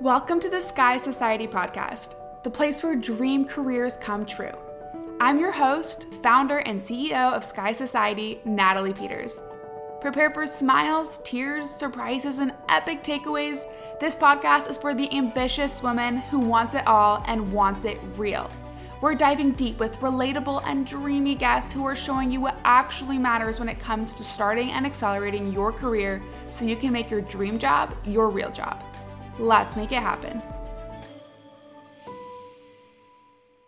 Welcome 0.00 0.40
to 0.40 0.50
the 0.50 0.60
Sky 0.60 0.98
Society 0.98 1.46
podcast, 1.46 2.16
the 2.42 2.50
place 2.50 2.82
where 2.82 2.94
dream 2.94 3.46
careers 3.46 3.96
come 3.96 4.26
true. 4.26 4.52
I'm 5.20 5.40
your 5.40 5.50
host, 5.50 6.12
founder, 6.22 6.58
and 6.58 6.78
CEO 6.78 7.32
of 7.32 7.42
Sky 7.42 7.72
Society, 7.72 8.38
Natalie 8.44 8.92
Peters. 8.92 9.40
Prepare 10.02 10.34
for 10.34 10.46
smiles, 10.46 11.22
tears, 11.24 11.70
surprises, 11.70 12.40
and 12.40 12.52
epic 12.68 13.02
takeaways. 13.02 13.62
This 13.98 14.16
podcast 14.16 14.68
is 14.68 14.76
for 14.76 14.92
the 14.92 15.10
ambitious 15.16 15.82
woman 15.82 16.18
who 16.18 16.40
wants 16.40 16.74
it 16.74 16.86
all 16.86 17.24
and 17.26 17.50
wants 17.50 17.86
it 17.86 17.98
real. 18.18 18.50
We're 19.00 19.14
diving 19.14 19.52
deep 19.52 19.78
with 19.78 19.96
relatable 20.00 20.62
and 20.66 20.86
dreamy 20.86 21.34
guests 21.34 21.72
who 21.72 21.86
are 21.86 21.96
showing 21.96 22.30
you 22.30 22.42
what 22.42 22.58
actually 22.64 23.16
matters 23.16 23.58
when 23.58 23.70
it 23.70 23.80
comes 23.80 24.12
to 24.12 24.24
starting 24.24 24.72
and 24.72 24.84
accelerating 24.84 25.54
your 25.54 25.72
career 25.72 26.22
so 26.50 26.66
you 26.66 26.76
can 26.76 26.92
make 26.92 27.10
your 27.10 27.22
dream 27.22 27.58
job 27.58 27.96
your 28.04 28.28
real 28.28 28.50
job. 28.50 28.82
Let's 29.38 29.76
make 29.76 29.92
it 29.92 30.00
happen. 30.00 30.42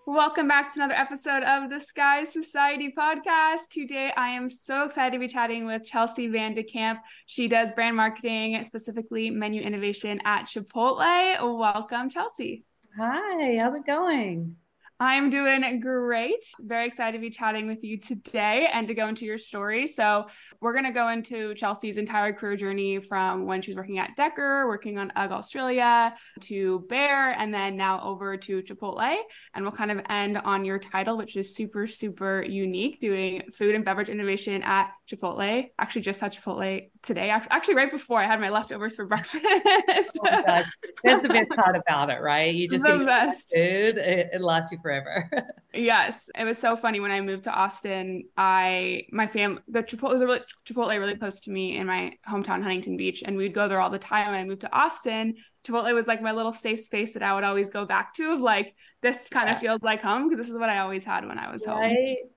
Welcome 0.07 0.49
back 0.49 0.73
to 0.73 0.81
another 0.81 0.95
episode 0.95 1.43
of 1.43 1.69
the 1.69 1.79
Sky 1.79 2.25
Society 2.25 2.95
podcast. 2.97 3.69
Today, 3.71 4.11
I 4.17 4.31
am 4.31 4.49
so 4.49 4.85
excited 4.85 5.13
to 5.13 5.19
be 5.19 5.29
chatting 5.29 5.67
with 5.67 5.85
Chelsea 5.85 6.27
Van 6.29 6.55
de 6.55 6.63
Kamp. 6.63 7.01
She 7.27 7.49
does 7.49 7.73
brand 7.73 7.97
marketing, 7.97 8.65
specifically 8.65 9.29
menu 9.29 9.61
innovation 9.61 10.21
at 10.25 10.47
Chipotle. 10.47 11.59
Welcome, 11.59 12.09
Chelsea. 12.09 12.65
Hi, 12.97 13.59
how's 13.59 13.77
it 13.77 13.85
going? 13.85 14.57
I'm 15.01 15.31
doing 15.31 15.81
great. 15.81 16.43
Very 16.59 16.89
excited 16.89 17.17
to 17.17 17.21
be 17.21 17.31
chatting 17.31 17.69
with 17.69 17.85
you 17.85 18.01
today 18.01 18.69
and 18.73 18.89
to 18.89 18.95
go 18.95 19.07
into 19.07 19.25
your 19.25 19.39
story. 19.39 19.87
So, 19.87 20.27
we're 20.61 20.73
going 20.73 20.87
to 20.87 20.91
go 20.91 21.09
into 21.09 21.55
Chelsea's 21.55 21.99
entire 21.99 22.33
career 22.33 22.57
journey 22.57 22.99
from 23.01 23.47
when 23.47 23.63
she 23.63 23.71
was 23.71 23.77
working 23.77 23.99
at 23.99 24.17
Decker, 24.17 24.67
working 24.67 24.99
on 24.99 25.13
UGG 25.15 25.31
Australia, 25.31 26.15
to 26.41 26.85
Behr, 26.91 27.35
and 27.39 27.55
then 27.55 27.77
now 27.77 28.03
over 28.03 28.37
to 28.37 28.61
Chipotle. 28.63 29.17
And 29.55 29.65
we'll 29.65 29.71
kind 29.71 29.93
of 29.93 30.01
end 30.09 30.39
on 30.39 30.65
your 30.65 30.81
title, 30.81 31.17
which 31.17 31.37
is 31.37 31.55
super, 31.55 31.87
super 31.87 32.43
unique, 32.43 32.99
doing 32.99 33.43
food 33.55 33.77
and 33.77 33.85
beverage 33.85 34.09
innovation 34.09 34.65
at 34.65 34.91
Chipotle. 35.09 35.69
Actually, 35.79 36.03
just 36.03 36.21
had 36.21 36.33
Chipotle 36.33 36.91
today. 37.03 37.31
Actually, 37.31 37.77
right 37.77 37.93
before 37.93 38.21
I 38.21 38.27
had 38.27 38.41
my 38.41 38.49
leftovers 38.49 38.97
for 38.97 39.07
breakfast. 39.07 40.19
oh 40.25 40.65
That's 41.05 41.23
the 41.23 41.29
best 41.29 41.51
part 41.51 41.77
about 41.77 42.11
it, 42.11 42.21
right? 42.21 42.53
You 42.53 42.69
just 42.69 42.85
the 42.85 43.05
best. 43.05 43.53
food; 43.55 43.97
it, 43.97 44.31
it 44.33 44.41
lasts 44.41 44.73
you 44.73 44.79
forever. 44.89 45.31
yes, 45.75 46.31
it 46.35 46.45
was 46.45 46.57
so 46.57 46.77
funny 46.77 46.99
when 46.99 47.11
I 47.11 47.21
moved 47.21 47.45
to 47.45 47.53
Austin. 47.53 48.25
I 48.37 49.03
my 49.13 49.27
fam 49.27 49.61
the 49.69 49.83
Chipotle 49.83 50.13
was 50.13 50.23
a 50.23 50.27
really 50.27 50.41
Chipotle 50.67 50.99
really 50.99 51.17
close 51.17 51.41
to 51.43 51.51
me 51.51 51.77
in 51.77 51.87
my 51.87 52.13
hometown, 52.29 52.63
Huntington 52.63 52.97
Beach, 52.97 53.23
and 53.25 53.37
we'd 53.37 53.55
go 53.55 53.69
there 53.69 53.81
all 53.81 53.91
the 53.91 53.99
time. 53.99 54.31
When 54.31 54.41
I 54.41 54.45
moved 54.45 54.63
to 54.63 54.75
Austin, 54.75 55.37
Chipotle 55.65 55.93
was 55.93 56.07
like 56.07 56.23
my 56.23 56.33
little 56.33 56.55
safe 56.55 56.81
space 56.81 57.13
that 57.13 57.23
I 57.23 57.35
would 57.35 57.45
always 57.45 57.69
go 57.69 57.85
back 57.85 58.15
to. 58.15 58.33
Of 58.33 58.41
like, 58.41 58.75
this 59.03 59.27
kind 59.31 59.49
yeah. 59.49 59.55
of 59.55 59.61
feels 59.61 59.83
like 59.83 60.01
home 60.01 60.29
because 60.29 60.43
this 60.43 60.53
is 60.53 60.59
what 60.59 60.71
I 60.71 60.79
always 60.79 61.05
had 61.05 61.27
when 61.27 61.39
I 61.39 61.53
was 61.53 61.67
home. 61.67 61.95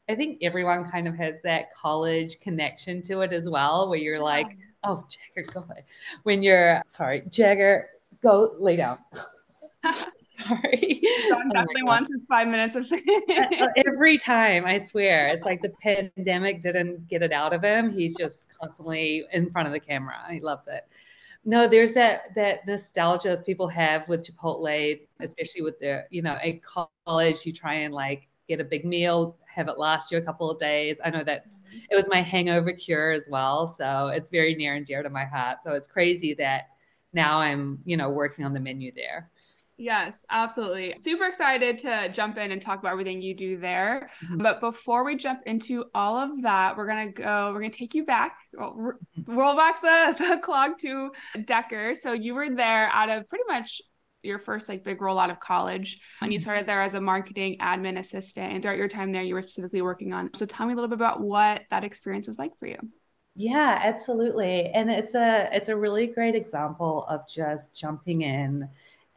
I, 0.09 0.15
think 0.15 0.39
everyone 0.41 0.83
kind 0.83 1.07
of 1.07 1.15
has 1.15 1.35
that 1.43 1.73
college 1.73 2.39
connection 2.41 3.01
to 3.03 3.21
it 3.21 3.31
as 3.31 3.49
well, 3.49 3.89
where 3.89 3.99
you're 3.99 4.19
like, 4.19 4.57
oh, 4.83 5.05
Jagger, 5.09 5.47
go 5.53 5.65
ahead. 5.69 5.85
When 6.23 6.43
you're 6.43 6.81
sorry, 6.85 7.23
Jagger, 7.29 7.87
go 8.21 8.55
lay 8.59 8.75
down. 8.75 8.97
Sorry. 10.47 11.01
John 11.29 11.43
oh 11.49 11.53
definitely 11.53 11.83
wants 11.83 12.11
his 12.11 12.25
five 12.25 12.47
minutes 12.47 12.75
of 12.75 12.87
fame. 12.87 13.01
Uh, 13.61 13.67
every 13.85 14.17
time, 14.17 14.65
I 14.65 14.77
swear. 14.77 15.27
It's 15.27 15.45
like 15.45 15.61
the 15.61 15.71
pandemic 15.81 16.61
didn't 16.61 17.07
get 17.07 17.21
it 17.21 17.31
out 17.31 17.53
of 17.53 17.63
him. 17.63 17.91
He's 17.91 18.15
just 18.17 18.53
constantly 18.59 19.23
in 19.31 19.51
front 19.51 19.67
of 19.67 19.73
the 19.73 19.79
camera. 19.79 20.17
He 20.29 20.39
loves 20.39 20.67
it. 20.67 20.83
No, 21.43 21.67
there's 21.67 21.93
that 21.93 22.35
that 22.35 22.65
nostalgia 22.67 23.41
people 23.45 23.67
have 23.67 24.07
with 24.07 24.25
Chipotle, 24.25 25.01
especially 25.19 25.61
with 25.61 25.79
their, 25.79 26.07
you 26.11 26.21
know, 26.21 26.37
at 26.43 26.61
college, 27.05 27.45
you 27.45 27.53
try 27.53 27.75
and 27.75 27.93
like 27.93 28.29
get 28.47 28.59
a 28.59 28.63
big 28.63 28.85
meal, 28.85 29.37
have 29.53 29.67
it 29.67 29.77
last 29.77 30.11
you 30.11 30.17
a 30.17 30.21
couple 30.21 30.49
of 30.49 30.59
days. 30.59 30.99
I 31.03 31.09
know 31.09 31.23
that's 31.23 31.61
mm-hmm. 31.61 31.79
it 31.89 31.95
was 31.95 32.07
my 32.07 32.21
hangover 32.21 32.73
cure 32.73 33.11
as 33.11 33.27
well. 33.29 33.67
So 33.67 34.07
it's 34.07 34.29
very 34.29 34.55
near 34.55 34.75
and 34.75 34.85
dear 34.85 35.03
to 35.03 35.09
my 35.09 35.25
heart. 35.25 35.59
So 35.63 35.73
it's 35.73 35.87
crazy 35.87 36.33
that 36.35 36.69
now 37.13 37.39
I'm, 37.39 37.79
you 37.85 37.97
know, 37.97 38.09
working 38.09 38.45
on 38.45 38.53
the 38.53 38.59
menu 38.59 38.91
there. 38.95 39.29
Yes, 39.81 40.27
absolutely. 40.29 40.93
Super 40.95 41.25
excited 41.25 41.79
to 41.79 42.09
jump 42.13 42.37
in 42.37 42.51
and 42.51 42.61
talk 42.61 42.77
about 42.77 42.91
everything 42.91 43.19
you 43.19 43.35
do 43.35 43.57
there. 43.57 44.11
Mm-hmm. 44.23 44.37
But 44.37 44.59
before 44.59 45.03
we 45.03 45.15
jump 45.15 45.39
into 45.47 45.85
all 45.95 46.17
of 46.17 46.43
that, 46.43 46.77
we're 46.77 46.85
going 46.85 47.07
to 47.07 47.11
go, 47.11 47.51
we're 47.51 47.61
going 47.61 47.71
to 47.71 47.77
take 47.79 47.95
you 47.95 48.05
back, 48.05 48.37
roll, 48.53 48.93
roll 49.25 49.55
back 49.55 49.81
the, 49.81 50.15
the 50.29 50.37
clock 50.37 50.77
to 50.81 51.09
Decker. 51.45 51.95
So 51.95 52.13
you 52.13 52.35
were 52.35 52.51
there 52.51 52.89
out 52.89 53.09
of 53.09 53.27
pretty 53.27 53.45
much 53.47 53.81
your 54.21 54.37
first 54.37 54.69
like 54.69 54.83
big 54.83 55.01
role 55.01 55.17
out 55.17 55.31
of 55.31 55.39
college 55.39 55.99
and 56.21 56.31
you 56.31 56.37
mm-hmm. 56.37 56.43
started 56.43 56.67
there 56.67 56.83
as 56.83 56.93
a 56.93 57.01
marketing 57.01 57.57
admin 57.59 57.97
assistant 57.97 58.53
and 58.53 58.61
throughout 58.61 58.77
your 58.77 58.87
time 58.87 59.11
there 59.11 59.23
you 59.23 59.33
were 59.33 59.41
specifically 59.41 59.81
working 59.81 60.13
on 60.13 60.29
so 60.35 60.45
tell 60.45 60.67
me 60.67 60.73
a 60.73 60.75
little 60.75 60.87
bit 60.87 60.93
about 60.93 61.21
what 61.21 61.63
that 61.71 61.83
experience 61.83 62.27
was 62.27 62.37
like 62.37 62.51
for 62.59 62.67
you 62.67 62.77
yeah 63.33 63.79
absolutely 63.81 64.67
and 64.67 64.91
it's 64.91 65.15
a 65.15 65.49
it's 65.51 65.69
a 65.69 65.75
really 65.75 66.05
great 66.05 66.35
example 66.35 67.03
of 67.09 67.27
just 67.27 67.75
jumping 67.75 68.21
in 68.21 68.69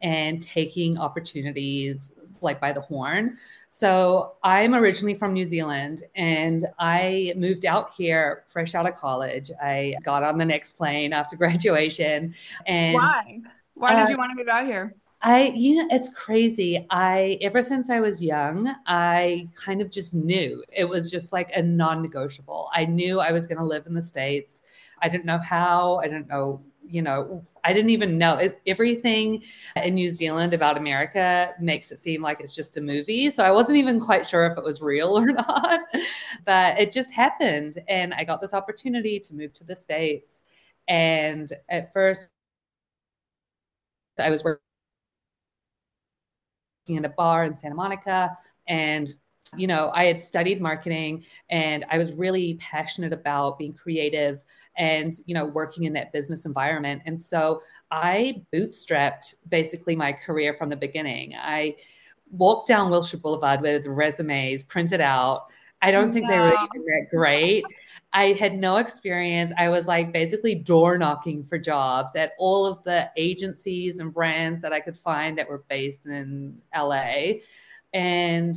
and 0.05 0.39
taking 0.39 0.99
opportunities 0.99 2.11
like 2.41 2.61
by 2.61 2.71
the 2.71 2.79
horn. 2.79 3.37
So 3.69 4.35
I'm 4.43 4.75
originally 4.75 5.15
from 5.15 5.33
New 5.33 5.45
Zealand 5.45 6.03
and 6.13 6.67
I 6.77 7.33
moved 7.35 7.65
out 7.65 7.91
here 7.97 8.43
fresh 8.45 8.75
out 8.75 8.87
of 8.87 8.93
college. 8.95 9.49
I 9.59 9.95
got 10.03 10.21
on 10.21 10.37
the 10.37 10.45
next 10.45 10.73
plane 10.73 11.11
after 11.11 11.35
graduation. 11.43 12.35
And 12.67 12.93
why? 12.93 13.41
Why 13.73 13.95
did 13.95 14.05
uh, 14.05 14.09
you 14.11 14.17
want 14.17 14.31
to 14.31 14.35
move 14.35 14.47
out 14.47 14.65
here? 14.65 14.95
I, 15.23 15.47
you 15.55 15.77
know, 15.77 15.87
it's 15.89 16.09
crazy. 16.13 16.85
I, 16.91 17.39
ever 17.41 17.63
since 17.63 17.89
I 17.89 17.99
was 17.99 18.21
young, 18.21 18.75
I 18.85 19.49
kind 19.55 19.81
of 19.81 19.89
just 19.89 20.13
knew 20.13 20.63
it 20.71 20.85
was 20.85 21.09
just 21.09 21.33
like 21.33 21.49
a 21.55 21.63
non 21.63 22.03
negotiable. 22.03 22.69
I 22.73 22.85
knew 22.85 23.19
I 23.19 23.31
was 23.31 23.47
going 23.47 23.57
to 23.57 23.65
live 23.65 23.87
in 23.87 23.95
the 23.95 24.03
States. 24.03 24.61
I 25.01 25.09
didn't 25.09 25.25
know 25.25 25.39
how, 25.39 25.95
I 25.95 26.03
didn't 26.03 26.27
know 26.27 26.61
you 26.87 27.01
know, 27.01 27.43
I 27.63 27.73
didn't 27.73 27.89
even 27.91 28.17
know 28.17 28.35
it, 28.37 28.61
everything 28.67 29.43
in 29.75 29.95
New 29.95 30.09
Zealand 30.09 30.53
about 30.53 30.77
America 30.77 31.53
makes 31.59 31.91
it 31.91 31.97
seem 31.99 32.21
like 32.21 32.39
it's 32.39 32.55
just 32.55 32.77
a 32.77 32.81
movie. 32.81 33.29
So 33.29 33.43
I 33.43 33.51
wasn't 33.51 33.77
even 33.77 33.99
quite 33.99 34.25
sure 34.27 34.45
if 34.45 34.57
it 34.57 34.63
was 34.63 34.81
real 34.81 35.17
or 35.17 35.25
not, 35.31 35.79
but 36.45 36.79
it 36.79 36.91
just 36.91 37.11
happened. 37.11 37.77
And 37.87 38.13
I 38.13 38.23
got 38.23 38.41
this 38.41 38.53
opportunity 38.53 39.19
to 39.19 39.35
move 39.35 39.53
to 39.53 39.63
the 39.63 39.75
States. 39.75 40.41
And 40.87 41.51
at 41.69 41.91
first, 41.93 42.29
I 44.19 44.29
was 44.29 44.43
working 44.43 44.59
in 46.87 47.05
a 47.05 47.09
bar 47.09 47.45
in 47.45 47.55
Santa 47.55 47.75
Monica 47.75 48.37
and 48.67 49.13
you 49.55 49.67
know, 49.67 49.91
I 49.93 50.05
had 50.05 50.19
studied 50.19 50.59
marketing 50.59 51.23
and 51.49 51.85
I 51.89 51.97
was 51.97 52.11
really 52.13 52.55
passionate 52.55 53.13
about 53.13 53.57
being 53.59 53.73
creative 53.73 54.43
and 54.77 55.13
you 55.25 55.33
know 55.33 55.45
working 55.45 55.83
in 55.83 55.93
that 55.93 56.11
business 56.11 56.45
environment. 56.45 57.01
And 57.05 57.21
so 57.21 57.61
i 57.91 58.43
bootstrapped 58.53 59.35
basically 59.49 59.95
my 59.95 60.13
career 60.13 60.53
from 60.53 60.69
the 60.69 60.75
beginning. 60.75 61.35
I 61.37 61.75
walked 62.31 62.67
down 62.67 62.91
wilshire 62.91 63.19
boulevard 63.19 63.61
with 63.61 63.85
resumes 63.85 64.63
printed 64.63 65.01
out. 65.01 65.47
I 65.81 65.91
don't 65.91 66.11
think 66.11 66.27
they 66.27 66.39
were 66.39 66.47
even 66.47 66.85
that 66.85 67.07
great. 67.11 67.63
I 68.11 68.31
had 68.31 68.57
no 68.57 68.77
experience. 68.77 69.51
I 69.57 69.67
was 69.69 69.87
like 69.87 70.13
basically 70.13 70.55
door 70.55 70.97
knocking 70.97 71.43
for 71.43 71.59
jobs 71.59 72.15
at 72.15 72.31
all 72.39 72.65
of 72.65 72.81
the 72.83 73.09
agencies 73.17 73.99
and 73.99 74.13
brands 74.13 74.61
that 74.61 74.73
i 74.73 74.79
could 74.79 74.97
find 74.97 75.37
that 75.37 75.47
were 75.47 75.63
based 75.69 76.07
in 76.07 76.59
la 76.75 77.03
and 77.93 78.55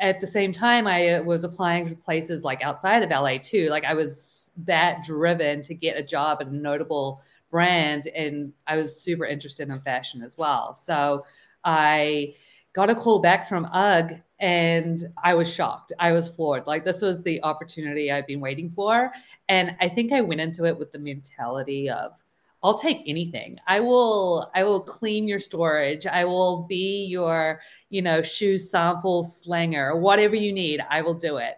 at 0.00 0.20
the 0.20 0.26
same 0.26 0.52
time, 0.52 0.86
I 0.86 1.08
uh, 1.08 1.22
was 1.22 1.44
applying 1.44 1.88
for 1.88 1.94
places 1.94 2.42
like 2.42 2.62
outside 2.62 3.02
of 3.02 3.10
LA 3.10 3.36
too. 3.38 3.68
Like 3.68 3.84
I 3.84 3.94
was 3.94 4.52
that 4.64 5.04
driven 5.04 5.62
to 5.62 5.74
get 5.74 5.96
a 5.96 6.02
job 6.02 6.38
at 6.40 6.48
a 6.48 6.54
notable 6.54 7.22
brand, 7.50 8.06
and 8.08 8.52
I 8.66 8.76
was 8.76 9.00
super 9.00 9.26
interested 9.26 9.68
in 9.68 9.74
fashion 9.74 10.22
as 10.22 10.36
well. 10.38 10.74
So 10.74 11.24
I 11.64 12.34
got 12.72 12.90
a 12.90 12.94
call 12.94 13.20
back 13.20 13.48
from 13.48 13.66
UGG 13.66 14.20
and 14.38 15.04
I 15.22 15.34
was 15.34 15.52
shocked. 15.52 15.92
I 15.98 16.12
was 16.12 16.34
floored. 16.34 16.66
Like 16.66 16.84
this 16.84 17.02
was 17.02 17.22
the 17.22 17.42
opportunity 17.42 18.10
I've 18.10 18.26
been 18.26 18.40
waiting 18.40 18.70
for. 18.70 19.12
And 19.48 19.76
I 19.80 19.88
think 19.88 20.12
I 20.12 20.20
went 20.20 20.40
into 20.40 20.64
it 20.64 20.78
with 20.78 20.92
the 20.92 20.98
mentality 20.98 21.90
of 21.90 22.12
I'll 22.62 22.78
take 22.78 23.02
anything. 23.06 23.58
I 23.66 23.80
will 23.80 24.50
I 24.54 24.64
will 24.64 24.82
clean 24.82 25.26
your 25.26 25.40
storage. 25.40 26.06
I 26.06 26.24
will 26.24 26.66
be 26.68 27.06
your, 27.06 27.60
you 27.88 28.02
know, 28.02 28.20
shoe 28.22 28.58
sample 28.58 29.22
slanger, 29.24 29.96
whatever 29.96 30.34
you 30.34 30.52
need, 30.52 30.84
I 30.90 31.00
will 31.02 31.14
do 31.14 31.38
it. 31.38 31.56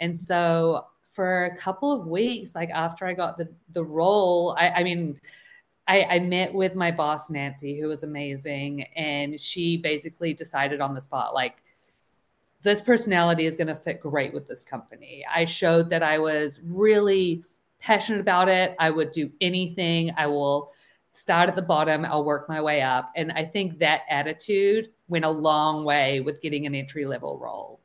And 0.00 0.14
so 0.16 0.86
for 1.10 1.44
a 1.44 1.56
couple 1.56 1.92
of 1.92 2.06
weeks, 2.06 2.54
like 2.54 2.70
after 2.70 3.06
I 3.06 3.14
got 3.14 3.38
the 3.38 3.48
the 3.72 3.84
role, 3.84 4.54
I, 4.58 4.70
I 4.70 4.82
mean, 4.82 5.20
I, 5.88 6.04
I 6.04 6.18
met 6.20 6.54
with 6.54 6.74
my 6.74 6.90
boss 6.90 7.30
Nancy, 7.30 7.78
who 7.80 7.88
was 7.88 8.02
amazing, 8.02 8.82
and 8.94 9.40
she 9.40 9.76
basically 9.76 10.32
decided 10.32 10.80
on 10.80 10.94
the 10.94 11.00
spot, 11.00 11.34
like, 11.34 11.56
this 12.62 12.80
personality 12.80 13.46
is 13.46 13.56
going 13.56 13.66
to 13.66 13.74
fit 13.74 14.00
great 14.00 14.32
with 14.32 14.46
this 14.46 14.62
company. 14.62 15.24
I 15.28 15.44
showed 15.44 15.90
that 15.90 16.04
I 16.04 16.18
was 16.20 16.60
really 16.64 17.42
passionate 17.82 18.20
about 18.20 18.48
it. 18.48 18.74
I 18.78 18.90
would 18.90 19.10
do 19.10 19.30
anything. 19.40 20.12
I 20.16 20.28
will 20.28 20.72
start 21.14 21.48
at 21.48 21.54
the 21.54 21.60
bottom, 21.60 22.06
I'll 22.06 22.24
work 22.24 22.48
my 22.48 22.62
way 22.62 22.80
up. 22.80 23.12
And 23.16 23.32
I 23.32 23.44
think 23.44 23.78
that 23.80 24.00
attitude 24.08 24.88
went 25.08 25.26
a 25.26 25.30
long 25.30 25.84
way 25.84 26.20
with 26.20 26.40
getting 26.40 26.64
an 26.64 26.74
entry 26.74 27.04
level 27.04 27.38
role. 27.38 27.80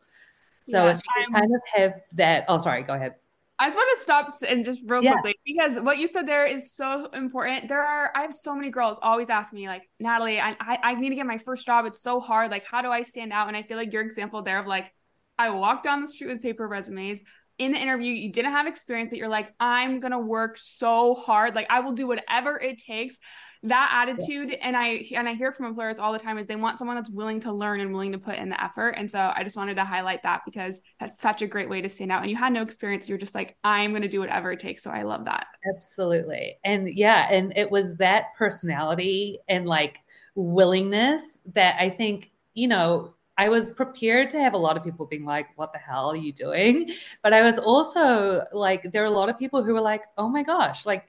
So 0.62 0.86
yes, 0.86 1.00
if 1.00 1.04
you 1.04 1.26
I'm, 1.26 1.34
kind 1.34 1.56
of 1.56 1.62
have 1.76 1.94
that, 2.14 2.46
oh, 2.48 2.58
sorry, 2.60 2.84
go 2.84 2.94
ahead. 2.94 3.16
I 3.60 3.68
just 3.68 3.76
want 3.76 3.98
to 3.98 4.02
stop 4.02 4.28
and 4.48 4.64
just 4.64 4.82
real 4.86 5.04
yeah. 5.04 5.14
quickly 5.14 5.36
because 5.46 5.78
what 5.80 5.98
you 5.98 6.08
said 6.08 6.26
there 6.28 6.46
is 6.46 6.72
so 6.72 7.08
important. 7.08 7.68
There 7.68 7.84
are, 7.84 8.12
I 8.16 8.22
have 8.22 8.34
so 8.34 8.56
many 8.56 8.70
girls 8.70 8.98
always 9.02 9.30
ask 9.30 9.52
me, 9.52 9.68
like, 9.68 9.90
Natalie, 10.00 10.40
I, 10.40 10.56
I, 10.60 10.80
I 10.84 10.96
need 10.96 11.10
to 11.10 11.16
get 11.16 11.26
my 11.26 11.40
first 11.40 11.66
job. 11.66 11.86
It's 11.86 12.02
so 12.02 12.22
hard. 12.22 12.50
Like, 12.50 12.66
how 12.66 12.82
do 12.82 12.90
I 12.90 13.02
stand 13.02 13.34
out? 13.34 13.50
And 13.50 13.58
I 13.58 13.64
feel 13.64 13.76
like 13.76 13.92
your 13.92 14.04
example 14.04 14.42
there 14.42 14.60
of 14.60 14.68
like, 14.68 14.94
I 15.38 15.50
walked 15.50 15.84
down 15.84 16.02
the 16.02 16.08
street 16.08 16.28
with 16.28 16.42
paper 16.42 16.66
resumes. 16.66 17.20
In 17.57 17.71
the 17.71 17.80
interview, 17.80 18.13
you 18.13 18.31
didn't 18.31 18.51
have 18.51 18.68
experience, 18.68 19.09
but 19.09 19.18
you're 19.18 19.27
like, 19.27 19.54
I'm 19.59 20.00
going 20.00 20.12
to 20.12 20.19
work 20.19 20.57
so 20.59 21.15
hard. 21.15 21.56
Like, 21.56 21.68
I 21.69 21.80
will 21.80 21.94
do 21.94 22.07
whatever 22.07 22.59
it 22.59 22.77
takes. 22.77 23.18
That 23.63 23.89
attitude 23.92 24.50
yeah. 24.51 24.57
and 24.62 24.77
i 24.77 25.07
and 25.15 25.27
i 25.27 25.33
hear 25.33 25.51
from 25.51 25.65
employers 25.65 25.98
all 25.98 26.13
the 26.13 26.19
time 26.19 26.38
is 26.38 26.45
they 26.45 26.56
want 26.56 26.77
someone 26.77 26.95
that's 26.95 27.09
willing 27.09 27.39
to 27.42 27.51
learn 27.51 27.80
and 27.80 27.92
willing 27.92 28.12
to 28.12 28.19
put 28.19 28.36
in 28.36 28.50
the 28.50 28.63
effort. 28.63 28.92
And 28.92 29.12
so 29.12 29.33
i 29.36 29.44
just 29.44 29.57
wanted 29.57 29.75
to 29.75 29.83
highlight 29.83 30.21
that 30.24 30.42
because 30.45 30.80
that's 31.00 31.19
such 31.19 31.42
a 31.42 31.48
great 31.48 31.68
way 31.68 31.81
to 31.81 31.89
stand 31.89 32.12
out. 32.12 32.21
And 32.21 32.30
you 32.30 32.38
had 32.38 32.54
no 32.54 32.62
experience. 32.62 33.09
You're 33.09 33.18
just 33.18 33.33
like 33.33 33.57
i'm 33.63 33.92
going 33.92 34.04
to 34.04 34.07
do 34.07 34.19
whatever 34.19 34.51
it 34.51 34.59
takes. 34.59 34.83
So 34.83 34.92
i 34.92 35.01
love 35.01 35.25
that. 35.25 35.48
Absolutely. 35.75 36.57
And 36.63 36.88
yeah 36.94 37.27
and 37.31 37.51
it 37.57 37.71
was 37.71 37.98
that 37.98 38.25
personality 38.38 39.39
and 39.50 39.65
like 39.65 40.01
willingness 40.36 41.39
that 41.56 41.75
i 41.80 41.89
think 41.89 42.31
you 42.54 42.68
know 42.68 43.15
I 43.38 43.50
was 43.50 43.69
prepared 43.69 44.31
to 44.31 44.39
have 44.39 44.54
a 44.54 44.57
lot 44.57 44.78
of 44.78 44.84
people 44.84 45.06
being 45.06 45.25
like, 45.25 45.48
What 45.56 45.74
the 45.74 45.80
hell 45.80 46.12
are 46.12 46.16
you 46.16 46.34
doing? 46.34 46.92
But 47.24 47.34
I 47.34 47.42
was 47.42 47.60
also 47.60 48.45
like, 48.51 48.84
there 48.92 49.04
are 49.04 49.06
a 49.06 49.12
lot 49.12 49.30
of 49.30 49.38
people 49.38 49.63
who 49.63 49.74
were 49.74 49.81
like, 49.81 50.04
Oh 50.18 50.30
my 50.30 50.44
gosh, 50.44 50.86
like 50.86 51.06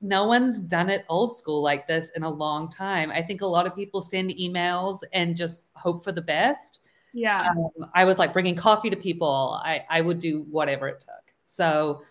no 0.00 0.26
one's 0.26 0.60
done 0.60 0.88
it 0.88 1.04
old 1.08 1.36
school 1.36 1.62
like 1.62 1.86
this 1.86 2.10
in 2.16 2.22
a 2.22 2.30
long 2.30 2.68
time. 2.68 3.10
I 3.10 3.22
think 3.22 3.42
a 3.42 3.46
lot 3.46 3.66
of 3.66 3.74
people 3.74 4.00
send 4.00 4.30
emails 4.30 5.00
and 5.12 5.36
just 5.36 5.68
hope 5.74 6.02
for 6.02 6.12
the 6.12 6.22
best. 6.22 6.80
Yeah. 7.12 7.50
Um, 7.50 7.90
I 7.94 8.04
was 8.04 8.18
like 8.18 8.32
bringing 8.32 8.56
coffee 8.56 8.90
to 8.90 8.96
people. 8.96 9.60
I, 9.62 9.84
I 9.90 10.00
would 10.00 10.18
do 10.18 10.46
whatever 10.50 10.88
it 10.88 11.00
took. 11.00 11.34
So 11.44 12.02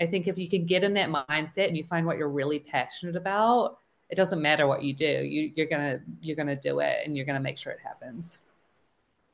I 0.00 0.06
think 0.06 0.26
if 0.26 0.38
you 0.38 0.48
can 0.48 0.66
get 0.66 0.84
in 0.84 0.94
that 0.94 1.10
mindset 1.10 1.68
and 1.68 1.76
you 1.76 1.84
find 1.84 2.06
what 2.06 2.16
you're 2.16 2.28
really 2.28 2.60
passionate 2.60 3.16
about, 3.16 3.78
it 4.08 4.16
doesn't 4.16 4.40
matter 4.40 4.66
what 4.66 4.82
you 4.82 4.94
do. 4.94 5.04
You, 5.04 5.52
you're 5.54 5.66
gonna 5.66 6.00
you're 6.20 6.36
gonna 6.36 6.56
do 6.56 6.80
it 6.80 6.98
and 7.04 7.16
you're 7.16 7.26
gonna 7.26 7.40
make 7.40 7.58
sure 7.58 7.72
it 7.72 7.80
happens. 7.82 8.40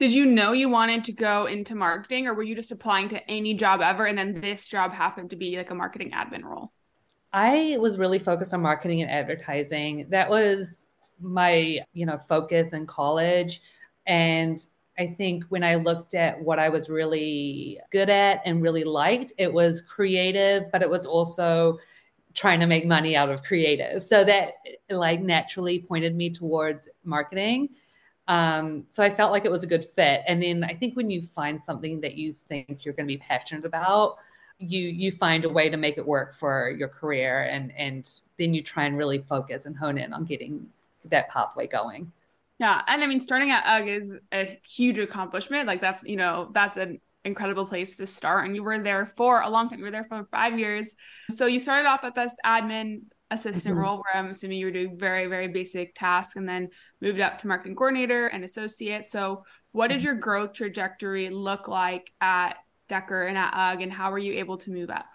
Did 0.00 0.14
you 0.14 0.24
know 0.24 0.52
you 0.52 0.70
wanted 0.70 1.04
to 1.04 1.12
go 1.12 1.44
into 1.44 1.74
marketing 1.74 2.26
or 2.26 2.32
were 2.32 2.42
you 2.42 2.54
just 2.54 2.72
applying 2.72 3.10
to 3.10 3.30
any 3.30 3.52
job 3.52 3.82
ever 3.82 4.06
and 4.06 4.16
then 4.16 4.40
this 4.40 4.66
job 4.66 4.92
happened 4.92 5.28
to 5.28 5.36
be 5.36 5.58
like 5.58 5.70
a 5.70 5.74
marketing 5.74 6.12
admin 6.12 6.42
role? 6.42 6.72
I 7.34 7.76
was 7.78 7.98
really 7.98 8.18
focused 8.18 8.54
on 8.54 8.62
marketing 8.62 9.02
and 9.02 9.10
advertising. 9.10 10.06
That 10.08 10.30
was 10.30 10.86
my, 11.20 11.80
you 11.92 12.06
know, 12.06 12.16
focus 12.16 12.72
in 12.72 12.86
college. 12.86 13.60
And 14.06 14.64
I 14.98 15.14
think 15.18 15.44
when 15.50 15.62
I 15.62 15.74
looked 15.74 16.14
at 16.14 16.40
what 16.40 16.58
I 16.58 16.70
was 16.70 16.88
really 16.88 17.78
good 17.92 18.08
at 18.08 18.40
and 18.46 18.62
really 18.62 18.84
liked, 18.84 19.34
it 19.36 19.52
was 19.52 19.82
creative, 19.82 20.72
but 20.72 20.80
it 20.80 20.88
was 20.88 21.04
also 21.04 21.78
trying 22.32 22.60
to 22.60 22.66
make 22.66 22.86
money 22.86 23.16
out 23.16 23.28
of 23.28 23.42
creative. 23.42 24.02
So 24.02 24.24
that 24.24 24.54
like 24.88 25.20
naturally 25.20 25.80
pointed 25.80 26.16
me 26.16 26.30
towards 26.30 26.88
marketing. 27.04 27.68
Um, 28.28 28.84
so 28.88 29.02
I 29.02 29.10
felt 29.10 29.32
like 29.32 29.44
it 29.44 29.50
was 29.50 29.64
a 29.64 29.66
good 29.66 29.84
fit. 29.84 30.22
And 30.26 30.42
then 30.42 30.62
I 30.62 30.74
think 30.74 30.94
when 30.96 31.10
you 31.10 31.20
find 31.20 31.60
something 31.60 32.00
that 32.00 32.14
you 32.14 32.34
think 32.48 32.84
you're 32.84 32.94
going 32.94 33.06
to 33.06 33.12
be 33.12 33.18
passionate 33.18 33.64
about, 33.64 34.18
you 34.58 34.82
you 34.82 35.10
find 35.10 35.44
a 35.46 35.48
way 35.48 35.70
to 35.70 35.76
make 35.76 35.96
it 35.96 36.06
work 36.06 36.34
for 36.34 36.70
your 36.70 36.88
career 36.88 37.44
and 37.44 37.72
and 37.78 38.20
then 38.38 38.52
you 38.52 38.62
try 38.62 38.84
and 38.84 38.96
really 38.96 39.18
focus 39.18 39.64
and 39.64 39.74
hone 39.74 39.96
in 39.96 40.12
on 40.12 40.24
getting 40.24 40.68
that 41.06 41.30
pathway 41.30 41.66
going. 41.66 42.12
Yeah 42.58 42.82
and 42.86 43.02
i 43.02 43.06
mean 43.06 43.20
starting 43.20 43.50
at 43.50 43.64
ugg 43.64 43.88
is 43.88 44.18
a 44.32 44.60
huge 44.62 44.98
accomplishment. 44.98 45.66
Like 45.66 45.80
that's 45.80 46.02
you 46.02 46.16
know 46.16 46.50
that's 46.52 46.76
an 46.76 47.00
incredible 47.24 47.66
place 47.66 47.96
to 47.96 48.06
start. 48.06 48.44
And 48.46 48.54
you 48.54 48.62
were 48.62 48.78
there 48.82 49.12
for 49.16 49.40
a 49.40 49.48
long 49.48 49.68
time. 49.68 49.78
You 49.78 49.86
were 49.86 49.90
there 49.90 50.06
for 50.08 50.26
five 50.30 50.58
years. 50.58 50.94
So 51.30 51.46
you 51.46 51.60
started 51.60 51.88
off 51.88 52.04
at 52.04 52.14
this 52.14 52.36
admin 52.44 53.02
assistant 53.30 53.74
mm-hmm. 53.74 53.84
role 53.84 53.96
where 53.96 54.22
i'm 54.22 54.30
assuming 54.30 54.58
you 54.58 54.66
were 54.66 54.72
doing 54.72 54.98
very 54.98 55.26
very 55.26 55.48
basic 55.48 55.94
tasks 55.94 56.36
and 56.36 56.48
then 56.48 56.68
moved 57.00 57.20
up 57.20 57.38
to 57.38 57.46
marketing 57.46 57.76
coordinator 57.76 58.26
and 58.26 58.44
associate 58.44 59.08
so 59.08 59.44
what 59.72 59.88
did 59.88 59.98
mm-hmm. 59.98 60.06
your 60.06 60.14
growth 60.14 60.52
trajectory 60.52 61.30
look 61.30 61.68
like 61.68 62.12
at 62.20 62.56
Decker 62.90 63.22
and 63.22 63.38
at 63.38 63.54
UGG, 63.54 63.82
and 63.82 63.92
how 63.92 64.10
were 64.10 64.18
you 64.18 64.34
able 64.34 64.58
to 64.58 64.70
move 64.70 64.90
up? 64.90 65.06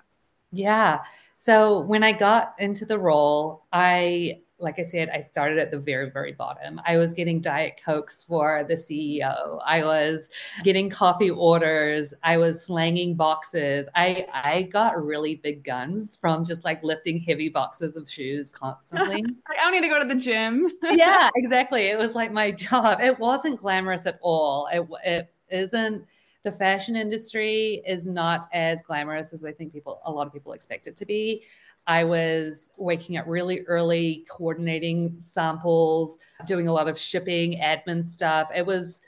Yeah. 0.51 1.03
So 1.35 1.81
when 1.81 2.03
I 2.03 2.13
got 2.13 2.55
into 2.57 2.85
the 2.85 2.97
role, 2.97 3.65
I, 3.71 4.39
like 4.57 4.79
I 4.79 4.83
said, 4.83 5.09
I 5.09 5.21
started 5.21 5.57
at 5.57 5.69
the 5.69 5.79
very, 5.79 6.09
very 6.09 6.31
bottom. 6.31 6.79
I 6.85 6.97
was 6.97 7.13
getting 7.13 7.41
Diet 7.41 7.81
Cokes 7.83 8.23
for 8.23 8.65
the 8.67 8.75
CEO. 8.75 9.59
I 9.65 9.83
was 9.83 10.29
getting 10.63 10.89
coffee 10.89 11.29
orders. 11.29 12.13
I 12.23 12.37
was 12.37 12.65
slanging 12.65 13.15
boxes. 13.15 13.89
I, 13.95 14.25
I 14.33 14.63
got 14.63 15.03
really 15.03 15.35
big 15.35 15.63
guns 15.63 16.15
from 16.15 16.45
just 16.45 16.63
like 16.63 16.81
lifting 16.83 17.19
heavy 17.19 17.49
boxes 17.49 17.95
of 17.97 18.09
shoes 18.09 18.49
constantly. 18.49 19.23
I 19.47 19.55
don't 19.55 19.73
need 19.73 19.81
to 19.81 19.89
go 19.89 19.99
to 19.99 20.07
the 20.07 20.19
gym. 20.19 20.71
yeah, 20.83 21.29
exactly. 21.35 21.87
It 21.87 21.97
was 21.97 22.13
like 22.13 22.31
my 22.31 22.51
job. 22.51 23.01
It 23.01 23.19
wasn't 23.19 23.59
glamorous 23.59 24.05
at 24.05 24.19
all. 24.21 24.67
It, 24.71 24.87
it 25.05 25.33
isn't 25.49 26.05
the 26.45 26.51
fashion 26.51 26.95
industry 26.95 27.83
is 27.87 28.05
not 28.05 28.47
as 28.53 28.83
glamorous 28.83 29.33
as 29.33 29.43
I 29.43 29.51
think 29.51 29.73
people, 29.73 29.99
a 30.05 30.11
lot 30.11 30.27
of 30.27 30.33
people 30.33 30.53
expect 30.53 30.85
it 30.85 30.95
to 30.97 31.05
be. 31.05 31.43
I 31.87 32.03
was 32.03 32.71
waking 32.77 33.17
up 33.17 33.25
really 33.27 33.61
early, 33.61 34.25
coordinating 34.29 35.17
samples, 35.23 36.17
doing 36.45 36.67
a 36.67 36.73
lot 36.73 36.87
of 36.87 36.97
shipping, 36.97 37.59
admin 37.59 38.05
stuff. 38.05 38.49
It 38.55 38.65
was, 38.65 39.01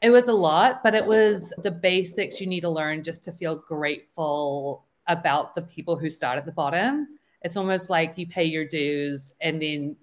it 0.00 0.10
was 0.10 0.28
a 0.28 0.32
lot, 0.32 0.82
but 0.82 0.94
it 0.94 1.04
was 1.04 1.52
the 1.64 1.70
basics 1.70 2.40
you 2.40 2.46
need 2.46 2.60
to 2.60 2.70
learn 2.70 3.02
just 3.02 3.24
to 3.24 3.32
feel 3.32 3.56
grateful 3.56 4.84
about 5.08 5.54
the 5.54 5.62
people 5.62 5.96
who 5.96 6.08
start 6.08 6.38
at 6.38 6.46
the 6.46 6.52
bottom. 6.52 7.18
It's 7.42 7.56
almost 7.56 7.90
like 7.90 8.16
you 8.16 8.26
pay 8.26 8.44
your 8.44 8.66
dues. 8.66 9.32
And 9.40 9.60
then 9.60 9.96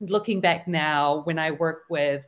looking 0.00 0.40
back 0.40 0.66
now, 0.66 1.20
when 1.24 1.38
I 1.38 1.50
work 1.50 1.82
with 1.90 2.24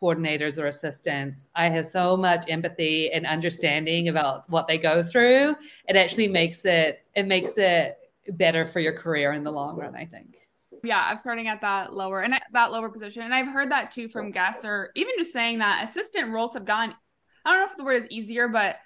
coordinators 0.00 0.58
or 0.60 0.66
assistants, 0.66 1.46
I 1.54 1.68
have 1.70 1.86
so 1.86 2.16
much 2.16 2.44
empathy 2.48 3.10
and 3.12 3.24
understanding 3.26 4.08
about 4.08 4.48
what 4.50 4.68
they 4.68 4.76
go 4.76 5.02
through. 5.02 5.56
It 5.88 5.96
actually 5.96 6.28
makes 6.28 6.64
it 6.64 7.04
it 7.14 7.26
makes 7.26 7.56
it 7.56 7.96
better 8.28 8.64
for 8.64 8.80
your 8.80 8.92
career 8.92 9.32
in 9.32 9.44
the 9.44 9.52
long 9.52 9.76
run, 9.76 9.94
I 9.94 10.06
think. 10.06 10.36
Yeah, 10.82 11.02
I'm 11.02 11.16
starting 11.16 11.48
at 11.48 11.60
that 11.62 11.92
lower 11.94 12.20
and 12.20 12.34
that 12.52 12.72
lower 12.72 12.88
position. 12.88 13.22
And 13.22 13.34
I've 13.34 13.48
heard 13.48 13.70
that 13.70 13.90
too 13.90 14.08
from 14.08 14.30
guests 14.30 14.64
or 14.64 14.90
even 14.94 15.14
just 15.16 15.32
saying 15.32 15.58
that 15.58 15.88
assistant 15.88 16.30
roles 16.30 16.52
have 16.54 16.64
gone 16.64 16.94
I 17.44 17.50
don't 17.50 17.60
know 17.60 17.66
if 17.70 17.76
the 17.76 17.84
word 17.84 18.02
is 18.02 18.10
easier, 18.10 18.48
but 18.48 18.76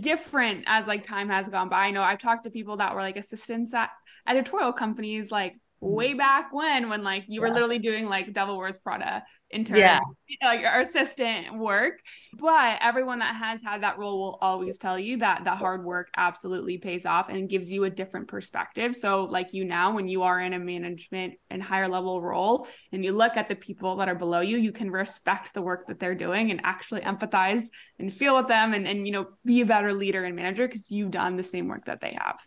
different 0.00 0.64
as 0.66 0.86
like 0.86 1.04
time 1.04 1.28
has 1.28 1.48
gone 1.48 1.68
by. 1.68 1.86
I 1.86 1.90
know 1.90 2.02
I've 2.02 2.18
talked 2.18 2.44
to 2.44 2.50
people 2.50 2.78
that 2.78 2.94
were 2.94 3.00
like 3.00 3.16
assistants 3.16 3.74
at 3.74 3.90
editorial 4.26 4.72
companies 4.72 5.30
like 5.30 5.54
way 5.80 6.14
mm. 6.14 6.18
back 6.18 6.52
when 6.52 6.88
when 6.88 7.02
like 7.02 7.24
you 7.28 7.40
yeah. 7.40 7.48
were 7.48 7.54
literally 7.54 7.78
doing 7.78 8.06
like 8.06 8.32
Devil 8.32 8.56
Wears 8.56 8.78
Prada 8.78 9.22
intern, 9.54 9.78
yeah. 9.78 10.00
like 10.42 10.60
our 10.64 10.80
assistant 10.80 11.56
work. 11.58 12.00
But 12.36 12.78
everyone 12.80 13.20
that 13.20 13.36
has 13.36 13.62
had 13.62 13.82
that 13.82 13.98
role 13.98 14.20
will 14.20 14.38
always 14.40 14.76
tell 14.78 14.98
you 14.98 15.18
that 15.18 15.44
the 15.44 15.52
hard 15.52 15.84
work 15.84 16.08
absolutely 16.16 16.78
pays 16.78 17.06
off 17.06 17.28
and 17.28 17.48
gives 17.48 17.70
you 17.70 17.84
a 17.84 17.90
different 17.90 18.28
perspective. 18.28 18.96
So, 18.96 19.24
like 19.24 19.52
you 19.52 19.64
now, 19.64 19.94
when 19.94 20.08
you 20.08 20.22
are 20.22 20.40
in 20.40 20.52
a 20.52 20.58
management 20.58 21.34
and 21.50 21.62
higher 21.62 21.88
level 21.88 22.20
role 22.20 22.66
and 22.92 23.04
you 23.04 23.12
look 23.12 23.36
at 23.36 23.48
the 23.48 23.54
people 23.54 23.96
that 23.96 24.08
are 24.08 24.14
below 24.14 24.40
you, 24.40 24.56
you 24.56 24.72
can 24.72 24.90
respect 24.90 25.54
the 25.54 25.62
work 25.62 25.86
that 25.86 26.00
they're 26.00 26.14
doing 26.14 26.50
and 26.50 26.60
actually 26.64 27.02
empathize 27.02 27.62
and 27.98 28.12
feel 28.12 28.36
with 28.36 28.48
them 28.48 28.74
and, 28.74 28.86
and 28.86 29.06
you 29.06 29.12
know, 29.12 29.28
be 29.44 29.60
a 29.60 29.66
better 29.66 29.92
leader 29.92 30.24
and 30.24 30.34
manager 30.34 30.66
because 30.66 30.90
you've 30.90 31.12
done 31.12 31.36
the 31.36 31.44
same 31.44 31.68
work 31.68 31.84
that 31.86 32.00
they 32.00 32.16
have. 32.18 32.40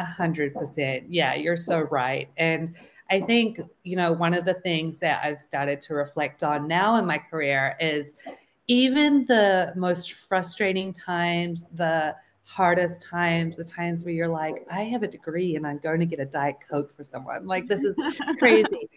A 0.00 0.04
hundred 0.04 0.54
percent. 0.54 1.06
Yeah, 1.10 1.34
you're 1.34 1.58
so 1.58 1.80
right. 1.80 2.30
And 2.38 2.74
I 3.10 3.20
think, 3.20 3.60
you 3.82 3.96
know, 3.96 4.12
one 4.12 4.34
of 4.34 4.44
the 4.44 4.54
things 4.54 5.00
that 5.00 5.24
I've 5.24 5.40
started 5.40 5.82
to 5.82 5.94
reflect 5.94 6.44
on 6.44 6.68
now 6.68 6.96
in 6.96 7.06
my 7.06 7.18
career 7.18 7.76
is 7.80 8.14
even 8.68 9.24
the 9.26 9.72
most 9.76 10.12
frustrating 10.12 10.92
times, 10.92 11.66
the 11.74 12.14
hardest 12.44 13.02
times, 13.02 13.56
the 13.56 13.64
times 13.64 14.04
where 14.04 14.14
you're 14.14 14.28
like, 14.28 14.64
I 14.70 14.82
have 14.84 15.02
a 15.02 15.08
degree 15.08 15.56
and 15.56 15.66
I'm 15.66 15.78
going 15.78 15.98
to 16.00 16.06
get 16.06 16.20
a 16.20 16.24
Diet 16.24 16.56
Coke 16.68 16.92
for 16.94 17.02
someone. 17.02 17.46
Like, 17.46 17.66
this 17.66 17.82
is 17.82 17.96
crazy. 18.38 18.88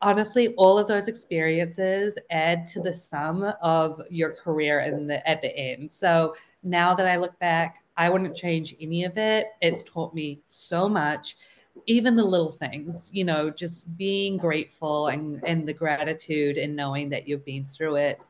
Honestly, 0.00 0.54
all 0.56 0.78
of 0.78 0.88
those 0.88 1.06
experiences 1.06 2.18
add 2.30 2.66
to 2.66 2.80
the 2.80 2.92
sum 2.92 3.44
of 3.62 4.00
your 4.10 4.32
career 4.32 4.80
in 4.80 5.06
the, 5.06 5.26
at 5.28 5.42
the 5.42 5.56
end. 5.56 5.90
So 5.90 6.34
now 6.64 6.94
that 6.94 7.06
I 7.06 7.16
look 7.16 7.38
back, 7.38 7.84
I 7.96 8.10
wouldn't 8.10 8.36
change 8.36 8.74
any 8.80 9.04
of 9.04 9.16
it. 9.16 9.46
It's 9.60 9.84
taught 9.84 10.14
me 10.14 10.40
so 10.50 10.88
much, 10.88 11.36
even 11.86 12.16
the 12.16 12.24
little 12.24 12.52
things, 12.52 13.10
you 13.12 13.24
know, 13.24 13.50
just 13.50 13.96
being 13.96 14.36
grateful 14.36 15.08
and, 15.08 15.42
and 15.44 15.66
the 15.68 15.72
gratitude 15.72 16.56
and 16.56 16.74
knowing 16.74 17.08
that 17.10 17.28
you've 17.28 17.44
been 17.44 17.64
through 17.64 17.96
it. 17.96 18.20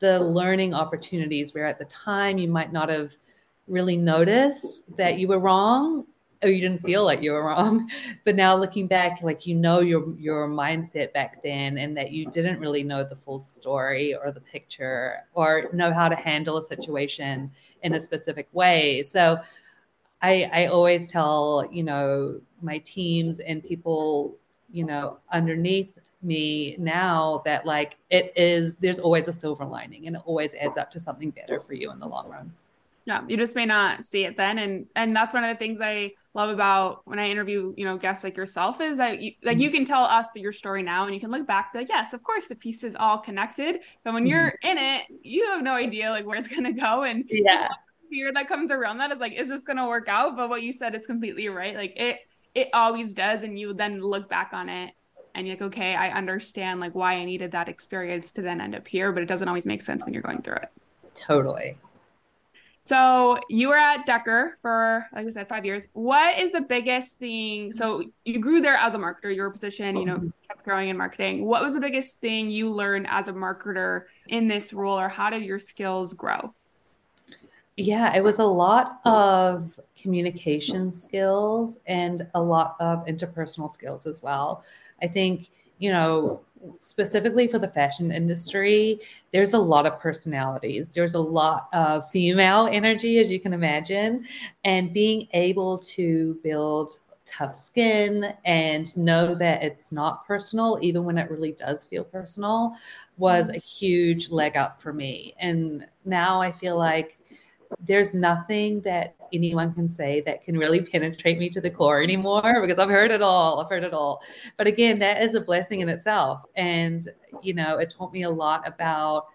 The 0.00 0.18
learning 0.20 0.74
opportunities 0.74 1.54
where 1.54 1.66
at 1.66 1.78
the 1.78 1.84
time 1.86 2.38
you 2.38 2.48
might 2.48 2.72
not 2.72 2.88
have 2.88 3.12
really 3.68 3.96
noticed 3.96 4.96
that 4.96 5.18
you 5.18 5.28
were 5.28 5.38
wrong. 5.38 6.06
or 6.42 6.48
you 6.48 6.60
didn't 6.60 6.82
feel 6.82 7.04
like 7.04 7.20
you 7.20 7.32
were 7.32 7.44
wrong. 7.44 7.90
But 8.24 8.34
now 8.34 8.56
looking 8.56 8.86
back, 8.86 9.22
like 9.22 9.46
you 9.46 9.54
know 9.54 9.80
your 9.80 10.14
your 10.16 10.48
mindset 10.48 11.12
back 11.12 11.42
then 11.42 11.78
and 11.78 11.96
that 11.96 12.12
you 12.12 12.30
didn't 12.30 12.60
really 12.60 12.82
know 12.82 13.04
the 13.04 13.16
full 13.16 13.38
story 13.38 14.14
or 14.14 14.32
the 14.32 14.40
picture 14.40 15.24
or 15.34 15.68
know 15.72 15.92
how 15.92 16.08
to 16.08 16.16
handle 16.16 16.58
a 16.58 16.64
situation 16.64 17.50
in 17.82 17.94
a 17.94 18.00
specific 18.00 18.48
way. 18.52 19.02
So 19.02 19.38
I 20.22 20.50
I 20.52 20.66
always 20.66 21.08
tell, 21.08 21.68
you 21.70 21.82
know, 21.82 22.40
my 22.62 22.78
teams 22.78 23.40
and 23.40 23.64
people, 23.64 24.36
you 24.70 24.84
know, 24.84 25.18
underneath 25.32 25.98
me 26.22 26.76
now 26.78 27.42
that 27.44 27.64
like 27.64 27.96
it 28.10 28.32
is 28.36 28.76
there's 28.76 28.98
always 28.98 29.28
a 29.28 29.32
silver 29.32 29.64
lining 29.64 30.06
and 30.06 30.16
it 30.16 30.22
always 30.26 30.54
adds 30.54 30.76
up 30.76 30.90
to 30.90 31.00
something 31.00 31.30
better 31.30 31.60
for 31.60 31.72
you 31.72 31.90
in 31.90 31.98
the 31.98 32.06
long 32.06 32.28
run 32.28 32.52
yeah 33.06 33.22
you 33.26 33.36
just 33.36 33.56
may 33.56 33.64
not 33.64 34.04
see 34.04 34.24
it 34.24 34.36
then 34.36 34.58
and 34.58 34.86
and 34.96 35.16
that's 35.16 35.32
one 35.32 35.44
of 35.44 35.48
the 35.48 35.58
things 35.58 35.80
i 35.80 36.12
love 36.34 36.50
about 36.50 37.00
when 37.06 37.18
i 37.18 37.26
interview 37.26 37.72
you 37.76 37.86
know 37.86 37.96
guests 37.96 38.22
like 38.22 38.36
yourself 38.36 38.82
is 38.82 38.98
that 38.98 39.20
you, 39.20 39.32
like 39.42 39.56
mm-hmm. 39.56 39.62
you 39.62 39.70
can 39.70 39.86
tell 39.86 40.04
us 40.04 40.30
that 40.32 40.40
your 40.40 40.52
story 40.52 40.82
now 40.82 41.06
and 41.06 41.14
you 41.14 41.20
can 41.20 41.30
look 41.30 41.46
back 41.46 41.70
like 41.74 41.88
yes 41.88 42.12
of 42.12 42.22
course 42.22 42.48
the 42.48 42.54
pieces 42.54 42.94
all 42.98 43.16
connected 43.16 43.80
but 44.04 44.12
when 44.12 44.24
mm-hmm. 44.24 44.32
you're 44.32 44.52
in 44.62 44.76
it 44.76 45.04
you 45.22 45.46
have 45.46 45.62
no 45.62 45.72
idea 45.72 46.10
like 46.10 46.26
where 46.26 46.36
it's 46.36 46.48
going 46.48 46.64
to 46.64 46.72
go 46.72 47.04
and 47.04 47.24
yeah 47.30 47.68
fear 48.10 48.32
that 48.32 48.48
comes 48.48 48.70
around 48.70 48.98
that 48.98 49.10
is 49.12 49.18
like 49.18 49.32
is 49.32 49.48
this 49.48 49.64
going 49.64 49.76
to 49.76 49.86
work 49.86 50.08
out 50.08 50.36
but 50.36 50.48
what 50.48 50.62
you 50.62 50.72
said 50.72 50.94
is 50.94 51.06
completely 51.06 51.48
right 51.48 51.76
like 51.76 51.92
it 51.96 52.18
it 52.54 52.68
always 52.74 53.14
does 53.14 53.42
and 53.42 53.58
you 53.58 53.72
then 53.72 54.00
look 54.00 54.28
back 54.28 54.50
on 54.52 54.68
it 54.68 54.92
and 55.34 55.46
you're 55.46 55.56
like 55.56 55.62
okay 55.62 55.94
i 55.94 56.10
understand 56.10 56.80
like 56.80 56.94
why 56.94 57.14
i 57.14 57.24
needed 57.24 57.52
that 57.52 57.68
experience 57.68 58.30
to 58.32 58.42
then 58.42 58.60
end 58.60 58.74
up 58.74 58.86
here 58.86 59.12
but 59.12 59.22
it 59.22 59.26
doesn't 59.26 59.48
always 59.48 59.66
make 59.66 59.80
sense 59.80 60.04
when 60.04 60.12
you're 60.12 60.22
going 60.22 60.42
through 60.42 60.56
it 60.56 60.70
totally 61.14 61.78
so 62.82 63.38
you 63.48 63.68
were 63.68 63.76
at 63.76 64.06
Decker 64.06 64.58
for, 64.62 65.06
like 65.14 65.26
I 65.26 65.30
said, 65.30 65.48
five 65.48 65.64
years. 65.64 65.86
What 65.92 66.38
is 66.38 66.50
the 66.50 66.62
biggest 66.62 67.18
thing? 67.18 67.72
So 67.72 68.02
you 68.24 68.40
grew 68.40 68.60
there 68.60 68.74
as 68.74 68.94
a 68.94 68.98
marketer, 68.98 69.32
your 69.32 69.50
position, 69.50 69.96
you 69.96 70.06
know, 70.06 70.16
mm-hmm. 70.16 70.28
kept 70.48 70.64
growing 70.64 70.88
in 70.88 70.96
marketing. 70.96 71.44
What 71.44 71.62
was 71.62 71.74
the 71.74 71.80
biggest 71.80 72.20
thing 72.20 72.50
you 72.50 72.70
learned 72.70 73.06
as 73.08 73.28
a 73.28 73.32
marketer 73.32 74.04
in 74.26 74.48
this 74.48 74.72
role, 74.72 74.98
or 74.98 75.08
how 75.08 75.30
did 75.30 75.44
your 75.44 75.58
skills 75.58 76.14
grow? 76.14 76.54
Yeah, 77.76 78.14
it 78.14 78.22
was 78.22 78.38
a 78.38 78.44
lot 78.44 79.00
of 79.04 79.78
communication 79.96 80.92
skills 80.92 81.78
and 81.86 82.26
a 82.34 82.42
lot 82.42 82.76
of 82.80 83.06
interpersonal 83.06 83.72
skills 83.72 84.06
as 84.06 84.22
well. 84.22 84.64
I 85.02 85.06
think, 85.06 85.50
you 85.78 85.90
know, 85.90 86.42
specifically 86.80 87.48
for 87.48 87.58
the 87.58 87.68
fashion 87.68 88.12
industry, 88.12 89.00
there's 89.32 89.54
a 89.54 89.58
lot 89.58 89.86
of 89.86 89.98
personalities. 89.98 90.90
There's 90.90 91.14
a 91.14 91.20
lot 91.20 91.68
of 91.72 92.10
female 92.10 92.68
energy, 92.70 93.18
as 93.18 93.30
you 93.30 93.40
can 93.40 93.54
imagine. 93.54 94.26
And 94.64 94.92
being 94.92 95.28
able 95.32 95.78
to 95.78 96.38
build 96.42 96.90
tough 97.24 97.54
skin 97.54 98.34
and 98.44 98.94
know 98.96 99.34
that 99.36 99.62
it's 99.62 99.92
not 99.92 100.26
personal, 100.26 100.78
even 100.82 101.04
when 101.04 101.16
it 101.16 101.30
really 101.30 101.52
does 101.52 101.86
feel 101.86 102.04
personal, 102.04 102.74
was 103.16 103.46
mm-hmm. 103.46 103.56
a 103.56 103.60
huge 103.60 104.30
leg 104.30 104.56
up 104.56 104.82
for 104.82 104.92
me. 104.92 105.34
And 105.38 105.86
now 106.04 106.42
I 106.42 106.50
feel 106.50 106.76
like 106.76 107.16
there's 107.78 108.14
nothing 108.14 108.80
that 108.82 109.14
anyone 109.32 109.72
can 109.72 109.88
say 109.88 110.20
that 110.22 110.44
can 110.44 110.58
really 110.58 110.84
penetrate 110.84 111.38
me 111.38 111.48
to 111.50 111.60
the 111.60 111.70
core 111.70 112.02
anymore 112.02 112.60
because 112.60 112.78
I've 112.78 112.90
heard 112.90 113.10
it 113.10 113.22
all. 113.22 113.60
I've 113.60 113.68
heard 113.68 113.84
it 113.84 113.94
all. 113.94 114.22
But 114.56 114.66
again, 114.66 114.98
that 114.98 115.22
is 115.22 115.34
a 115.34 115.40
blessing 115.40 115.80
in 115.80 115.88
itself. 115.88 116.42
And, 116.56 117.06
you 117.42 117.54
know, 117.54 117.78
it 117.78 117.90
taught 117.90 118.12
me 118.12 118.22
a 118.22 118.30
lot 118.30 118.66
about, 118.66 119.26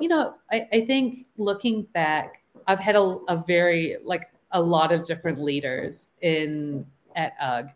you 0.00 0.08
know, 0.08 0.34
I, 0.50 0.68
I 0.72 0.86
think 0.86 1.26
looking 1.36 1.82
back, 1.92 2.42
I've 2.66 2.78
had 2.78 2.94
a, 2.94 3.18
a 3.28 3.42
very, 3.46 3.96
like, 4.04 4.28
a 4.52 4.62
lot 4.62 4.92
of 4.92 5.04
different 5.04 5.40
leaders 5.40 6.08
in 6.20 6.86
at 7.16 7.32
UGG 7.40 7.70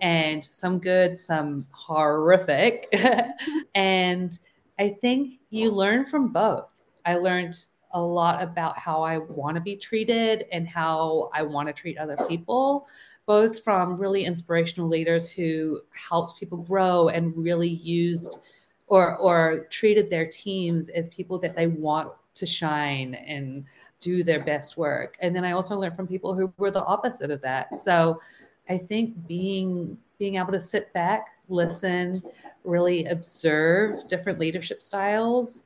and 0.00 0.48
some 0.50 0.78
good, 0.78 1.18
some 1.18 1.66
horrific. 1.70 2.88
and 3.74 4.38
I 4.78 4.96
think 5.00 5.40
you 5.50 5.70
learn 5.70 6.04
from 6.04 6.28
both. 6.28 6.86
I 7.04 7.16
learned 7.16 7.66
a 7.92 8.00
lot 8.00 8.42
about 8.42 8.78
how 8.78 9.02
I 9.02 9.18
want 9.18 9.56
to 9.56 9.60
be 9.60 9.76
treated 9.76 10.46
and 10.52 10.68
how 10.68 11.30
I 11.34 11.42
want 11.42 11.68
to 11.68 11.72
treat 11.72 11.98
other 11.98 12.16
people, 12.28 12.86
both 13.26 13.62
from 13.62 13.96
really 13.96 14.24
inspirational 14.24 14.88
leaders 14.88 15.28
who 15.28 15.80
helped 15.92 16.38
people 16.38 16.58
grow 16.58 17.08
and 17.08 17.36
really 17.36 17.68
used 17.68 18.38
or 18.86 19.16
or 19.16 19.66
treated 19.70 20.10
their 20.10 20.26
teams 20.26 20.88
as 20.88 21.08
people 21.08 21.38
that 21.38 21.56
they 21.56 21.66
want 21.68 22.12
to 22.34 22.46
shine 22.46 23.14
and 23.14 23.64
do 24.00 24.22
their 24.22 24.44
best 24.44 24.76
work. 24.76 25.16
And 25.20 25.34
then 25.34 25.44
I 25.44 25.52
also 25.52 25.78
learned 25.78 25.96
from 25.96 26.06
people 26.06 26.34
who 26.34 26.52
were 26.58 26.70
the 26.70 26.84
opposite 26.84 27.30
of 27.30 27.40
that. 27.42 27.76
So 27.76 28.20
I 28.68 28.78
think 28.78 29.26
being 29.26 29.98
being 30.18 30.36
able 30.36 30.52
to 30.52 30.60
sit 30.60 30.92
back, 30.92 31.28
listen, 31.48 32.22
really 32.64 33.06
observe 33.06 34.06
different 34.06 34.38
leadership 34.38 34.82
styles 34.82 35.64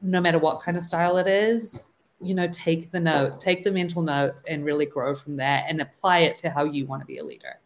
no 0.00 0.20
matter 0.20 0.38
what 0.38 0.60
kind 0.60 0.76
of 0.76 0.84
style 0.84 1.18
it 1.18 1.26
is, 1.26 1.78
you 2.20 2.34
know, 2.34 2.48
take 2.48 2.90
the 2.90 3.00
notes, 3.00 3.38
take 3.38 3.64
the 3.64 3.70
mental 3.70 4.02
notes, 4.02 4.42
and 4.48 4.64
really 4.64 4.86
grow 4.86 5.14
from 5.14 5.36
that 5.36 5.64
and 5.68 5.80
apply 5.80 6.20
it 6.20 6.38
to 6.38 6.50
how 6.50 6.64
you 6.64 6.86
want 6.86 7.00
to 7.00 7.06
be 7.06 7.18
a 7.18 7.24
leader. 7.24 7.58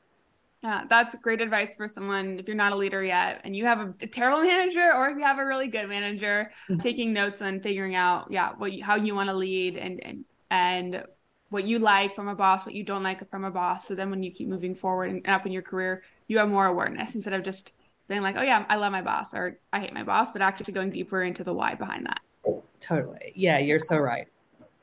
Yeah, 0.62 0.84
that's 0.88 1.14
great 1.16 1.40
advice 1.40 1.74
for 1.76 1.88
someone 1.88 2.38
if 2.38 2.46
you're 2.46 2.56
not 2.56 2.72
a 2.72 2.76
leader 2.76 3.02
yet 3.02 3.40
and 3.42 3.56
you 3.56 3.64
have 3.64 3.80
a, 3.80 3.94
a 4.00 4.06
terrible 4.06 4.42
manager 4.42 4.92
or 4.94 5.10
if 5.10 5.18
you 5.18 5.24
have 5.24 5.38
a 5.38 5.44
really 5.44 5.66
good 5.66 5.88
manager, 5.88 6.52
mm-hmm. 6.70 6.80
taking 6.80 7.12
notes 7.12 7.40
and 7.40 7.60
figuring 7.62 7.96
out, 7.96 8.30
yeah, 8.30 8.50
what 8.56 8.72
you, 8.72 8.84
how 8.84 8.94
you 8.94 9.14
want 9.14 9.28
to 9.28 9.34
lead 9.34 9.76
and 9.76 10.00
and 10.04 10.24
and 10.50 11.02
what 11.48 11.64
you 11.64 11.78
like 11.80 12.14
from 12.14 12.28
a 12.28 12.34
boss, 12.34 12.64
what 12.64 12.74
you 12.74 12.84
don't 12.84 13.02
like 13.02 13.28
from 13.28 13.44
a 13.44 13.50
boss. 13.50 13.86
So 13.88 13.94
then 13.94 14.08
when 14.08 14.22
you 14.22 14.30
keep 14.30 14.48
moving 14.48 14.74
forward 14.74 15.10
and 15.10 15.28
up 15.28 15.46
in 15.46 15.52
your 15.52 15.62
career, 15.62 16.02
you 16.28 16.38
have 16.38 16.48
more 16.48 16.66
awareness 16.66 17.14
instead 17.14 17.34
of 17.34 17.42
just 17.42 17.72
being 18.12 18.22
like, 18.22 18.36
oh 18.36 18.42
yeah, 18.42 18.64
I 18.68 18.76
love 18.76 18.92
my 18.92 19.02
boss 19.02 19.34
or 19.34 19.58
I 19.72 19.80
hate 19.80 19.94
my 19.94 20.02
boss, 20.04 20.30
but 20.30 20.42
actually 20.42 20.74
going 20.74 20.90
deeper 20.90 21.22
into 21.22 21.42
the 21.42 21.52
why 21.52 21.74
behind 21.74 22.06
that. 22.06 22.20
Totally. 22.80 23.32
Yeah, 23.34 23.58
you're 23.58 23.78
so 23.78 23.98
right. 23.98 24.26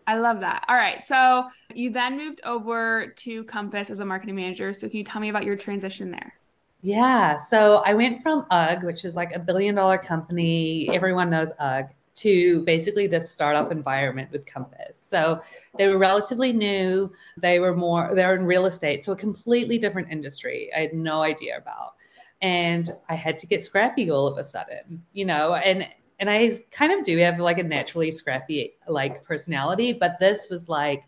I 0.07 0.17
love 0.17 0.39
that. 0.39 0.65
All 0.67 0.75
right. 0.75 1.03
So 1.03 1.45
you 1.73 1.91
then 1.91 2.17
moved 2.17 2.41
over 2.43 3.13
to 3.17 3.43
Compass 3.43 3.91
as 3.91 3.99
a 3.99 4.05
marketing 4.05 4.35
manager. 4.35 4.73
So 4.73 4.89
can 4.89 4.97
you 4.97 5.03
tell 5.03 5.21
me 5.21 5.29
about 5.29 5.43
your 5.43 5.55
transition 5.55 6.09
there? 6.09 6.33
Yeah. 6.81 7.37
So 7.37 7.83
I 7.85 7.93
went 7.93 8.23
from 8.23 8.45
UGG, 8.49 8.83
which 8.85 9.05
is 9.05 9.15
like 9.15 9.35
a 9.35 9.39
billion 9.39 9.75
dollar 9.75 9.99
company. 9.99 10.89
Everyone 10.91 11.29
knows 11.29 11.51
UGG 11.59 11.89
to 12.15 12.63
basically 12.65 13.07
this 13.07 13.29
startup 13.29 13.71
environment 13.71 14.31
with 14.31 14.45
Compass. 14.45 14.97
So 14.97 15.41
they 15.77 15.87
were 15.87 15.97
relatively 15.97 16.51
new. 16.51 17.11
They 17.37 17.59
were 17.59 17.75
more, 17.75 18.13
they're 18.15 18.35
in 18.35 18.45
real 18.45 18.65
estate. 18.65 19.03
So 19.03 19.11
a 19.11 19.15
completely 19.15 19.77
different 19.77 20.11
industry 20.11 20.69
I 20.75 20.79
had 20.79 20.93
no 20.93 21.21
idea 21.21 21.57
about 21.57 21.93
and 22.41 22.91
I 23.09 23.15
had 23.15 23.37
to 23.39 23.47
get 23.47 23.63
scrappy 23.63 24.09
all 24.09 24.27
of 24.27 24.37
a 24.37 24.43
sudden, 24.43 25.03
you 25.13 25.25
know, 25.25 25.55
and 25.55 25.87
and 26.19 26.29
I 26.29 26.59
kind 26.71 26.91
of 26.91 27.05
do 27.05 27.17
have 27.19 27.39
like 27.39 27.59
a 27.59 27.63
naturally 27.63 28.11
scrappy 28.11 28.73
like 28.87 29.23
personality, 29.23 29.93
but 29.93 30.19
this 30.19 30.49
was 30.49 30.67
like 30.67 31.05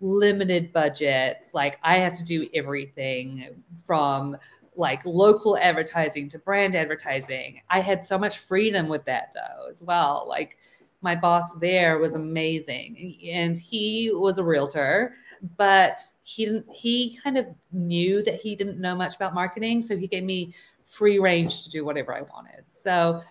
limited 0.00 0.72
budgets. 0.72 1.52
Like 1.52 1.78
I 1.82 1.96
have 1.96 2.14
to 2.14 2.24
do 2.24 2.48
everything 2.54 3.62
from 3.84 4.36
like 4.74 5.00
local 5.04 5.56
advertising 5.56 6.28
to 6.30 6.38
brand 6.38 6.74
advertising. 6.74 7.60
I 7.70 7.80
had 7.80 8.04
so 8.04 8.18
much 8.18 8.38
freedom 8.38 8.88
with 8.88 9.04
that 9.06 9.32
though 9.34 9.68
as 9.70 9.82
well. 9.82 10.26
Like 10.28 10.58
my 11.02 11.14
boss 11.14 11.54
there 11.54 11.98
was 11.98 12.14
amazing 12.14 13.18
and 13.30 13.58
he 13.58 14.10
was 14.12 14.38
a 14.38 14.44
realtor 14.44 15.14
but 15.56 16.00
he 16.22 16.46
didn't 16.46 16.66
he 16.72 17.18
kind 17.22 17.38
of 17.38 17.46
knew 17.72 18.22
that 18.22 18.40
he 18.40 18.54
didn't 18.54 18.78
know 18.78 18.94
much 18.94 19.16
about 19.16 19.34
marketing 19.34 19.80
so 19.82 19.96
he 19.96 20.06
gave 20.06 20.24
me 20.24 20.54
free 20.84 21.18
range 21.18 21.64
to 21.64 21.70
do 21.70 21.84
whatever 21.84 22.14
i 22.14 22.22
wanted. 22.22 22.64
So 22.70 23.22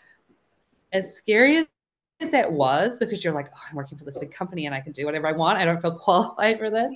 as 0.94 1.16
scary 1.16 1.66
as 2.22 2.30
that 2.30 2.50
was 2.50 2.98
because 3.00 3.24
you're 3.24 3.34
like 3.34 3.50
oh, 3.54 3.60
i'm 3.70 3.76
working 3.76 3.98
for 3.98 4.06
this 4.06 4.18
big 4.18 4.32
company 4.32 4.66
and 4.66 4.74
i 4.74 4.80
can 4.80 4.92
do 4.92 5.06
whatever 5.06 5.28
i 5.28 5.32
want. 5.32 5.58
I 5.58 5.66
don't 5.66 5.82
feel 5.82 5.96
qualified 5.98 6.60
for 6.60 6.70
this. 6.70 6.94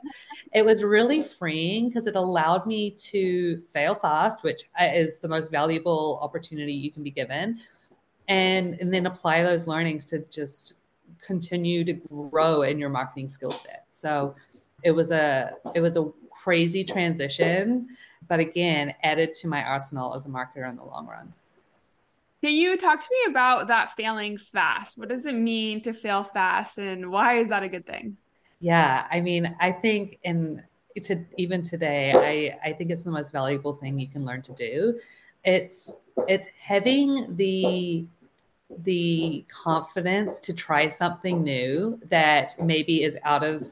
It 0.54 0.64
was 0.64 0.84
really 0.84 1.22
freeing 1.22 1.90
because 1.90 2.08
it 2.08 2.16
allowed 2.16 2.66
me 2.66 2.92
to 2.92 3.60
fail 3.72 3.96
fast 3.96 4.44
which 4.44 4.64
uh, 4.80 4.90
is 4.94 5.20
the 5.20 5.28
most 5.28 5.52
valuable 5.52 6.20
opportunity 6.22 6.74
you 6.74 6.92
can 6.92 7.04
be 7.04 7.12
given 7.12 7.60
and 8.28 8.76
and 8.76 8.94
then 8.94 9.06
apply 9.08 9.44
those 9.44 9.68
learnings 9.68 10.06
to 10.06 10.20
just 10.30 10.76
continue 11.22 11.84
to 11.84 11.94
grow 11.94 12.62
in 12.64 12.80
your 12.80 12.90
marketing 12.90 13.28
skill 13.28 13.52
set. 13.52 13.86
So 13.90 14.36
it 14.84 14.92
was 14.92 15.12
a 15.12 15.54
it 15.76 15.82
was 15.82 15.98
a 15.98 16.12
crazy 16.44 16.84
transition, 16.84 17.88
but 18.28 18.40
again, 18.40 18.94
added 19.04 19.34
to 19.36 19.48
my 19.48 19.64
arsenal 19.64 20.16
as 20.16 20.26
a 20.26 20.30
marketer 20.30 20.70
in 20.70 20.76
the 20.76 20.84
long 20.84 21.08
run. 21.08 21.34
Can 22.42 22.54
you 22.54 22.78
talk 22.78 23.02
to 23.02 23.08
me 23.12 23.32
about 23.32 23.68
that 23.68 23.96
failing 23.98 24.38
fast? 24.38 24.98
What 24.98 25.10
does 25.10 25.26
it 25.26 25.36
mean 25.36 25.82
to 25.82 25.94
fail 25.94 26.24
fast 26.24 26.78
and 26.78 27.12
why 27.12 27.38
is 27.38 27.50
that 27.50 27.64
a 27.64 27.70
good 27.70 27.86
thing? 27.86 28.16
Yeah, 28.62 29.06
I 29.12 29.20
mean, 29.22 29.56
I 29.60 29.72
think 29.72 30.20
in 30.24 30.64
to 31.04 31.24
even 31.38 31.62
today, 31.62 32.14
I 32.64 32.70
I 32.70 32.74
think 32.74 32.92
it's 32.92 33.04
the 33.04 33.12
most 33.12 33.32
valuable 33.32 33.74
thing 33.74 34.00
you 34.00 34.08
can 34.08 34.26
learn 34.26 34.42
to 34.44 34.54
do. 34.54 35.00
It's 35.44 35.94
it's 36.28 36.48
having 36.60 37.36
the 37.36 38.06
the 38.84 39.44
confidence 39.50 40.40
to 40.40 40.54
try 40.54 40.88
something 40.90 41.44
new 41.44 42.00
that 42.10 42.56
maybe 42.62 43.04
is 43.04 43.18
out 43.24 43.44
of 43.44 43.68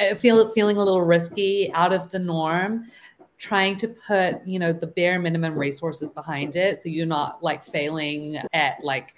Uh, 0.00 0.14
feel 0.14 0.50
feeling 0.50 0.76
a 0.76 0.78
little 0.78 1.02
risky, 1.02 1.72
out 1.72 1.92
of 1.92 2.10
the 2.10 2.18
norm, 2.18 2.90
trying 3.38 3.76
to 3.76 3.88
put, 3.88 4.46
you 4.46 4.58
know, 4.58 4.72
the 4.72 4.86
bare 4.86 5.18
minimum 5.18 5.56
resources 5.56 6.12
behind 6.12 6.56
it. 6.56 6.82
So 6.82 6.88
you're 6.88 7.06
not 7.06 7.42
like 7.42 7.62
failing 7.62 8.36
at 8.52 8.82
like 8.82 9.14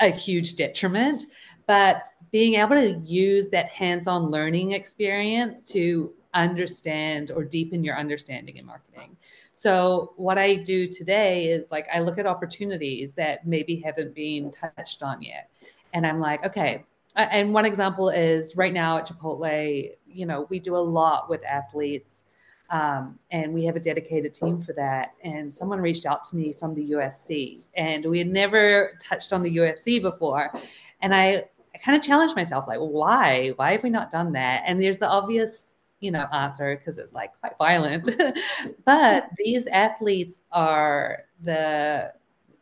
a 0.00 0.08
huge 0.08 0.56
detriment, 0.56 1.24
but 1.66 2.04
being 2.30 2.54
able 2.54 2.76
to 2.76 3.00
use 3.04 3.48
that 3.50 3.68
hands-on 3.70 4.30
learning 4.30 4.72
experience 4.72 5.64
to 5.64 6.12
understand 6.34 7.30
or 7.30 7.44
deepen 7.44 7.82
your 7.82 7.96
understanding 7.96 8.58
in 8.58 8.66
marketing. 8.66 9.16
So 9.54 10.12
what 10.16 10.38
I 10.38 10.56
do 10.56 10.86
today 10.86 11.46
is 11.46 11.70
like 11.72 11.88
I 11.92 12.00
look 12.00 12.18
at 12.18 12.26
opportunities 12.26 13.14
that 13.14 13.46
maybe 13.46 13.76
haven't 13.80 14.14
been 14.14 14.50
touched 14.50 15.02
on 15.02 15.22
yet. 15.22 15.50
And 15.94 16.06
I'm 16.06 16.20
like, 16.20 16.44
okay, 16.44 16.84
and 17.18 17.52
one 17.52 17.64
example 17.64 18.08
is 18.10 18.56
right 18.56 18.72
now 18.72 18.98
at 18.98 19.06
Chipotle, 19.06 19.90
you 20.06 20.26
know, 20.26 20.46
we 20.50 20.58
do 20.58 20.76
a 20.76 20.78
lot 20.78 21.28
with 21.28 21.44
athletes 21.44 22.24
um, 22.70 23.18
and 23.30 23.52
we 23.52 23.64
have 23.64 23.76
a 23.76 23.80
dedicated 23.80 24.34
team 24.34 24.60
for 24.60 24.72
that. 24.74 25.14
And 25.24 25.52
someone 25.52 25.80
reached 25.80 26.06
out 26.06 26.24
to 26.26 26.36
me 26.36 26.52
from 26.52 26.74
the 26.74 26.90
UFC, 26.90 27.64
and 27.76 28.04
we 28.04 28.18
had 28.18 28.28
never 28.28 28.98
touched 29.00 29.32
on 29.32 29.42
the 29.42 29.56
UFC 29.56 30.00
before. 30.00 30.52
And 31.00 31.14
I, 31.14 31.44
I 31.74 31.78
kind 31.82 31.96
of 31.96 32.02
challenged 32.02 32.36
myself, 32.36 32.68
like, 32.68 32.78
why? 32.78 33.52
Why 33.56 33.72
have 33.72 33.82
we 33.82 33.90
not 33.90 34.10
done 34.10 34.32
that? 34.32 34.64
And 34.66 34.80
there's 34.80 34.98
the 34.98 35.08
obvious, 35.08 35.74
you 36.00 36.10
know, 36.10 36.26
answer 36.32 36.76
because 36.76 36.98
it's 36.98 37.14
like 37.14 37.32
quite 37.40 37.56
violent. 37.58 38.14
but 38.84 39.30
these 39.38 39.66
athletes 39.68 40.40
are 40.52 41.20
the, 41.42 42.12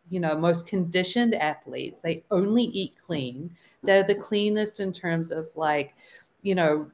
you 0.09 0.21
know, 0.21 0.39
most 0.39 0.69
conditioned 0.69 1.35
athletes. 1.35 2.01
They 2.01 2.25
only 2.31 2.65
eat 2.65 2.95
clean. 2.97 3.51
They're 3.87 4.05
the 4.05 4.15
cleanest 4.15 4.81
in 4.81 4.93
terms 4.93 5.31
of 5.31 5.49
like, 5.57 5.95
you 6.43 6.55
know, 6.55 6.91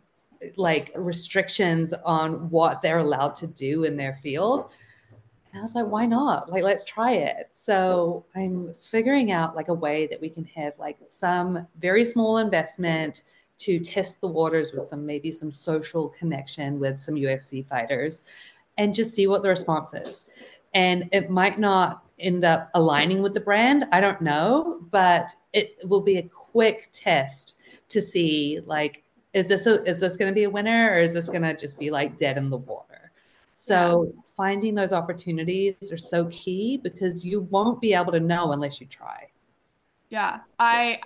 like 0.56 0.92
restrictions 0.94 1.92
on 2.04 2.50
what 2.50 2.82
they're 2.82 2.98
allowed 2.98 3.36
to 3.36 3.46
do 3.46 3.84
in 3.84 3.96
their 3.96 4.14
field. 4.14 4.72
And 5.52 5.60
I 5.60 5.62
was 5.62 5.74
like, 5.74 5.86
why 5.86 6.06
not? 6.06 6.50
Like, 6.50 6.64
let's 6.64 6.84
try 6.84 7.12
it. 7.12 7.50
So 7.52 8.24
I'm 8.34 8.74
figuring 8.74 9.32
out 9.32 9.54
like 9.54 9.68
a 9.68 9.74
way 9.74 10.06
that 10.06 10.20
we 10.20 10.30
can 10.30 10.44
have 10.46 10.78
like 10.78 10.98
some 11.08 11.66
very 11.78 12.04
small 12.04 12.38
investment 12.38 13.22
to 13.58 13.78
test 13.78 14.20
the 14.20 14.28
waters 14.28 14.72
with 14.72 14.82
some 14.82 15.04
maybe 15.04 15.30
some 15.30 15.52
social 15.52 16.08
connection 16.08 16.80
with 16.80 16.98
some 16.98 17.14
UFC 17.14 17.66
fighters 17.66 18.24
and 18.78 18.94
just 18.94 19.14
see 19.14 19.26
what 19.26 19.42
the 19.42 19.48
response 19.48 19.92
is. 19.92 20.30
And 20.74 21.08
it 21.12 21.28
might 21.28 21.60
not 21.60 22.04
end 22.18 22.44
up 22.44 22.70
aligning 22.74 23.22
with 23.22 23.34
the 23.34 23.40
brand. 23.40 23.86
I 23.92 24.00
don't 24.00 24.22
know, 24.22 24.80
but 24.90 25.34
it 25.52 25.76
will 25.84 26.00
be 26.00 26.16
a 26.16 26.22
quick 26.52 26.88
test 26.92 27.58
to 27.88 28.00
see 28.00 28.60
like 28.66 29.02
is 29.32 29.48
this 29.48 29.66
a, 29.66 29.82
is 29.84 30.00
this 30.00 30.16
going 30.16 30.30
to 30.30 30.34
be 30.34 30.44
a 30.44 30.50
winner 30.50 30.90
or 30.90 30.98
is 31.00 31.14
this 31.14 31.28
going 31.28 31.42
to 31.42 31.56
just 31.56 31.78
be 31.78 31.90
like 31.90 32.18
dead 32.18 32.36
in 32.36 32.50
the 32.50 32.58
water? 32.58 33.10
So 33.52 34.12
finding 34.36 34.74
those 34.74 34.92
opportunities 34.92 35.74
are 35.90 35.96
so 35.96 36.26
key 36.30 36.78
because 36.82 37.24
you 37.24 37.42
won't 37.42 37.80
be 37.80 37.94
able 37.94 38.12
to 38.12 38.20
know 38.20 38.52
unless 38.52 38.80
you 38.80 38.86
try. 38.86 39.28
Yeah 40.10 40.40
i 40.58 41.00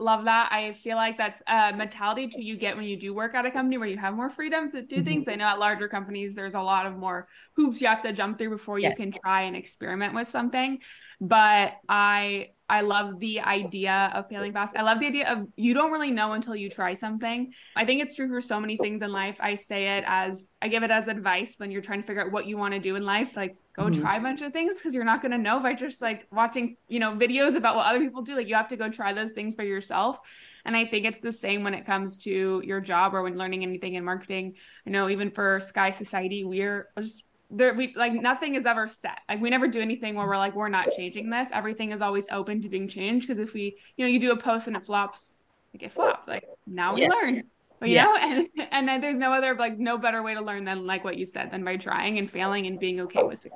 love 0.00 0.24
that. 0.24 0.50
I 0.50 0.72
feel 0.72 0.96
like 0.96 1.18
that's 1.18 1.42
a 1.46 1.72
mentality 1.74 2.28
to 2.28 2.42
you 2.42 2.56
get 2.56 2.76
when 2.76 2.86
you 2.86 2.96
do 2.96 3.14
work 3.14 3.34
at 3.34 3.46
a 3.46 3.50
company 3.50 3.78
where 3.78 3.88
you 3.88 3.98
have 3.98 4.14
more 4.14 4.30
freedom 4.30 4.70
to 4.70 4.82
do 4.82 4.96
mm-hmm. 4.96 5.04
things 5.04 5.28
i 5.28 5.34
know 5.34 5.44
at 5.44 5.58
larger 5.58 5.88
companies 5.88 6.34
there's 6.34 6.54
a 6.54 6.60
lot 6.60 6.86
of 6.86 6.96
more 6.96 7.28
hoops 7.54 7.80
you 7.80 7.86
have 7.86 8.02
to 8.02 8.12
jump 8.12 8.38
through 8.38 8.50
before 8.50 8.78
you 8.78 8.94
can 8.94 9.12
try 9.12 9.42
and 9.42 9.56
experiment 9.56 10.14
with 10.14 10.26
something 10.26 10.78
but 11.20 11.74
i 11.88 12.48
I 12.70 12.82
love 12.82 13.18
the 13.18 13.40
idea 13.40 14.12
of 14.14 14.28
failing 14.28 14.52
fast. 14.52 14.76
I 14.76 14.82
love 14.82 15.00
the 15.00 15.06
idea 15.06 15.28
of 15.28 15.48
you 15.56 15.74
don't 15.74 15.90
really 15.90 16.12
know 16.12 16.34
until 16.34 16.54
you 16.54 16.70
try 16.70 16.94
something. 16.94 17.52
I 17.74 17.84
think 17.84 18.00
it's 18.00 18.14
true 18.14 18.28
for 18.28 18.40
so 18.40 18.60
many 18.60 18.76
things 18.76 19.02
in 19.02 19.10
life. 19.10 19.36
I 19.40 19.56
say 19.56 19.98
it 19.98 20.04
as 20.06 20.44
I 20.62 20.68
give 20.68 20.84
it 20.84 20.90
as 20.92 21.08
advice 21.08 21.56
when 21.58 21.72
you're 21.72 21.82
trying 21.82 22.00
to 22.00 22.06
figure 22.06 22.22
out 22.22 22.30
what 22.30 22.46
you 22.46 22.56
want 22.56 22.74
to 22.74 22.80
do 22.80 22.94
in 22.94 23.04
life. 23.04 23.36
Like 23.36 23.56
go 23.74 23.86
mm-hmm. 23.86 24.00
try 24.00 24.18
a 24.18 24.20
bunch 24.20 24.40
of 24.42 24.52
things 24.52 24.76
because 24.76 24.94
you're 24.94 25.04
not 25.04 25.20
going 25.20 25.32
to 25.32 25.38
know 25.38 25.58
by 25.58 25.74
just 25.74 26.00
like 26.00 26.28
watching, 26.30 26.76
you 26.86 27.00
know, 27.00 27.12
videos 27.12 27.56
about 27.56 27.74
what 27.74 27.86
other 27.86 27.98
people 27.98 28.22
do. 28.22 28.36
Like 28.36 28.46
you 28.46 28.54
have 28.54 28.68
to 28.68 28.76
go 28.76 28.88
try 28.88 29.12
those 29.12 29.32
things 29.32 29.56
for 29.56 29.64
yourself. 29.64 30.20
And 30.64 30.76
I 30.76 30.84
think 30.84 31.06
it's 31.06 31.20
the 31.20 31.32
same 31.32 31.64
when 31.64 31.74
it 31.74 31.86
comes 31.86 32.18
to 32.18 32.62
your 32.64 32.80
job 32.80 33.14
or 33.14 33.22
when 33.22 33.36
learning 33.36 33.64
anything 33.64 33.94
in 33.94 34.04
marketing. 34.04 34.54
I 34.86 34.90
know 34.90 35.08
even 35.08 35.32
for 35.32 35.58
Sky 35.58 35.90
Society, 35.90 36.44
we're 36.44 36.88
just 37.00 37.24
there 37.50 37.74
we 37.74 37.92
like 37.96 38.12
nothing 38.12 38.54
is 38.54 38.66
ever 38.66 38.88
set. 38.88 39.20
Like 39.28 39.40
we 39.40 39.50
never 39.50 39.66
do 39.66 39.80
anything 39.80 40.14
where 40.14 40.26
we're 40.26 40.36
like 40.36 40.54
we're 40.54 40.68
not 40.68 40.92
changing 40.92 41.30
this. 41.30 41.48
Everything 41.52 41.92
is 41.92 42.00
always 42.00 42.26
open 42.30 42.60
to 42.62 42.68
being 42.68 42.88
changed 42.88 43.26
because 43.26 43.38
if 43.38 43.52
we 43.54 43.76
you 43.96 44.04
know 44.04 44.10
you 44.10 44.20
do 44.20 44.32
a 44.32 44.36
post 44.36 44.66
and 44.66 44.76
it 44.76 44.86
flops 44.86 45.32
like 45.74 45.82
it 45.82 45.92
flops. 45.92 46.28
Like 46.28 46.44
now 46.66 46.94
we 46.94 47.02
yeah. 47.02 47.08
learn 47.08 47.42
but, 47.80 47.88
you 47.88 47.96
yeah. 47.96 48.04
know? 48.04 48.16
And 48.20 48.48
and 48.70 48.88
then 48.88 49.00
there's 49.00 49.18
no 49.18 49.32
other 49.32 49.54
like 49.56 49.78
no 49.78 49.98
better 49.98 50.22
way 50.22 50.34
to 50.34 50.40
learn 50.40 50.64
than 50.64 50.86
like 50.86 51.02
what 51.02 51.16
you 51.16 51.26
said 51.26 51.50
than 51.50 51.64
by 51.64 51.76
trying 51.76 52.18
and 52.18 52.30
failing 52.30 52.66
and 52.66 52.78
being 52.78 53.00
okay 53.00 53.22
with 53.22 53.44
it. 53.46 53.52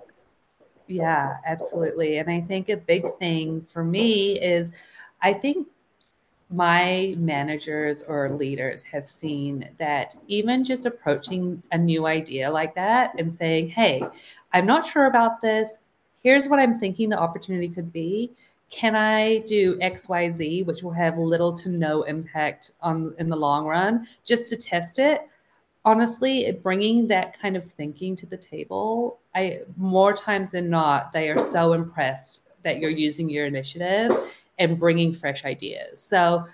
Yeah 0.87 1.37
absolutely. 1.47 2.19
And 2.19 2.29
i 2.29 2.41
think 2.41 2.69
a 2.69 2.77
big 2.77 3.05
thing 3.19 3.67
for 3.73 3.85
me 3.85 4.41
is 4.41 4.73
i 5.23 5.33
think 5.33 5.69
my 6.51 7.15
managers 7.19 8.03
or 8.03 8.31
leaders 8.31 8.83
have 8.83 9.07
seen 9.07 9.69
that 9.79 10.15
even 10.29 10.65
just 10.65 10.87
approaching 10.87 11.63
a 11.73 11.79
new 11.79 12.07
idea 12.07 12.51
like 12.51 12.75
that 12.75 13.13
and 13.19 13.35
saying, 13.35 13.69
Hey, 13.69 14.03
I'm 14.53 14.67
not 14.67 14.87
sure 14.87 15.07
about 15.07 15.41
this. 15.43 15.85
Here's 16.23 16.49
what 16.49 16.59
I'm 16.59 16.79
thinking 16.79 17.09
the 17.09 17.19
opportunity 17.19 17.69
could 17.69 17.93
be. 17.93 18.33
Can 18.71 18.97
I 18.97 19.39
do 19.41 19.79
XYZ, 19.79 20.65
which 20.67 20.83
will 20.83 20.93
have 20.93 21.19
little 21.19 21.55
to 21.55 21.71
no 21.71 22.03
impact 22.03 22.73
on 22.81 23.15
in 23.19 23.29
the 23.29 23.37
long 23.37 23.67
run, 23.67 24.07
just 24.25 24.49
to 24.49 24.57
test 24.57 24.99
it? 24.99 25.29
Honestly, 25.85 26.59
bringing 26.63 27.07
that 27.09 27.39
kind 27.39 27.57
of 27.57 27.65
thinking 27.65 28.17
to 28.17 28.27
the 28.27 28.37
table, 28.37 29.19
I 29.35 29.61
more 29.77 30.13
times 30.13 30.51
than 30.51 30.71
not, 30.71 31.13
they 31.13 31.31
are 31.31 31.39
so 31.39 31.75
impressed 31.75 32.49
that 32.63 32.79
you're 32.79 32.91
using 32.91 33.29
your 33.29 33.45
initiative 33.47 34.11
and 34.59 34.79
bringing 34.79 35.13
fresh 35.13 35.45
ideas. 35.45 36.01
So 36.03 36.47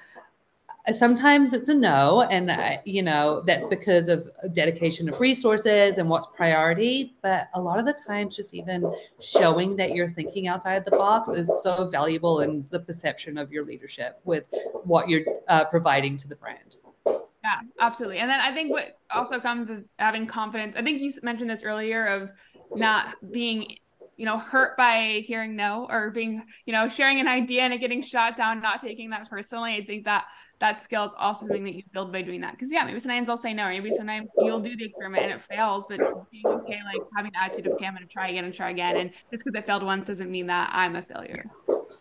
uh, 0.88 0.92
sometimes 0.92 1.52
it's 1.52 1.68
a 1.68 1.74
no 1.74 2.22
and 2.30 2.50
I, 2.50 2.80
you 2.84 3.02
know 3.02 3.42
that's 3.46 3.66
because 3.66 4.08
of 4.08 4.28
dedication 4.52 5.08
of 5.08 5.20
resources 5.20 5.98
and 5.98 6.08
what's 6.08 6.26
priority 6.28 7.14
but 7.22 7.48
a 7.54 7.60
lot 7.60 7.78
of 7.78 7.84
the 7.84 7.92
times 7.92 8.34
just 8.34 8.54
even 8.54 8.90
showing 9.20 9.76
that 9.76 9.92
you're 9.92 10.08
thinking 10.08 10.48
outside 10.48 10.84
the 10.86 10.90
box 10.92 11.30
is 11.30 11.62
so 11.62 11.86
valuable 11.86 12.40
in 12.40 12.66
the 12.70 12.80
perception 12.80 13.36
of 13.36 13.52
your 13.52 13.64
leadership 13.64 14.20
with 14.24 14.44
what 14.84 15.08
you're 15.08 15.22
uh, 15.48 15.64
providing 15.66 16.16
to 16.16 16.28
the 16.28 16.36
brand. 16.36 16.78
Yeah 17.06 17.60
absolutely. 17.78 18.18
And 18.18 18.30
then 18.30 18.40
i 18.40 18.52
think 18.52 18.70
what 18.70 18.98
also 19.10 19.38
comes 19.38 19.70
is 19.70 19.90
having 19.98 20.26
confidence. 20.26 20.76
I 20.78 20.82
think 20.82 21.00
you 21.00 21.10
mentioned 21.22 21.50
this 21.50 21.62
earlier 21.62 22.06
of 22.06 22.30
not 22.74 23.16
being 23.30 23.76
you 24.20 24.26
know, 24.26 24.36
hurt 24.36 24.76
by 24.76 25.24
hearing 25.26 25.56
no 25.56 25.86
or 25.88 26.10
being, 26.10 26.44
you 26.66 26.74
know, 26.74 26.90
sharing 26.90 27.20
an 27.20 27.26
idea 27.26 27.62
and 27.62 27.72
it 27.72 27.78
getting 27.78 28.02
shot 28.02 28.36
down, 28.36 28.60
not 28.60 28.82
taking 28.82 29.08
that 29.08 29.30
personally. 29.30 29.76
I 29.76 29.82
think 29.82 30.04
that 30.04 30.26
that 30.58 30.82
skill 30.82 31.04
is 31.04 31.12
also 31.16 31.46
something 31.46 31.64
that 31.64 31.74
you 31.74 31.82
build 31.90 32.12
by 32.12 32.20
doing 32.20 32.42
that. 32.42 32.58
Cause 32.58 32.68
yeah, 32.70 32.84
maybe 32.84 33.00
sometimes 33.00 33.30
I'll 33.30 33.38
say 33.38 33.54
no, 33.54 33.64
or 33.64 33.70
maybe 33.70 33.90
sometimes 33.92 34.30
you'll 34.38 34.60
do 34.60 34.76
the 34.76 34.84
experiment 34.84 35.22
and 35.22 35.32
it 35.32 35.42
fails, 35.42 35.86
but 35.88 36.00
being 36.30 36.46
okay, 36.46 36.80
like 36.84 37.00
having 37.16 37.32
the 37.32 37.42
attitude 37.42 37.68
of, 37.68 37.72
okay, 37.72 37.86
I'm 37.86 37.94
going 37.94 38.06
to 38.06 38.12
try 38.12 38.28
again 38.28 38.44
and 38.44 38.52
try 38.52 38.68
again. 38.68 38.98
And 38.98 39.10
just 39.30 39.42
because 39.42 39.58
it 39.58 39.64
failed 39.64 39.84
once 39.84 40.08
doesn't 40.08 40.30
mean 40.30 40.48
that 40.48 40.68
I'm 40.74 40.96
a 40.96 41.02
failure. 41.02 41.50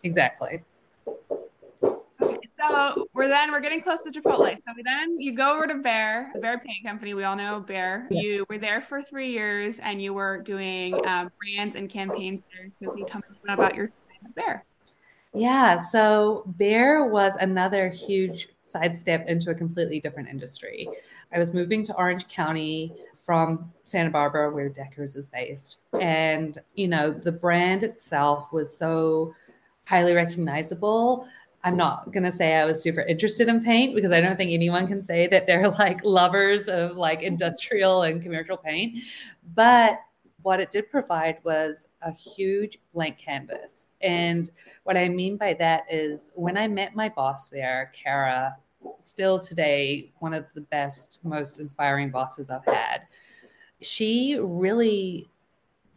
Exactly 0.02 0.62
so 2.60 3.08
we're 3.14 3.28
then 3.28 3.50
we're 3.50 3.60
getting 3.60 3.82
close 3.82 4.02
to 4.04 4.10
Chipotle. 4.10 4.54
So 4.56 4.72
we 4.76 4.82
then 4.82 5.18
you 5.18 5.34
go 5.34 5.54
over 5.54 5.66
to 5.66 5.74
Behr, 5.74 6.32
Behr 6.36 6.62
Paint 6.62 6.84
Company. 6.84 7.14
We 7.14 7.24
all 7.24 7.36
know 7.36 7.64
Behr. 7.66 8.06
Yeah. 8.10 8.20
You 8.20 8.46
were 8.48 8.58
there 8.58 8.80
for 8.80 9.02
three 9.02 9.30
years, 9.30 9.78
and 9.80 10.02
you 10.02 10.14
were 10.14 10.42
doing 10.42 10.94
um, 11.06 11.30
brands 11.38 11.76
and 11.76 11.88
campaigns 11.88 12.42
there. 12.52 12.70
So 12.70 12.90
can 12.90 12.98
you 12.98 13.06
tell 13.06 13.20
me 13.20 13.52
about 13.52 13.74
your 13.74 13.86
time 13.88 14.26
at 14.26 14.34
Behr? 14.34 14.60
Yeah, 15.32 15.78
so 15.78 16.44
Behr 16.58 17.08
was 17.08 17.34
another 17.40 17.88
huge 17.88 18.48
sidestep 18.62 19.28
into 19.28 19.50
a 19.50 19.54
completely 19.54 20.00
different 20.00 20.28
industry. 20.28 20.88
I 21.32 21.38
was 21.38 21.54
moving 21.54 21.84
to 21.84 21.96
Orange 21.96 22.26
County 22.26 22.94
from 23.24 23.72
Santa 23.84 24.10
Barbara, 24.10 24.50
where 24.50 24.68
Deckers 24.68 25.14
is 25.14 25.28
based, 25.28 25.80
and 26.00 26.58
you 26.74 26.88
know 26.88 27.12
the 27.12 27.32
brand 27.32 27.84
itself 27.84 28.52
was 28.52 28.76
so 28.76 29.32
highly 29.84 30.14
recognizable 30.14 31.28
I'm 31.62 31.76
not 31.76 32.10
going 32.12 32.22
to 32.22 32.32
say 32.32 32.54
I 32.54 32.64
was 32.64 32.82
super 32.82 33.02
interested 33.02 33.48
in 33.48 33.62
paint 33.62 33.94
because 33.94 34.12
I 34.12 34.20
don't 34.20 34.36
think 34.36 34.50
anyone 34.50 34.86
can 34.86 35.02
say 35.02 35.26
that 35.26 35.46
they're 35.46 35.68
like 35.78 36.04
lovers 36.04 36.68
of 36.68 36.96
like 36.96 37.18
mm-hmm. 37.18 37.28
industrial 37.28 38.02
and 38.02 38.22
commercial 38.22 38.56
paint. 38.56 38.98
But 39.54 40.00
what 40.42 40.60
it 40.60 40.70
did 40.70 40.90
provide 40.90 41.38
was 41.44 41.88
a 42.02 42.12
huge 42.12 42.78
blank 42.94 43.18
canvas. 43.18 43.88
And 44.00 44.50
what 44.84 44.96
I 44.96 45.08
mean 45.08 45.36
by 45.36 45.54
that 45.54 45.84
is 45.90 46.30
when 46.34 46.56
I 46.56 46.66
met 46.66 46.96
my 46.96 47.10
boss 47.10 47.50
there, 47.50 47.92
Kara, 47.94 48.56
still 49.02 49.38
today, 49.38 50.12
one 50.20 50.32
of 50.32 50.46
the 50.54 50.62
best, 50.62 51.22
most 51.24 51.60
inspiring 51.60 52.10
bosses 52.10 52.48
I've 52.48 52.64
had, 52.64 53.02
she 53.82 54.38
really 54.40 55.28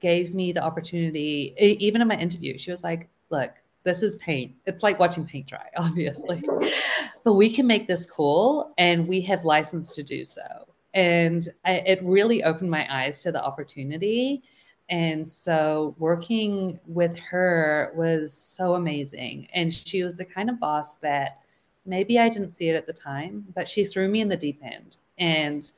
gave 0.02 0.34
me 0.34 0.52
the 0.52 0.62
opportunity, 0.62 1.56
even 1.58 2.02
in 2.02 2.08
my 2.10 2.18
interview, 2.18 2.58
she 2.58 2.72
was 2.72 2.84
like, 2.84 3.10
look, 3.30 3.52
this 3.84 4.02
is 4.02 4.16
paint. 4.16 4.56
It's 4.66 4.84
like 4.84 5.00
watching 5.00 5.26
paint 5.26 5.48
dry, 5.48 5.70
obviously. 5.78 6.44
but 7.24 7.34
we 7.34 7.54
can 7.54 7.68
make 7.68 7.88
this 7.88 8.06
cool 8.06 8.74
and 8.78 9.08
we 9.08 9.22
have 9.22 9.46
license 9.46 9.92
to 9.96 10.04
do 10.04 10.26
so. 10.26 10.68
And 10.94 11.48
I, 11.66 11.74
it 11.74 12.04
really 12.04 12.44
opened 12.44 12.70
my 12.70 12.88
eyes 12.90 13.22
to 13.24 13.32
the 13.32 13.44
opportunity. 13.44 14.44
And 14.90 15.28
so 15.28 15.96
working 15.98 16.80
with 16.86 17.18
her 17.18 17.92
was 17.96 18.34
so 18.34 18.76
amazing. 18.76 19.48
And 19.54 19.74
she 19.74 20.04
was 20.04 20.18
the 20.18 20.26
kind 20.26 20.50
of 20.50 20.60
boss 20.60 20.98
that 20.98 21.40
maybe 21.86 22.20
I 22.20 22.30
didn't 22.30 22.52
see 22.52 22.70
it 22.70 22.76
at 22.76 22.86
the 22.86 22.94
time, 22.94 23.46
but 23.56 23.68
she 23.68 23.86
threw 23.86 24.08
me 24.08 24.22
in 24.22 24.30
the 24.30 24.38
deep 24.38 24.60
end. 24.64 24.98
And 25.18 25.72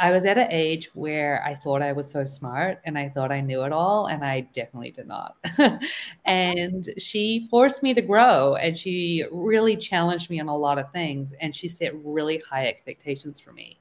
I 0.00 0.12
was 0.12 0.24
at 0.24 0.38
an 0.38 0.48
age 0.50 0.90
where 0.94 1.44
I 1.44 1.54
thought 1.54 1.82
I 1.82 1.92
was 1.92 2.10
so 2.10 2.24
smart 2.24 2.80
and 2.86 2.96
I 2.96 3.10
thought 3.10 3.30
I 3.30 3.42
knew 3.42 3.64
it 3.64 3.72
all, 3.72 4.06
and 4.06 4.24
I 4.24 4.40
definitely 4.54 4.92
did 4.92 5.06
not. 5.06 5.36
and 6.24 6.88
she 6.96 7.46
forced 7.50 7.82
me 7.82 7.92
to 7.92 8.00
grow 8.00 8.54
and 8.54 8.76
she 8.78 9.24
really 9.30 9.76
challenged 9.76 10.30
me 10.30 10.40
on 10.40 10.48
a 10.48 10.56
lot 10.56 10.78
of 10.78 10.90
things. 10.90 11.34
And 11.42 11.54
she 11.54 11.68
set 11.68 11.92
really 12.02 12.38
high 12.38 12.66
expectations 12.66 13.40
for 13.40 13.52
me. 13.52 13.78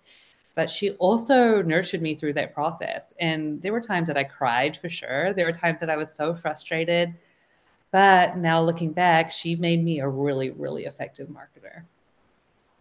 But 0.56 0.70
she 0.70 0.92
also 0.96 1.62
nurtured 1.62 2.02
me 2.02 2.16
through 2.16 2.34
that 2.34 2.54
process. 2.54 3.14
And 3.22 3.62
there 3.62 3.72
were 3.72 3.80
times 3.80 4.08
that 4.08 4.18
I 4.18 4.26
cried 4.26 4.76
for 4.76 4.90
sure. 4.90 5.32
There 5.32 5.46
were 5.46 5.54
times 5.54 5.80
that 5.80 5.90
I 5.90 5.96
was 5.96 6.14
so 6.14 6.36
frustrated. 6.36 7.16
But 7.92 8.36
now 8.36 8.62
looking 8.62 8.92
back, 8.92 9.32
she 9.32 9.56
made 9.56 9.82
me 9.82 10.02
a 10.02 10.08
really, 10.10 10.50
really 10.52 10.84
effective 10.84 11.30
marketer. 11.30 11.84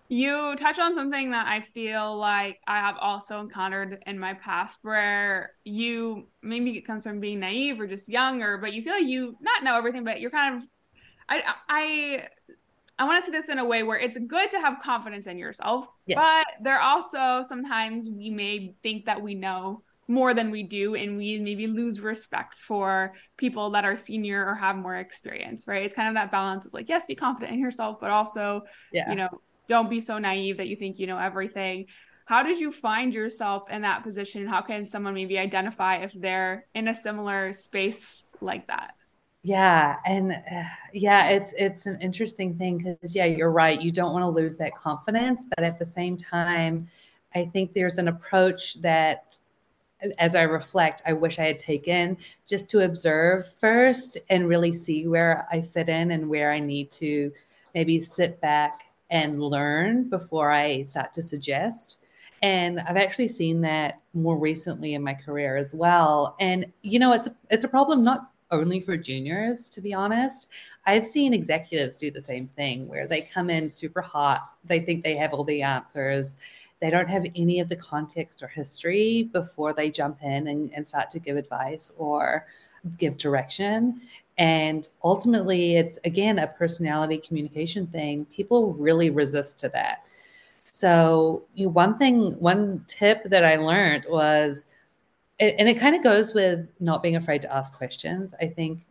You 0.08 0.56
touch 0.56 0.78
on 0.78 0.94
something 0.94 1.32
that 1.32 1.46
I 1.46 1.66
feel 1.74 2.16
like 2.16 2.58
I 2.66 2.78
have 2.78 2.96
also 2.98 3.40
encountered 3.40 4.02
in 4.06 4.18
my 4.18 4.34
past 4.34 4.78
where 4.82 5.52
you 5.64 6.28
maybe 6.42 6.70
it 6.78 6.86
comes 6.86 7.04
from 7.04 7.20
being 7.20 7.40
naive 7.40 7.78
or 7.78 7.86
just 7.86 8.08
younger, 8.08 8.56
but 8.56 8.72
you 8.72 8.82
feel 8.82 8.94
like 8.94 9.04
you 9.04 9.36
not 9.42 9.62
know 9.62 9.76
everything, 9.76 10.04
but 10.04 10.20
you're 10.20 10.30
kind 10.30 10.56
of 10.56 10.68
I 11.28 11.42
I 11.68 12.22
I 12.98 13.04
want 13.04 13.22
to 13.22 13.30
say 13.30 13.36
this 13.36 13.50
in 13.50 13.58
a 13.58 13.64
way 13.64 13.82
where 13.82 13.98
it's 13.98 14.18
good 14.18 14.50
to 14.50 14.60
have 14.60 14.80
confidence 14.82 15.26
in 15.26 15.36
yourself, 15.38 15.86
yes. 16.06 16.16
but 16.16 16.64
there 16.64 16.80
also 16.80 17.42
sometimes 17.46 18.08
we 18.10 18.30
may 18.30 18.74
think 18.82 19.04
that 19.04 19.20
we 19.22 19.34
know 19.34 19.82
more 20.08 20.32
than 20.32 20.50
we 20.50 20.62
do 20.62 20.94
and 20.94 21.18
we 21.18 21.38
maybe 21.38 21.66
lose 21.66 22.00
respect 22.00 22.54
for 22.58 23.12
people 23.36 23.70
that 23.70 23.84
are 23.84 23.96
senior 23.96 24.44
or 24.44 24.54
have 24.54 24.74
more 24.74 24.96
experience 24.96 25.68
right 25.68 25.84
it's 25.84 25.92
kind 25.92 26.08
of 26.08 26.14
that 26.14 26.32
balance 26.32 26.64
of 26.64 26.72
like 26.72 26.88
yes 26.88 27.04
be 27.04 27.14
confident 27.14 27.52
in 27.52 27.60
yourself 27.60 27.98
but 28.00 28.10
also 28.10 28.62
yeah. 28.90 29.10
you 29.10 29.16
know 29.16 29.28
don't 29.68 29.88
be 29.88 30.00
so 30.00 30.18
naive 30.18 30.56
that 30.56 30.66
you 30.66 30.76
think 30.76 30.98
you 30.98 31.06
know 31.06 31.18
everything. 31.18 31.86
How 32.26 32.42
did 32.42 32.58
you 32.60 32.72
find 32.72 33.14
yourself 33.14 33.70
in 33.70 33.82
that 33.82 34.02
position? 34.02 34.46
How 34.46 34.60
can 34.60 34.86
someone 34.86 35.14
maybe 35.14 35.38
identify 35.38 35.98
if 35.98 36.12
they're 36.14 36.66
in 36.74 36.88
a 36.88 36.94
similar 36.94 37.52
space 37.52 38.24
like 38.40 38.66
that? 38.66 38.94
Yeah 39.42 39.96
and 40.04 40.32
uh, 40.32 40.64
yeah 40.92 41.28
it's 41.28 41.54
it's 41.56 41.86
an 41.86 42.00
interesting 42.02 42.58
thing 42.58 42.78
because 42.78 43.14
yeah 43.14 43.24
you're 43.24 43.52
right. 43.52 43.80
You 43.80 43.92
don't 43.92 44.12
want 44.12 44.24
to 44.24 44.28
lose 44.28 44.56
that 44.56 44.74
confidence 44.74 45.46
but 45.54 45.64
at 45.64 45.78
the 45.78 45.86
same 45.86 46.16
time 46.16 46.88
i 47.34 47.44
think 47.44 47.72
there's 47.72 47.98
an 47.98 48.08
approach 48.08 48.80
that 48.80 49.38
as 50.18 50.34
i 50.34 50.42
reflect 50.42 51.02
i 51.06 51.12
wish 51.12 51.38
i 51.38 51.44
had 51.44 51.58
taken 51.58 52.16
just 52.46 52.70
to 52.70 52.84
observe 52.84 53.52
first 53.54 54.18
and 54.30 54.48
really 54.48 54.72
see 54.72 55.06
where 55.08 55.46
i 55.50 55.60
fit 55.60 55.88
in 55.88 56.12
and 56.12 56.28
where 56.28 56.52
i 56.52 56.58
need 56.58 56.90
to 56.90 57.32
maybe 57.74 58.00
sit 58.00 58.40
back 58.40 58.72
and 59.10 59.42
learn 59.42 60.08
before 60.08 60.50
I 60.50 60.84
start 60.84 61.12
to 61.14 61.22
suggest. 61.22 61.98
And 62.42 62.80
I've 62.80 62.96
actually 62.96 63.28
seen 63.28 63.60
that 63.62 64.00
more 64.14 64.38
recently 64.38 64.94
in 64.94 65.02
my 65.02 65.14
career 65.14 65.56
as 65.56 65.74
well. 65.74 66.36
And 66.40 66.72
you 66.82 66.98
know, 66.98 67.12
it's 67.12 67.26
a, 67.26 67.36
it's 67.50 67.64
a 67.64 67.68
problem 67.68 68.04
not 68.04 68.30
only 68.50 68.80
for 68.80 68.96
juniors, 68.96 69.68
to 69.70 69.80
be 69.80 69.92
honest. 69.92 70.48
I've 70.86 71.04
seen 71.04 71.34
executives 71.34 71.98
do 71.98 72.10
the 72.10 72.20
same 72.20 72.46
thing 72.46 72.88
where 72.88 73.06
they 73.06 73.22
come 73.22 73.50
in 73.50 73.68
super 73.68 74.00
hot, 74.00 74.40
they 74.64 74.80
think 74.80 75.04
they 75.04 75.16
have 75.16 75.34
all 75.34 75.44
the 75.44 75.62
answers. 75.62 76.38
They 76.80 76.90
don't 76.90 77.08
have 77.08 77.24
any 77.34 77.58
of 77.58 77.68
the 77.68 77.76
context 77.76 78.40
or 78.40 78.46
history 78.46 79.24
before 79.32 79.72
they 79.72 79.90
jump 79.90 80.18
in 80.22 80.46
and, 80.46 80.72
and 80.72 80.86
start 80.86 81.10
to 81.10 81.18
give 81.18 81.36
advice 81.36 81.92
or 81.98 82.46
give 82.98 83.18
direction. 83.18 84.00
And 84.38 84.88
ultimately, 85.02 85.76
it's 85.76 85.98
again 86.04 86.38
a 86.38 86.46
personality 86.46 87.18
communication 87.18 87.86
thing. 87.88 88.24
People 88.26 88.72
really 88.74 89.10
resist 89.10 89.58
to 89.60 89.68
that. 89.70 90.06
So, 90.70 91.42
you 91.54 91.66
know, 91.66 91.72
one 91.72 91.98
thing, 91.98 92.38
one 92.38 92.84
tip 92.86 93.24
that 93.24 93.44
I 93.44 93.56
learned 93.56 94.06
was, 94.08 94.66
and 95.40 95.68
it 95.68 95.78
kind 95.78 95.96
of 95.96 96.04
goes 96.04 96.34
with 96.34 96.68
not 96.78 97.02
being 97.02 97.16
afraid 97.16 97.42
to 97.42 97.52
ask 97.52 97.72
questions. 97.72 98.32
I 98.40 98.46
think 98.46 98.86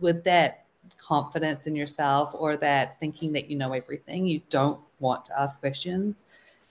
with 0.00 0.24
that 0.24 0.64
confidence 0.96 1.66
in 1.66 1.76
yourself 1.76 2.34
or 2.38 2.56
that 2.56 2.98
thinking 2.98 3.32
that 3.32 3.50
you 3.50 3.58
know 3.58 3.72
everything, 3.72 4.26
you 4.26 4.40
don't 4.48 4.80
want 4.98 5.26
to 5.26 5.38
ask 5.38 5.58
questions. 5.60 6.24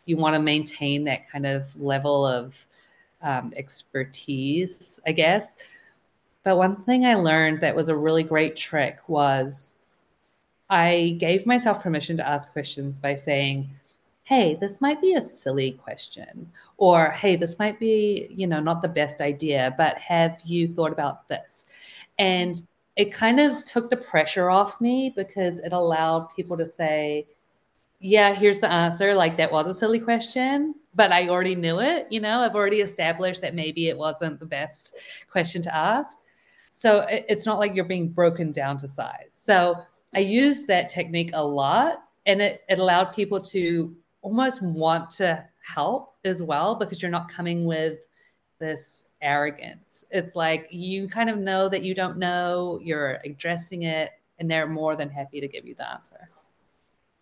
You 0.05 0.17
want 0.17 0.35
to 0.35 0.41
maintain 0.41 1.03
that 1.03 1.29
kind 1.29 1.45
of 1.45 1.79
level 1.79 2.25
of 2.25 2.65
um, 3.21 3.53
expertise, 3.55 4.99
I 5.05 5.11
guess. 5.11 5.57
But 6.45 6.57
one 6.57 6.77
thing 6.77 7.05
I 7.05 7.15
learned 7.15 7.59
that 7.61 7.75
was 7.75 7.89
a 7.89 7.97
really 7.97 8.23
great 8.23 8.55
trick 8.55 8.99
was 9.07 9.73
I 10.69 11.17
gave 11.19 11.45
myself 11.45 11.81
permission 11.81 12.15
to 12.17 12.27
ask 12.27 12.53
questions 12.53 12.99
by 12.99 13.15
saying, 13.15 13.69
hey, 14.23 14.55
this 14.61 14.79
might 14.79 15.01
be 15.01 15.15
a 15.15 15.21
silly 15.21 15.73
question, 15.73 16.49
or 16.77 17.09
hey, 17.09 17.35
this 17.35 17.59
might 17.59 17.79
be, 17.79 18.27
you 18.29 18.47
know, 18.47 18.59
not 18.59 18.81
the 18.81 18.87
best 18.87 19.21
idea, 19.21 19.73
but 19.77 19.97
have 19.97 20.39
you 20.45 20.67
thought 20.67 20.91
about 20.91 21.27
this? 21.29 21.65
And 22.17 22.61
it 22.95 23.11
kind 23.11 23.39
of 23.39 23.65
took 23.65 23.89
the 23.89 23.97
pressure 23.97 24.49
off 24.49 24.79
me 24.79 25.11
because 25.15 25.59
it 25.59 25.73
allowed 25.73 26.29
people 26.35 26.57
to 26.57 26.65
say, 26.65 27.27
yeah, 27.99 28.33
here's 28.33 28.59
the 28.59 28.71
answer. 28.71 29.15
Like 29.15 29.35
that 29.37 29.51
was 29.51 29.67
a 29.67 29.73
silly 29.73 29.99
question, 29.99 30.75
but 30.93 31.11
I 31.11 31.27
already 31.27 31.55
knew 31.55 31.79
it. 31.79 32.07
You 32.11 32.19
know, 32.19 32.39
I've 32.39 32.55
already 32.55 32.81
established 32.81 33.41
that 33.41 33.55
maybe 33.55 33.89
it 33.89 33.97
wasn't 33.97 34.39
the 34.39 34.45
best 34.45 34.95
question 35.29 35.61
to 35.63 35.75
ask. 35.75 36.19
So 36.75 37.05
it's 37.07 37.45
not 37.45 37.57
like 37.57 37.73
you're 37.73 37.85
being 37.85 38.09
broken 38.09 38.51
down 38.51 38.77
to 38.79 38.89
size. 38.89 39.29
So 39.31 39.75
I 40.13 40.19
used 40.19 40.67
that 40.67 40.89
technique 40.89 41.29
a 41.31 41.41
lot 41.41 42.03
and 42.25 42.41
it, 42.41 42.65
it 42.67 42.79
allowed 42.79 43.13
people 43.15 43.39
to 43.43 43.95
almost 44.21 44.61
want 44.61 45.09
to 45.11 45.47
help 45.63 46.15
as 46.25 46.43
well 46.43 46.75
because 46.75 47.01
you're 47.01 47.09
not 47.09 47.29
coming 47.29 47.63
with 47.63 47.99
this 48.59 49.05
arrogance. 49.21 50.03
It's 50.11 50.35
like 50.35 50.67
you 50.69 51.07
kind 51.07 51.29
of 51.29 51.37
know 51.37 51.69
that 51.69 51.81
you 51.81 51.95
don't 51.95 52.17
know, 52.17 52.77
you're 52.83 53.19
addressing 53.23 53.83
it, 53.83 54.11
and 54.39 54.51
they're 54.51 54.67
more 54.67 54.97
than 54.97 55.09
happy 55.09 55.39
to 55.39 55.47
give 55.47 55.65
you 55.65 55.75
the 55.75 55.89
answer. 55.89 56.29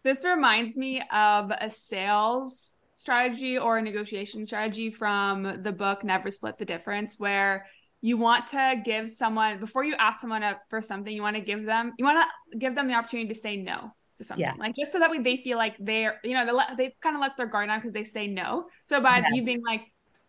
This 0.04 0.26
reminds 0.26 0.78
me 0.78 1.04
of 1.12 1.52
a 1.52 1.70
sales 1.70 2.74
strategy 2.96 3.60
or 3.60 3.78
a 3.78 3.84
negotiation 3.84 4.48
strategy 4.48 4.90
from 4.90 5.62
the 5.62 5.72
book 5.72 6.04
Never 6.04 6.32
Split 6.32 6.58
the 6.58 6.66
Difference, 6.66 7.20
where 7.20 7.68
you 8.04 8.18
want 8.18 8.48
to 8.48 8.82
give 8.84 9.10
someone 9.10 9.58
before 9.60 9.86
you 9.86 9.96
ask 9.98 10.20
someone 10.20 10.44
for 10.70 10.82
something 10.82 11.16
you 11.16 11.22
want 11.22 11.38
to 11.38 11.42
give 11.42 11.66
them 11.66 11.94
you 11.98 12.04
want 12.04 12.28
to 12.52 12.58
give 12.58 12.76
them 12.76 12.88
the 12.90 12.94
opportunity 12.94 13.30
to 13.30 13.34
say 13.34 13.56
no 13.56 13.94
to 14.18 14.24
something. 14.26 14.44
Yeah. 14.44 14.54
like 14.60 14.76
just 14.76 14.92
so 14.92 15.00
that 15.00 15.10
way 15.10 15.20
they 15.20 15.38
feel 15.38 15.58
like 15.58 15.76
they're 15.80 16.20
you 16.24 16.34
know 16.34 16.46
they, 16.46 16.76
they 16.76 16.96
kind 17.02 17.16
of 17.16 17.22
lets 17.22 17.36
their 17.36 17.48
guard 17.48 17.70
down 17.70 17.80
because 17.80 17.94
they 17.94 18.04
say 18.04 18.28
no. 18.28 18.68
So 18.84 19.02
by 19.02 19.20
yeah. 19.20 19.30
you 19.32 19.44
being 19.46 19.64
like 19.64 19.82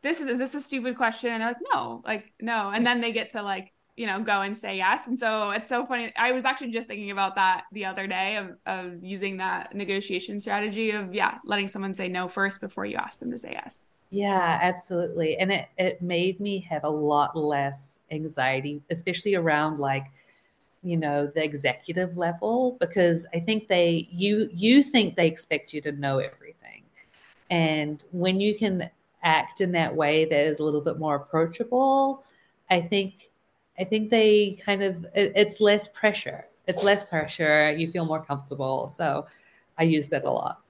this 0.02 0.20
is 0.20 0.28
is 0.28 0.38
this 0.38 0.54
a 0.54 0.60
stupid 0.60 0.96
question? 0.96 1.30
And 1.32 1.42
they're 1.42 1.48
like 1.48 1.56
no 1.74 2.02
like 2.04 2.32
no. 2.40 2.70
And 2.70 2.86
then 2.86 3.00
they 3.00 3.12
get 3.12 3.32
to 3.32 3.42
like 3.42 3.72
you 3.96 4.06
know 4.06 4.22
go 4.22 4.42
and 4.42 4.56
say 4.56 4.76
yes. 4.76 5.08
And 5.08 5.18
so 5.18 5.50
it's 5.50 5.68
so 5.68 5.84
funny 5.84 6.12
i 6.16 6.30
was 6.30 6.44
actually 6.44 6.70
just 6.70 6.86
thinking 6.86 7.10
about 7.10 7.34
that 7.34 7.64
the 7.72 7.86
other 7.86 8.06
day 8.06 8.36
of, 8.36 8.56
of 8.66 9.02
using 9.02 9.38
that 9.38 9.74
negotiation 9.74 10.40
strategy 10.40 10.92
of 10.92 11.12
yeah 11.12 11.38
letting 11.44 11.68
someone 11.68 11.94
say 11.94 12.06
no 12.06 12.28
first 12.28 12.60
before 12.60 12.86
you 12.86 12.96
ask 12.96 13.18
them 13.18 13.32
to 13.32 13.38
say 13.38 13.50
yes 13.52 13.86
yeah, 14.14 14.60
absolutely. 14.62 15.38
And 15.38 15.50
it, 15.50 15.66
it 15.76 16.00
made 16.00 16.38
me 16.38 16.60
have 16.70 16.84
a 16.84 16.88
lot 16.88 17.36
less 17.36 17.98
anxiety, 18.12 18.80
especially 18.88 19.34
around 19.34 19.80
like, 19.80 20.04
you 20.84 20.96
know, 20.96 21.26
the 21.26 21.42
executive 21.42 22.16
level, 22.16 22.76
because 22.78 23.26
I 23.34 23.40
think 23.40 23.66
they 23.66 24.06
you 24.12 24.48
you 24.52 24.84
think 24.84 25.16
they 25.16 25.26
expect 25.26 25.72
you 25.72 25.80
to 25.80 25.90
know 25.90 26.18
everything. 26.18 26.84
And 27.50 28.04
when 28.12 28.40
you 28.40 28.56
can 28.56 28.88
act 29.24 29.60
in 29.60 29.72
that 29.72 29.94
way 29.94 30.26
that 30.26 30.46
is 30.46 30.60
a 30.60 30.64
little 30.64 30.80
bit 30.80 31.00
more 31.00 31.16
approachable, 31.16 32.24
I 32.70 32.82
think 32.82 33.30
I 33.80 33.84
think 33.84 34.10
they 34.10 34.60
kind 34.64 34.84
of 34.84 35.06
it, 35.06 35.32
it's 35.34 35.60
less 35.60 35.88
pressure. 35.88 36.44
It's 36.68 36.84
less 36.84 37.02
pressure. 37.02 37.72
You 37.72 37.88
feel 37.90 38.06
more 38.06 38.24
comfortable. 38.24 38.86
So 38.86 39.26
I 39.76 39.82
use 39.82 40.08
that 40.10 40.22
a 40.22 40.30
lot. 40.30 40.60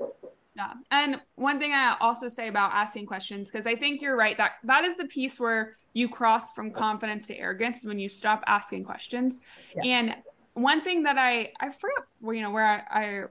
Yeah. 0.56 0.72
And 0.90 1.20
one 1.34 1.58
thing 1.58 1.72
I 1.72 1.96
also 2.00 2.28
say 2.28 2.48
about 2.48 2.72
asking 2.72 3.06
questions, 3.06 3.50
because 3.50 3.66
I 3.66 3.74
think 3.74 4.00
you're 4.00 4.16
right, 4.16 4.36
that 4.36 4.52
that 4.64 4.84
is 4.84 4.96
the 4.96 5.06
piece 5.06 5.40
where 5.40 5.74
you 5.94 6.08
cross 6.08 6.52
from 6.52 6.70
confidence 6.70 7.26
to 7.28 7.36
arrogance 7.36 7.84
when 7.84 7.98
you 7.98 8.08
stop 8.08 8.42
asking 8.46 8.84
questions. 8.84 9.40
Yeah. 9.74 9.82
And 9.84 10.16
one 10.54 10.82
thing 10.82 11.02
that 11.04 11.18
I, 11.18 11.52
I 11.60 11.70
forget, 11.70 12.04
where 12.20 12.36
you 12.36 12.42
know, 12.42 12.50
where 12.50 12.66
I, 12.66 13.04
I 13.04 13.24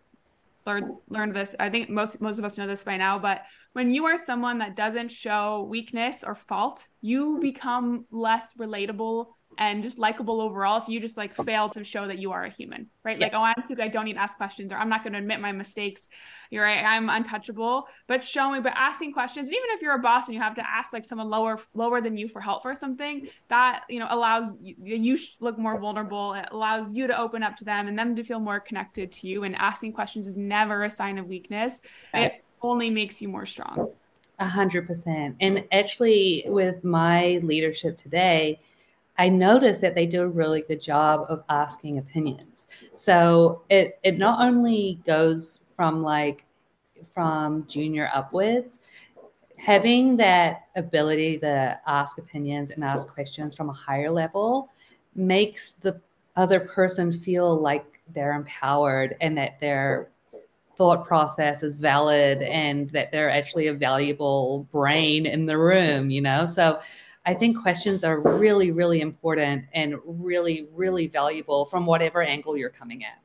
learned, 0.65 0.95
learned 1.09 1.36
this, 1.36 1.55
I 1.59 1.69
think 1.69 1.89
most, 1.89 2.19
most 2.19 2.39
of 2.39 2.45
us 2.45 2.57
know 2.57 2.67
this 2.67 2.83
by 2.83 2.97
now, 2.97 3.17
but 3.19 3.43
when 3.71 3.93
you 3.93 4.05
are 4.05 4.17
someone 4.17 4.59
that 4.59 4.75
doesn't 4.75 5.09
show 5.12 5.65
weakness 5.69 6.23
or 6.23 6.36
fault, 6.36 6.88
you 7.01 7.39
become 7.41 8.05
less 8.12 8.55
relatable 8.57 9.27
and 9.58 9.84
just 9.84 9.98
likable 9.98 10.42
overall 10.42 10.82
if 10.82 10.88
you 10.88 11.00
just 11.00 11.18
like 11.18 11.34
fail 11.46 11.70
to 11.70 11.84
show 11.84 12.08
that 12.08 12.20
you 12.20 12.32
are 12.32 12.44
a 12.44 12.50
human 12.50 12.88
right? 13.04 13.20
Yeah. 13.20 13.28
like 13.28 13.34
oh 13.34 13.44
i'm 13.44 13.63
too 13.68 13.76
i 13.82 13.88
don't 13.88 14.06
need 14.06 14.13
to 14.13 14.20
ask 14.20 14.38
questions 14.38 14.72
or 14.72 14.78
i'm 14.78 14.89
not 14.89 15.04
going 15.04 15.13
to 15.13 15.20
admit 15.20 15.39
my 15.39 15.52
mistakes. 15.52 16.10
You're 16.54 16.63
right. 16.63 16.84
I'm 16.84 17.10
untouchable. 17.10 17.88
But 18.06 18.24
showing 18.24 18.62
but 18.62 18.74
asking 18.76 19.13
questions 19.13 19.48
even 19.48 19.63
if 19.70 19.82
you're 19.82 19.96
a 19.96 20.00
boss 20.00 20.28
and 20.28 20.36
you 20.36 20.42
have 20.42 20.54
to 20.54 20.70
ask 20.70 20.94
like 20.94 21.04
someone 21.04 21.28
lower 21.28 21.60
lower 21.74 22.00
than 22.00 22.16
you 22.16 22.28
for 22.28 22.42
help 22.42 22.62
for 22.62 22.76
something 22.76 23.28
that 23.50 23.86
you 23.89 23.98
know 23.98 24.06
allows 24.08 24.56
you, 24.62 24.76
you 24.78 25.18
look 25.39 25.58
more 25.58 25.80
vulnerable. 25.80 26.36
It 26.36 26.50
allows 26.52 26.94
you 26.94 27.08
to 27.08 27.20
open 27.20 27.42
up 27.42 27.56
to 27.58 27.66
them 27.66 27.88
and 27.88 27.98
them 27.98 28.16
to 28.16 28.24
feel 28.24 28.39
more 28.39 28.60
connected 28.60 29.12
to 29.13 29.28
you 29.28 29.46
and 29.46 29.56
asking 29.56 29.94
questions 29.94 30.28
is 30.28 30.38
never 30.38 30.84
a 30.84 30.92
sign 30.92 31.18
of 31.18 31.26
weakness. 31.26 31.80
Right. 32.13 32.26
it 32.26 32.46
only 32.62 32.92
makes 32.92 33.20
you 33.20 33.30
more 33.30 33.48
strong. 33.48 33.89
A 34.38 34.46
hundred 34.46 34.86
percent. 34.86 35.36
And 35.39 35.66
actually 35.72 36.44
with 36.46 36.84
my 36.84 37.39
leadership 37.42 37.98
today 37.98 38.60
I 39.17 39.30
noticed 39.30 39.82
that 39.82 39.95
they 39.95 40.08
do 40.08 40.23
a 40.23 40.28
really 40.28 40.62
good 40.62 40.82
job 40.82 41.26
of 41.30 41.43
asking 41.49 41.99
opinions. 41.99 42.67
So 42.93 43.62
it 43.69 43.99
it 44.04 44.17
not 44.17 44.45
only 44.45 44.99
goes 45.06 45.65
from 45.76 46.02
like 46.02 46.45
from 47.13 47.65
junior 47.67 48.10
upwards, 48.13 48.80
having 49.58 50.17
that 50.17 50.67
ability 50.76 51.38
to 51.39 51.80
ask 51.86 52.17
opinions 52.17 52.71
and 52.71 52.84
ask 52.84 53.08
questions 53.08 53.56
from 53.56 53.69
a 53.69 53.73
higher 53.73 54.10
level 54.10 54.69
makes 55.15 55.71
the 55.71 56.02
other 56.36 56.60
person 56.60 57.12
feel 57.12 57.56
like 57.56 58.02
they're 58.13 58.34
empowered 58.34 59.15
and 59.21 59.38
that 59.38 59.60
their 59.60 60.10
thought 60.76 61.06
process 61.06 61.62
is 61.62 61.78
valid 61.78 62.41
and 62.41 62.89
that 62.89 63.12
they're 63.12 63.30
actually 63.30 63.67
a 63.67 63.73
valuable 63.73 64.67
brain 64.71 65.26
in 65.26 65.45
the 65.45 65.58
room, 65.58 66.10
you 66.10 66.19
know? 66.19 66.45
So 66.45 66.80
I 67.25 67.33
think 67.33 67.62
questions 67.62 68.03
are 68.03 68.19
really, 68.19 68.71
really 68.71 69.01
important 69.01 69.65
and 69.73 69.95
really, 70.05 70.67
really 70.73 71.07
valuable 71.07 71.65
from 71.65 71.86
whatever 71.86 72.21
angle 72.21 72.57
you're 72.57 72.69
coming 72.69 73.03
at. 73.03 73.21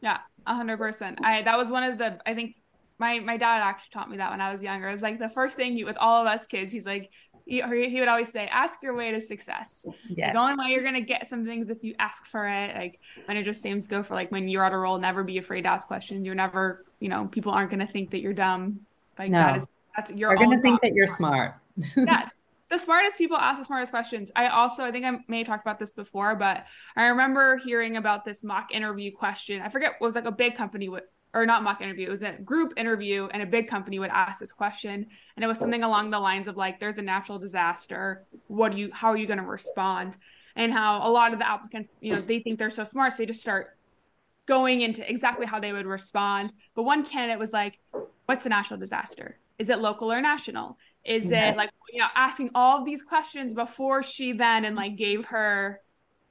Yeah, 0.00 0.18
a 0.46 0.54
hundred 0.54 0.78
percent. 0.78 1.18
I 1.22 1.42
that 1.42 1.56
was 1.56 1.70
one 1.70 1.84
of 1.84 1.98
the 1.98 2.18
I 2.26 2.34
think 2.34 2.56
my 2.98 3.20
my 3.20 3.36
dad 3.36 3.62
actually 3.62 3.90
taught 3.92 4.10
me 4.10 4.16
that 4.16 4.30
when 4.30 4.40
I 4.40 4.50
was 4.50 4.62
younger. 4.62 4.88
It 4.88 4.92
was 4.92 5.02
like 5.02 5.18
the 5.18 5.28
first 5.28 5.56
thing 5.56 5.76
you 5.76 5.86
with 5.86 5.96
all 5.98 6.20
of 6.20 6.26
us 6.26 6.46
kids. 6.46 6.72
He's 6.72 6.86
like 6.86 7.10
he, 7.50 7.62
he 7.88 7.98
would 7.98 8.08
always 8.08 8.30
say, 8.30 8.46
"Ask 8.46 8.82
your 8.82 8.94
way 8.94 9.10
to 9.10 9.20
success." 9.20 9.84
Yes. 10.08 10.34
The 10.34 10.38
only 10.38 10.54
way 10.54 10.72
you're 10.72 10.84
gonna 10.84 11.00
get 11.00 11.28
some 11.28 11.44
things 11.44 11.68
if 11.68 11.82
you 11.82 11.94
ask 11.98 12.26
for 12.26 12.46
it. 12.46 12.76
Like, 12.76 13.00
and 13.28 13.36
it 13.36 13.44
just 13.44 13.60
seems 13.60 13.88
go 13.88 14.02
for 14.02 14.14
like 14.14 14.30
when 14.30 14.48
you're 14.48 14.64
at 14.64 14.72
a 14.72 14.76
role, 14.76 14.98
never 14.98 15.24
be 15.24 15.38
afraid 15.38 15.62
to 15.62 15.68
ask 15.68 15.86
questions. 15.86 16.24
You're 16.24 16.34
never, 16.34 16.84
you 17.00 17.08
know, 17.08 17.26
people 17.26 17.50
aren't 17.52 17.70
gonna 17.70 17.88
think 17.88 18.10
that 18.10 18.20
you're 18.20 18.32
dumb. 18.32 18.80
Like 19.18 19.30
no. 19.30 19.38
that 19.38 19.56
is 19.56 19.72
that's 19.96 20.12
you're 20.12 20.36
gonna 20.36 20.60
think 20.60 20.80
that 20.82 20.94
you're 20.94 21.06
smart. 21.06 21.54
yes, 21.96 22.39
the 22.70 22.78
smartest 22.78 23.18
people 23.18 23.36
ask 23.36 23.58
the 23.58 23.64
smartest 23.64 23.92
questions. 23.92 24.30
I 24.36 24.46
also, 24.48 24.84
I 24.84 24.92
think 24.92 25.04
I 25.04 25.18
may 25.28 25.38
have 25.38 25.46
talked 25.46 25.64
about 25.64 25.78
this 25.78 25.92
before, 25.92 26.36
but 26.36 26.66
I 26.96 27.06
remember 27.06 27.56
hearing 27.56 27.96
about 27.96 28.24
this 28.24 28.44
mock 28.44 28.72
interview 28.72 29.12
question. 29.12 29.60
I 29.60 29.68
forget 29.68 29.94
was 30.00 30.14
like 30.14 30.24
a 30.24 30.32
big 30.32 30.56
company 30.56 30.88
would, 30.88 31.02
or 31.34 31.46
not 31.46 31.62
mock 31.62 31.80
interview, 31.80 32.06
it 32.06 32.10
was 32.10 32.22
a 32.22 32.32
group 32.32 32.72
interview, 32.76 33.28
and 33.32 33.42
a 33.42 33.46
big 33.46 33.68
company 33.68 33.98
would 33.98 34.10
ask 34.10 34.40
this 34.40 34.52
question. 34.52 35.06
And 35.36 35.44
it 35.44 35.48
was 35.48 35.58
something 35.58 35.82
along 35.82 36.10
the 36.10 36.18
lines 36.20 36.46
of 36.46 36.56
like, 36.56 36.80
there's 36.80 36.98
a 36.98 37.02
natural 37.02 37.38
disaster. 37.38 38.24
What 38.46 38.72
do 38.72 38.78
you, 38.78 38.90
how 38.92 39.08
are 39.08 39.16
you 39.16 39.26
going 39.26 39.38
to 39.38 39.44
respond? 39.44 40.16
And 40.56 40.72
how 40.72 41.06
a 41.06 41.10
lot 41.10 41.32
of 41.32 41.38
the 41.38 41.48
applicants, 41.48 41.90
you 42.00 42.12
know, 42.12 42.20
they 42.20 42.40
think 42.40 42.58
they're 42.58 42.70
so 42.70 42.84
smart. 42.84 43.12
So 43.12 43.18
they 43.18 43.26
just 43.26 43.40
start 43.40 43.76
going 44.46 44.80
into 44.80 45.08
exactly 45.08 45.46
how 45.46 45.60
they 45.60 45.72
would 45.72 45.86
respond. 45.86 46.52
But 46.74 46.82
one 46.82 47.04
candidate 47.04 47.38
was 47.38 47.52
like, 47.52 47.78
what's 48.26 48.46
a 48.46 48.48
natural 48.48 48.78
disaster? 48.78 49.38
Is 49.58 49.70
it 49.70 49.78
local 49.78 50.12
or 50.12 50.20
national? 50.20 50.78
Is 51.04 51.30
it 51.30 51.56
like 51.56 51.70
you 51.92 51.98
know 51.98 52.08
asking 52.14 52.50
all 52.54 52.78
of 52.78 52.84
these 52.84 53.02
questions 53.02 53.54
before 53.54 54.02
she 54.02 54.32
then 54.32 54.64
and 54.64 54.76
like 54.76 54.96
gave 54.96 55.24
her 55.26 55.80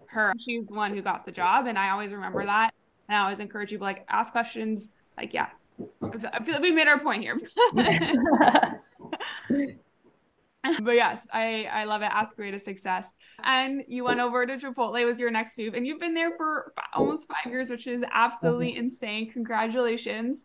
her 0.08 0.34
she's 0.38 0.68
the 0.68 0.74
one 0.74 0.94
who 0.94 1.02
got 1.02 1.26
the 1.26 1.32
job 1.32 1.68
and 1.68 1.78
I 1.78 1.90
always 1.90 2.12
remember 2.12 2.46
that 2.46 2.74
and 3.08 3.18
I 3.18 3.22
always 3.22 3.40
encourage 3.40 3.70
people 3.70 3.86
like 3.86 4.06
ask 4.10 4.32
questions 4.32 4.90
like 5.18 5.34
yeah 5.34 5.50
I 6.02 6.44
feel 6.44 6.56
like 6.56 6.62
we 6.62 6.72
made 6.72 6.88
our 6.88 7.00
point 7.00 7.24
here. 7.24 7.40
but 10.82 10.96
yes, 10.96 11.28
I 11.32 11.68
I 11.72 11.86
love 11.86 12.02
it. 12.02 12.10
Ask 12.12 12.38
Way 12.38 12.52
to 12.52 12.60
Success. 12.60 13.14
And 13.44 13.84
you 13.88 14.04
went 14.04 14.20
over 14.20 14.46
to 14.46 14.58
Chipotle 14.58 15.06
was 15.06 15.20
your 15.20 15.32
next 15.32 15.58
move, 15.58 15.74
and 15.74 15.88
you've 15.88 16.02
been 16.02 16.14
there 16.14 16.36
for 16.36 16.74
almost 16.94 17.30
five 17.30 17.52
years, 17.52 17.70
which 17.70 17.88
is 17.88 18.04
absolutely 18.12 18.72
mm-hmm. 18.72 18.80
insane. 18.80 19.32
Congratulations! 19.32 20.44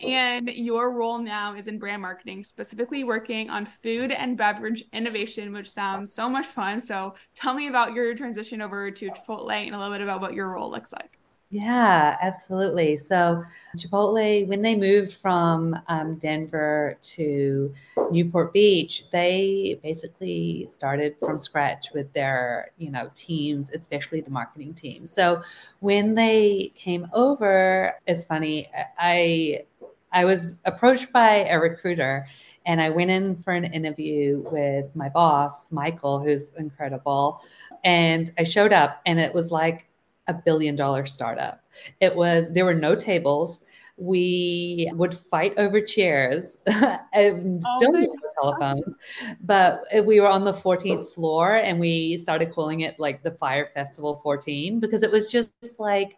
And 0.00 0.48
your 0.48 0.90
role 0.90 1.18
now 1.18 1.54
is 1.54 1.66
in 1.66 1.78
brand 1.78 2.02
marketing, 2.02 2.44
specifically 2.44 3.04
working 3.04 3.48
on 3.48 3.64
food 3.64 4.12
and 4.12 4.36
beverage 4.36 4.84
innovation, 4.92 5.52
which 5.52 5.70
sounds 5.70 6.12
so 6.12 6.28
much 6.28 6.46
fun. 6.46 6.78
So 6.78 7.14
tell 7.34 7.54
me 7.54 7.68
about 7.68 7.94
your 7.94 8.14
transition 8.14 8.60
over 8.60 8.90
to 8.90 9.10
Chipotle 9.10 9.50
and 9.50 9.74
a 9.74 9.78
little 9.78 9.94
bit 9.94 10.02
about 10.02 10.20
what 10.20 10.34
your 10.34 10.50
role 10.50 10.70
looks 10.70 10.92
like. 10.92 11.18
Yeah, 11.54 12.16
absolutely. 12.20 12.96
So, 12.96 13.44
Chipotle, 13.76 14.44
when 14.48 14.60
they 14.60 14.74
moved 14.74 15.12
from 15.14 15.78
um, 15.86 16.16
Denver 16.18 16.98
to 17.14 17.72
Newport 18.10 18.52
Beach, 18.52 19.04
they 19.12 19.78
basically 19.80 20.66
started 20.68 21.14
from 21.20 21.38
scratch 21.38 21.92
with 21.94 22.12
their, 22.12 22.70
you 22.76 22.90
know, 22.90 23.08
teams, 23.14 23.70
especially 23.70 24.20
the 24.20 24.32
marketing 24.32 24.74
team. 24.74 25.06
So, 25.06 25.42
when 25.78 26.16
they 26.16 26.72
came 26.74 27.08
over, 27.12 27.94
it's 28.08 28.24
funny. 28.24 28.68
I 28.98 29.64
I 30.12 30.24
was 30.24 30.56
approached 30.64 31.12
by 31.12 31.44
a 31.44 31.58
recruiter, 31.60 32.26
and 32.66 32.80
I 32.80 32.90
went 32.90 33.10
in 33.12 33.36
for 33.36 33.52
an 33.52 33.64
interview 33.64 34.42
with 34.50 34.86
my 34.96 35.08
boss, 35.08 35.70
Michael, 35.70 36.20
who's 36.20 36.52
incredible. 36.56 37.44
And 37.84 38.28
I 38.38 38.42
showed 38.44 38.72
up, 38.72 39.00
and 39.06 39.20
it 39.20 39.32
was 39.32 39.52
like 39.52 39.86
a 40.26 40.34
billion 40.34 40.76
dollar 40.76 41.06
startup. 41.06 41.62
It 42.00 42.14
was, 42.14 42.52
there 42.52 42.64
were 42.64 42.74
no 42.74 42.94
tables. 42.94 43.62
We 43.96 44.90
would 44.94 45.16
fight 45.16 45.54
over 45.56 45.80
chairs 45.80 46.58
and 47.12 47.62
oh 47.64 47.76
still 47.76 47.92
no 47.92 48.14
telephones, 48.40 48.96
but 49.40 49.80
we 50.04 50.20
were 50.20 50.28
on 50.28 50.44
the 50.44 50.52
14th 50.52 51.08
floor 51.10 51.56
and 51.56 51.78
we 51.78 52.18
started 52.18 52.52
calling 52.52 52.80
it 52.80 52.98
like 52.98 53.22
the 53.22 53.30
Fyre 53.30 53.66
Festival 53.66 54.16
14 54.22 54.80
because 54.80 55.02
it 55.02 55.12
was 55.12 55.30
just 55.30 55.50
like, 55.78 56.16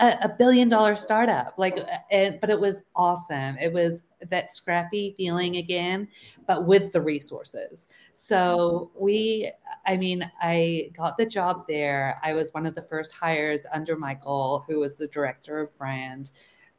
a, 0.00 0.16
a 0.22 0.28
billion 0.28 0.68
dollar 0.68 0.96
startup 0.96 1.54
like 1.58 1.76
uh, 1.76 1.98
and, 2.10 2.40
but 2.40 2.50
it 2.50 2.60
was 2.60 2.82
awesome. 2.96 3.56
It 3.58 3.72
was 3.72 4.04
that 4.30 4.52
scrappy 4.52 5.14
feeling 5.16 5.56
again 5.56 6.08
but 6.46 6.66
with 6.66 6.92
the 6.92 7.00
resources. 7.00 7.88
So 8.14 8.90
we 8.94 9.50
i 9.86 9.96
mean 9.96 10.30
i 10.40 10.90
got 10.96 11.16
the 11.16 11.26
job 11.26 11.64
there. 11.68 12.20
I 12.22 12.32
was 12.32 12.52
one 12.52 12.66
of 12.66 12.74
the 12.74 12.82
first 12.82 13.12
hires 13.12 13.60
under 13.72 13.96
michael 13.96 14.64
who 14.68 14.80
was 14.80 14.96
the 14.96 15.08
director 15.08 15.60
of 15.60 15.76
brand. 15.76 16.30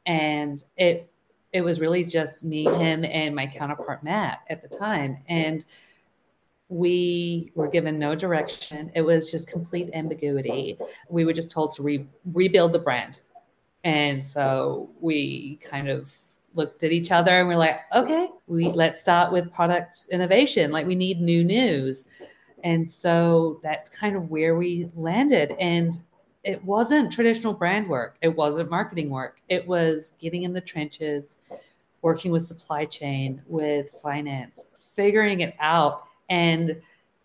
And 0.06 0.62
it 0.76 1.10
it 1.52 1.62
was 1.62 1.80
really 1.80 2.04
just 2.04 2.44
me 2.44 2.64
him 2.64 3.04
and 3.04 3.34
my 3.34 3.46
counterpart 3.46 4.02
matt 4.02 4.40
at 4.50 4.60
the 4.60 4.68
time. 4.68 5.18
And 5.28 5.64
we 6.68 7.52
were 7.54 7.68
given 7.68 7.98
no 7.98 8.14
direction. 8.14 8.90
It 8.94 9.02
was 9.02 9.30
just 9.30 9.50
complete 9.50 9.90
ambiguity. 9.92 10.78
We 11.08 11.24
were 11.24 11.32
just 11.32 11.50
told 11.50 11.72
to 11.72 11.82
re- 11.82 12.06
rebuild 12.32 12.72
the 12.72 12.78
brand. 12.78 13.20
And 13.84 14.24
so 14.24 14.90
we 15.00 15.56
kind 15.56 15.88
of 15.88 16.14
looked 16.54 16.84
at 16.84 16.92
each 16.92 17.10
other 17.10 17.38
and 17.38 17.48
we're 17.48 17.56
like, 17.56 17.80
okay, 17.94 18.28
we 18.46 18.66
let's 18.72 19.00
start 19.00 19.32
with 19.32 19.52
product 19.52 20.06
innovation. 20.10 20.70
Like 20.70 20.86
we 20.86 20.94
need 20.94 21.20
new 21.20 21.44
news. 21.44 22.06
And 22.62 22.90
so 22.90 23.60
that's 23.62 23.90
kind 23.90 24.16
of 24.16 24.30
where 24.30 24.56
we 24.56 24.88
landed. 24.94 25.54
And 25.60 25.98
it 26.44 26.64
wasn't 26.64 27.12
traditional 27.12 27.52
brand 27.52 27.88
work. 27.88 28.16
It 28.22 28.34
wasn't 28.34 28.70
marketing 28.70 29.10
work. 29.10 29.40
It 29.48 29.66
was 29.66 30.12
getting 30.18 30.44
in 30.44 30.52
the 30.52 30.60
trenches, 30.60 31.38
working 32.00 32.30
with 32.30 32.44
supply 32.44 32.84
chain, 32.86 33.42
with 33.46 33.90
finance, 34.02 34.66
figuring 34.94 35.40
it 35.40 35.54
out 35.58 36.04
and 36.28 36.80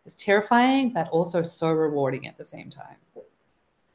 it's 0.05 0.15
terrifying, 0.15 0.91
but 0.91 1.07
also 1.09 1.43
so 1.43 1.71
rewarding 1.71 2.27
at 2.27 2.37
the 2.37 2.45
same 2.45 2.69
time. 2.69 2.95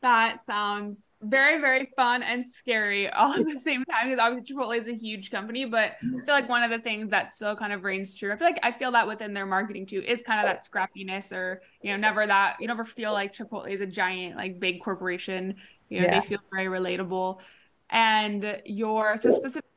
That 0.00 0.42
sounds 0.42 1.08
very, 1.22 1.60
very 1.62 1.90
fun 1.96 2.22
and 2.22 2.46
scary 2.46 3.08
all 3.10 3.32
at 3.32 3.44
the 3.46 3.58
same 3.58 3.84
time. 3.86 4.10
Because 4.10 4.22
obviously 4.22 4.54
Chipotle 4.54 4.78
is 4.78 4.86
a 4.86 4.94
huge 4.94 5.30
company, 5.30 5.64
but 5.64 5.92
I 6.02 6.24
feel 6.24 6.34
like 6.34 6.48
one 6.48 6.62
of 6.62 6.70
the 6.70 6.78
things 6.78 7.10
that 7.10 7.32
still 7.32 7.56
kind 7.56 7.72
of 7.72 7.84
reigns 7.84 8.14
true. 8.14 8.30
I 8.30 8.36
feel 8.36 8.46
like 8.46 8.60
I 8.62 8.70
feel 8.72 8.92
that 8.92 9.08
within 9.08 9.32
their 9.32 9.46
marketing 9.46 9.86
too 9.86 10.02
is 10.06 10.22
kind 10.22 10.46
of 10.46 10.52
that 10.52 10.64
scrappiness, 10.70 11.32
or 11.32 11.62
you 11.80 11.90
know, 11.90 11.96
never 11.96 12.26
that 12.26 12.58
you 12.60 12.66
never 12.66 12.84
feel 12.84 13.12
like 13.12 13.34
Chipotle 13.34 13.70
is 13.70 13.80
a 13.80 13.86
giant, 13.86 14.36
like 14.36 14.60
big 14.60 14.82
corporation. 14.82 15.54
You 15.88 16.02
know, 16.02 16.06
yeah. 16.06 16.20
they 16.20 16.26
feel 16.26 16.40
very 16.52 16.66
relatable. 16.66 17.38
And 17.88 18.60
your 18.66 19.16
so 19.16 19.30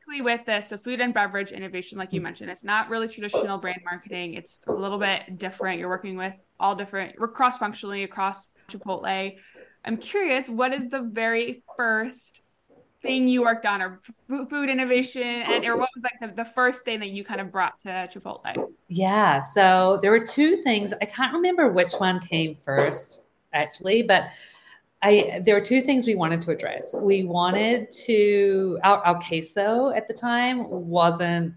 specifically 0.08 0.22
with 0.22 0.46
this, 0.46 0.68
so 0.68 0.76
food 0.76 1.00
and 1.00 1.12
beverage 1.12 1.52
innovation, 1.52 1.98
like 1.98 2.12
you 2.12 2.20
mentioned, 2.20 2.50
it's 2.50 2.64
not 2.64 2.88
really 2.88 3.08
traditional 3.08 3.58
brand 3.58 3.80
marketing. 3.84 4.34
It's 4.34 4.60
a 4.66 4.72
little 4.72 4.98
bit 4.98 5.38
different. 5.38 5.78
You're 5.78 5.88
working 5.88 6.16
with 6.16 6.34
all 6.60 6.74
different, 6.74 7.18
we're 7.18 7.28
cross 7.28 7.58
functionally 7.58 8.02
across 8.04 8.50
Chipotle. 8.68 9.36
I'm 9.84 9.96
curious, 9.96 10.48
what 10.48 10.72
is 10.72 10.88
the 10.88 11.02
very 11.02 11.62
first 11.76 12.42
thing 13.00 13.28
you 13.28 13.42
worked 13.42 13.64
on 13.64 13.80
or 13.80 14.00
food 14.50 14.68
innovation 14.68 15.22
and 15.22 15.64
or 15.64 15.76
what 15.76 15.88
was 15.94 16.02
like 16.02 16.18
the, 16.20 16.42
the 16.42 16.50
first 16.50 16.84
thing 16.84 16.98
that 16.98 17.10
you 17.10 17.22
kind 17.24 17.40
of 17.40 17.52
brought 17.52 17.78
to 17.80 17.88
Chipotle? 18.12 18.72
Yeah, 18.88 19.40
so 19.40 19.98
there 20.02 20.10
were 20.10 20.24
two 20.24 20.56
things. 20.62 20.92
I 21.00 21.04
can't 21.04 21.32
remember 21.32 21.70
which 21.70 21.92
one 21.98 22.18
came 22.18 22.56
first 22.56 23.22
actually, 23.52 24.02
but 24.02 24.30
I 25.02 25.40
there 25.44 25.54
were 25.54 25.60
two 25.60 25.80
things 25.80 26.06
we 26.06 26.14
wanted 26.14 26.40
to 26.42 26.50
address. 26.50 26.94
We 26.94 27.24
wanted 27.24 27.92
to 27.92 28.78
our, 28.82 28.98
our 29.04 29.20
queso 29.20 29.90
at 29.90 30.08
the 30.08 30.14
time 30.14 30.68
wasn't 30.68 31.54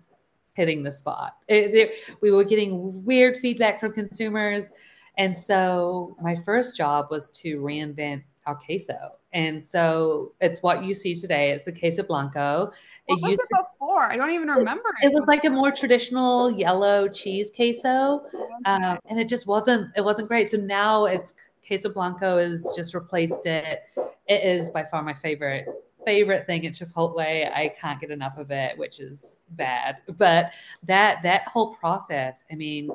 hitting 0.54 0.84
the 0.84 0.92
spot. 0.92 1.38
It, 1.48 1.74
it, 1.74 2.18
we 2.22 2.32
were 2.32 2.44
getting 2.44 3.04
weird 3.04 3.38
feedback 3.38 3.80
from 3.80 3.94
consumers, 3.94 4.72
and 5.18 5.38
so 5.38 6.16
my 6.22 6.36
first 6.36 6.78
job 6.78 7.08
was 7.10 7.32
to 7.32 7.60
reinvent 7.60 8.24
our 8.46 8.56
queso. 8.56 9.14
And 9.34 9.64
so 9.64 10.34
it's 10.42 10.62
what 10.62 10.84
you 10.84 10.94
see 10.94 11.16
today. 11.16 11.52
It's 11.52 11.64
the 11.64 11.72
queso 11.72 12.04
blanco. 12.04 12.72
What 13.06 13.18
it 13.18 13.22
was 13.22 13.34
it 13.36 13.48
before? 13.50 14.12
I 14.12 14.18
don't 14.18 14.32
even 14.32 14.50
remember. 14.50 14.90
It, 15.02 15.08
it 15.08 15.14
was 15.14 15.24
like 15.26 15.46
a 15.46 15.50
more 15.50 15.72
traditional 15.72 16.52
yellow 16.52 17.08
cheese 17.08 17.50
queso, 17.56 18.26
um, 18.66 19.00
and 19.10 19.20
it 19.20 19.30
just 19.30 19.48
wasn't. 19.48 19.90
It 19.96 20.04
wasn't 20.04 20.28
great. 20.28 20.50
So 20.50 20.58
now 20.58 21.06
it's 21.06 21.34
queso 21.72 21.90
blanco 21.90 22.38
has 22.38 22.68
just 22.76 22.94
replaced 22.94 23.46
it. 23.46 23.84
It 24.28 24.44
is 24.44 24.70
by 24.70 24.84
far 24.84 25.02
my 25.04 25.14
favorite 25.14 25.68
favorite 26.06 26.46
thing 26.46 26.66
at 26.66 26.74
Chipotle. 26.74 27.22
I 27.22 27.74
can't 27.80 28.02
get 28.02 28.12
enough 28.12 28.38
of 28.38 28.52
it, 28.52 28.78
which 28.78 29.00
is 29.00 29.40
bad. 29.52 30.00
But 30.18 30.52
that 30.84 31.24
that 31.24 31.48
whole 31.48 31.74
process, 31.76 32.44
I 32.52 32.56
mean, 32.56 32.90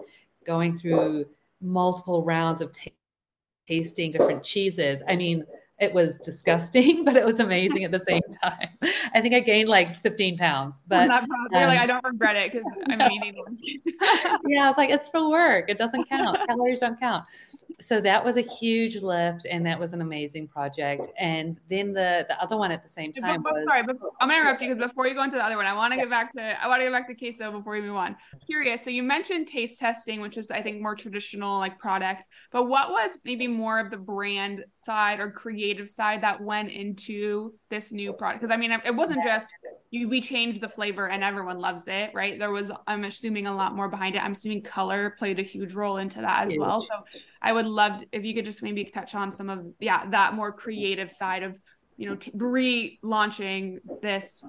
going 0.45 0.77
through 0.77 1.25
multiple 1.63 2.23
rounds 2.23 2.61
of 2.61 2.71
t- 2.73 2.93
tasting 3.67 4.11
different 4.11 4.43
cheeses. 4.43 5.03
I 5.09 5.17
mean, 5.17 5.47
it 5.79 5.95
was 5.95 6.19
disgusting, 6.19 7.03
but 7.07 7.17
it 7.17 7.25
was 7.25 7.41
amazing 7.41 7.85
at 7.85 7.93
the 7.93 8.01
same 8.01 8.21
time. 8.43 8.69
I 9.15 9.23
think 9.23 9.35
I 9.35 9.41
gained 9.41 9.71
like 9.71 9.97
15 9.97 10.37
pounds, 10.37 10.83
but 10.87 11.09
um, 11.09 11.27
like 11.51 11.79
I 11.79 11.87
don't 11.87 12.05
regret 12.05 12.37
it 12.37 12.53
because 12.53 12.71
I'm 12.91 12.99
no. 12.99 13.09
eating 13.09 13.43
juice. 13.65 13.89
yeah, 14.47 14.65
I 14.65 14.69
was 14.69 14.77
like, 14.77 14.91
it's 14.91 15.09
for 15.09 15.31
work. 15.31 15.71
It 15.71 15.79
doesn't 15.79 16.07
count. 16.11 16.39
Calories 16.47 16.81
don't 16.81 17.01
count 17.01 17.25
so 17.81 18.01
that 18.01 18.25
was 18.25 18.37
a 18.37 18.41
huge 18.41 19.03
lift 19.03 19.47
and 19.51 19.67
that 19.67 19.79
was 19.79 19.93
an 19.93 20.01
amazing 20.01 20.49
project. 20.49 21.09
And 21.19 21.61
then 21.69 21.93
the 21.93 22.25
the 22.29 22.41
other 22.43 22.57
one 22.57 22.71
at 22.71 22.83
the 22.83 22.89
same 22.89 23.13
time 23.13 23.43
but, 23.43 23.51
but, 23.51 23.53
was, 23.55 23.65
sorry 23.65 23.83
before, 23.83 24.11
oh, 24.13 24.17
i'm 24.21 24.29
gonna 24.29 24.41
interrupt 24.41 24.63
you 24.63 24.75
because 24.75 24.91
before 24.91 25.07
you 25.07 25.15
go 25.15 25.23
into 25.23 25.37
the 25.37 25.45
other 25.45 25.57
one 25.57 25.67
i 25.67 25.73
want 25.73 25.93
to 25.93 25.99
get 25.99 26.09
back 26.09 26.33
to 26.33 26.63
i 26.63 26.67
want 26.67 26.81
to 26.81 26.85
get 26.85 26.93
back 26.93 27.07
to 27.09 27.15
queso 27.15 27.51
before 27.51 27.75
we 27.75 27.81
move 27.81 27.97
on. 27.97 28.17
Curious 28.47 28.83
so 28.83 28.91
you 28.91 29.03
mentioned 29.03 29.47
taste 29.47 29.79
testing 29.79 30.21
which 30.21 30.37
is 30.37 30.51
i 30.51 30.63
think 30.63 30.81
more 30.81 30.95
traditional 30.95 31.59
like 31.59 31.79
product 31.79 32.25
but 32.53 32.65
what 32.65 32.91
was 32.91 33.19
maybe 33.25 33.47
more 33.47 33.79
of 33.79 33.91
the 33.91 33.97
brand 33.97 34.65
side 34.75 35.21
or 35.21 35.31
creative 35.31 35.89
side 35.89 36.23
that 36.23 36.41
went 36.41 36.71
into 36.71 37.55
this 37.71 37.93
new 37.93 38.13
product? 38.13 38.41
Because 38.41 38.53
i 38.53 38.57
mean 38.57 38.73
it 38.73 38.95
wasn't 38.95 39.23
just 39.25 39.51
we 40.05 40.21
changed 40.21 40.61
the 40.61 40.69
flavor 40.69 41.09
and 41.09 41.25
everyone 41.25 41.59
loves 41.59 41.85
it 41.87 42.11
right? 42.15 42.39
There 42.39 42.51
was 42.51 42.71
i'm 42.87 43.05
assuming 43.05 43.47
a 43.47 43.55
lot 43.55 43.75
more 43.75 43.89
behind 43.89 44.15
it. 44.17 44.23
I'm 44.23 44.33
assuming 44.33 44.63
color 44.63 45.11
played 45.19 45.39
a 45.39 45.43
huge 45.43 45.75
role 45.75 45.97
into 45.97 46.21
that 46.21 46.47
as 46.47 46.57
well. 46.59 46.81
So 46.83 47.05
i 47.43 47.53
would 47.53 47.67
love 47.67 48.03
if 48.13 48.25
you 48.25 48.35
could 48.35 48.45
just 48.45 48.63
maybe 48.63 48.85
touch 48.85 49.15
on 49.15 49.33
some 49.33 49.49
of 49.49 49.67
yeah 49.81 50.09
that 50.11 50.35
more 50.35 50.53
creative 50.53 51.11
side 51.11 51.43
of 51.43 51.57
you 51.97 52.09
know 52.09 52.17
t- 52.17 52.31
relaunching 52.33 53.79
this 54.03 54.45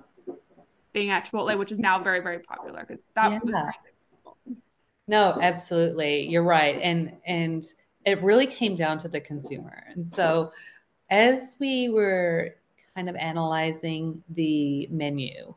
thing 0.93 1.09
at 1.09 1.25
chipotle 1.25 1.57
which 1.57 1.71
is 1.71 1.79
now 1.79 2.01
very 2.01 2.19
very 2.19 2.39
popular 2.39 2.83
because 2.87 3.03
that 3.15 3.31
yeah. 3.31 3.39
was 3.43 3.55
no 5.07 5.37
absolutely. 5.41 6.27
You're 6.27 6.43
right. 6.43 6.79
And 6.81 7.17
and 7.25 7.63
it 8.05 8.21
really 8.21 8.47
came 8.47 8.75
down 8.75 8.97
to 8.99 9.07
the 9.07 9.21
consumer. 9.21 9.83
And 9.89 10.07
so 10.07 10.51
as 11.09 11.55
we 11.59 11.89
were 11.89 12.55
kind 12.97 13.09
of 13.09 13.15
analyzing 13.15 14.23
the 14.29 14.87
menu, 14.89 15.53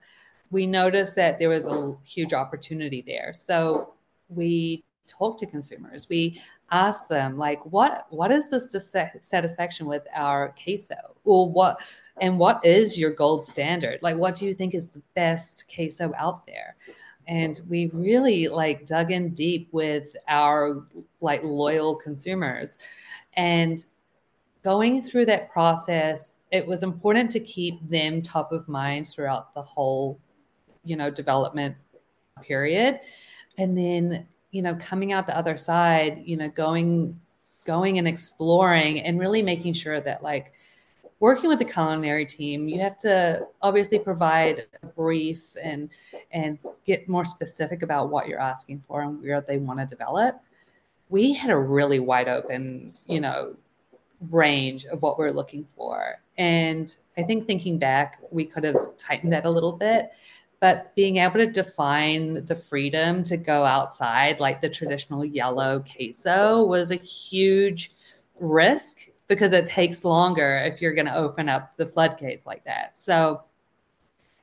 we 0.50 0.66
noticed 0.66 1.16
that 1.16 1.38
there 1.38 1.48
was 1.48 1.66
a 1.66 1.94
huge 2.04 2.34
opportunity 2.34 3.02
there. 3.06 3.32
So 3.32 3.94
we 4.28 4.84
talked 5.06 5.40
to 5.40 5.46
consumers. 5.46 6.06
We 6.10 6.38
asked 6.70 7.08
them 7.08 7.38
like, 7.38 7.64
what 7.64 8.06
what 8.10 8.30
is 8.30 8.50
this 8.50 8.76
satisfaction 9.22 9.86
with 9.86 10.06
our 10.14 10.54
queso? 10.62 11.16
Well, 11.24 11.48
what 11.48 11.80
and 12.20 12.38
what 12.38 12.62
is 12.62 12.98
your 12.98 13.14
gold 13.14 13.46
standard? 13.46 14.00
Like, 14.02 14.18
what 14.18 14.34
do 14.34 14.44
you 14.44 14.52
think 14.52 14.74
is 14.74 14.88
the 14.88 15.02
best 15.14 15.64
queso 15.74 16.12
out 16.18 16.44
there? 16.46 16.76
And 17.26 17.58
we 17.70 17.86
really 17.94 18.48
like 18.48 18.84
dug 18.84 19.12
in 19.12 19.30
deep 19.30 19.68
with 19.72 20.14
our 20.28 20.84
like 21.22 21.42
loyal 21.42 21.94
consumers. 21.94 22.78
And 23.34 23.82
going 24.62 25.00
through 25.00 25.24
that 25.26 25.50
process 25.50 26.39
it 26.50 26.66
was 26.66 26.82
important 26.82 27.30
to 27.30 27.40
keep 27.40 27.86
them 27.88 28.22
top 28.22 28.52
of 28.52 28.68
mind 28.68 29.08
throughout 29.08 29.54
the 29.54 29.62
whole 29.62 30.18
you 30.84 30.96
know 30.96 31.10
development 31.10 31.76
period. 32.42 33.00
And 33.58 33.76
then 33.76 34.26
you 34.50 34.62
know 34.62 34.74
coming 34.76 35.12
out 35.12 35.26
the 35.26 35.36
other 35.36 35.56
side 35.56 36.22
you 36.24 36.36
know 36.36 36.48
going 36.48 37.18
going 37.64 37.98
and 37.98 38.08
exploring 38.08 39.00
and 39.02 39.20
really 39.20 39.42
making 39.42 39.72
sure 39.74 40.00
that 40.00 40.22
like 40.22 40.52
working 41.20 41.48
with 41.48 41.58
the 41.58 41.64
culinary 41.64 42.24
team 42.24 42.68
you 42.68 42.80
have 42.80 42.98
to 42.98 43.46
obviously 43.62 43.98
provide 43.98 44.66
a 44.82 44.86
brief 44.86 45.54
and 45.62 45.90
and 46.32 46.58
get 46.86 47.08
more 47.08 47.24
specific 47.24 47.82
about 47.82 48.10
what 48.10 48.26
you're 48.26 48.40
asking 48.40 48.80
for 48.80 49.02
and 49.02 49.22
where 49.22 49.40
they 49.40 49.58
want 49.58 49.78
to 49.78 49.86
develop. 49.86 50.40
We 51.10 51.32
had 51.32 51.50
a 51.50 51.56
really 51.56 52.00
wide 52.00 52.28
open 52.28 52.94
you 53.06 53.20
know 53.20 53.56
range 54.28 54.84
of 54.86 55.02
what 55.02 55.18
we're 55.18 55.30
looking 55.30 55.64
for. 55.76 56.20
And 56.36 56.94
I 57.16 57.22
think 57.22 57.46
thinking 57.46 57.78
back, 57.78 58.18
we 58.30 58.44
could 58.44 58.64
have 58.64 58.96
tightened 58.96 59.32
that 59.32 59.46
a 59.46 59.50
little 59.50 59.72
bit. 59.72 60.10
But 60.60 60.94
being 60.94 61.16
able 61.16 61.36
to 61.36 61.50
define 61.50 62.44
the 62.44 62.54
freedom 62.54 63.22
to 63.24 63.38
go 63.38 63.64
outside, 63.64 64.40
like 64.40 64.60
the 64.60 64.68
traditional 64.68 65.24
yellow 65.24 65.82
queso, 65.96 66.64
was 66.64 66.90
a 66.90 66.96
huge 66.96 67.92
risk 68.38 69.08
because 69.26 69.52
it 69.52 69.64
takes 69.64 70.04
longer 70.04 70.58
if 70.58 70.82
you're 70.82 70.94
going 70.94 71.06
to 71.06 71.16
open 71.16 71.48
up 71.48 71.76
the 71.76 71.86
floodgates 71.86 72.46
like 72.46 72.64
that. 72.64 72.98
So 72.98 73.42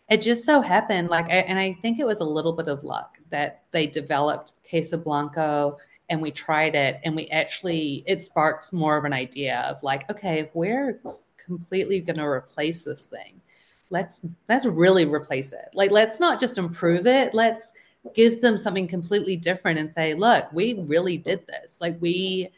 it 0.09 0.21
just 0.21 0.45
so 0.45 0.61
happened, 0.61 1.09
like, 1.09 1.25
I, 1.25 1.39
and 1.39 1.59
I 1.59 1.73
think 1.73 1.99
it 1.99 2.05
was 2.05 2.21
a 2.21 2.25
little 2.25 2.53
bit 2.53 2.67
of 2.67 2.83
luck 2.83 3.19
that 3.29 3.63
they 3.71 3.85
developed 3.85 4.53
Queso 4.67 4.97
Blanco 4.97 5.77
and 6.09 6.21
we 6.21 6.31
tried 6.31 6.75
it 6.75 6.99
and 7.03 7.15
we 7.15 7.27
actually 7.27 8.03
it 8.07 8.21
sparked 8.21 8.71
more 8.73 8.97
of 8.97 9.05
an 9.05 9.13
idea 9.13 9.59
of 9.69 9.81
like 9.83 10.09
okay 10.09 10.39
if 10.39 10.55
we're 10.55 11.01
completely 11.37 12.01
going 12.01 12.17
to 12.17 12.25
replace 12.25 12.83
this 12.83 13.05
thing 13.05 13.41
let's 13.89 14.25
let's 14.49 14.65
really 14.65 15.05
replace 15.05 15.53
it. 15.53 15.69
Like 15.73 15.91
let's 15.91 16.19
not 16.19 16.39
just 16.39 16.57
improve 16.57 17.07
it 17.07 17.33
let's 17.33 17.71
give 18.15 18.41
them 18.41 18.57
something 18.57 18.87
completely 18.87 19.35
different 19.35 19.79
and 19.79 19.91
say 19.91 20.13
look 20.13 20.51
we 20.53 20.83
really 20.87 21.17
did 21.17 21.45
this. 21.47 21.79
Like 21.81 21.97
we 21.99 22.49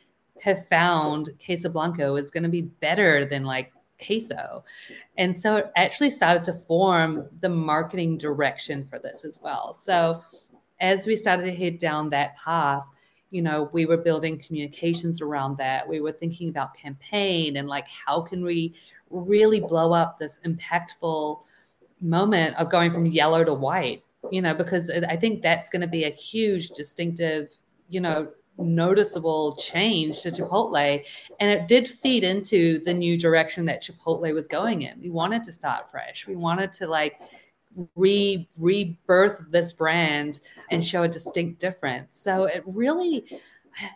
have 0.42 0.68
found 0.68 1.30
queso 1.46 1.70
blanco 1.70 2.16
is 2.16 2.32
going 2.32 2.44
to 2.44 2.50
be 2.50 2.62
better 2.62 3.26
than 3.26 3.44
like 3.44 3.72
queso. 4.04 4.64
And 5.18 5.38
so 5.38 5.58
it 5.58 5.72
actually 5.76 6.10
started 6.10 6.46
to 6.46 6.54
form 6.54 7.28
the 7.42 7.50
marketing 7.50 8.18
direction 8.18 8.86
for 8.86 9.00
this 9.00 9.26
as 9.26 9.40
well. 9.42 9.74
So 9.74 10.24
as 10.80 11.06
we 11.06 11.18
started 11.18 11.44
to 11.44 11.54
head 11.54 11.78
down 11.78 12.10
that 12.12 12.38
path 12.38 12.86
you 13.32 13.42
know 13.42 13.70
we 13.74 13.86
were 13.86 13.98
building 13.98 14.38
communications 14.40 15.22
around 15.22 15.58
that. 15.58 15.88
We 15.88 16.02
were 16.02 16.12
thinking 16.12 16.50
about 16.50 16.76
campaign 16.76 17.58
and 17.58 17.68
like 17.68 17.88
how 17.88 18.22
can 18.22 18.44
we 18.44 18.74
really 19.10 19.60
blow 19.60 19.92
up 19.94 20.20
this 20.20 20.40
impactful 20.46 21.42
moment 22.02 22.56
of 22.58 22.72
going 22.72 22.92
from 22.92 23.06
yellow 23.06 23.44
to 23.44 23.54
white 23.54 24.04
you 24.32 24.42
know 24.42 24.54
because 24.54 24.90
i 25.10 25.18
think 25.18 25.42
that's 25.42 25.70
going 25.70 25.82
to 25.82 25.88
be 25.88 26.06
a 26.06 26.10
huge 26.10 26.70
distinctive 26.70 27.58
you 27.90 28.00
know 28.00 28.30
noticeable 28.60 29.56
change 29.56 30.22
to 30.22 30.30
chipotle. 30.30 31.06
And 31.40 31.50
it 31.50 31.68
did 31.68 31.88
feed 31.88 32.24
into 32.24 32.80
the 32.84 32.94
new 32.94 33.18
direction 33.18 33.66
that 33.66 33.82
chipotle 33.82 34.34
was 34.34 34.48
going 34.48 34.84
in. 34.84 35.00
We 35.02 35.10
wanted 35.10 35.44
to 35.46 35.54
start 35.54 35.90
fresh. 35.90 36.28
We 36.28 36.36
wanted 36.36 36.74
to 36.74 36.88
like 36.88 37.22
re 37.96 38.48
rebirth 38.58 39.42
this 39.50 39.74
brand 39.74 40.40
and 40.72 40.86
show 40.86 41.04
a 41.04 41.08
distinct 41.08 41.60
difference. 41.60 42.18
So 42.18 42.46
it 42.46 42.64
really 42.66 43.26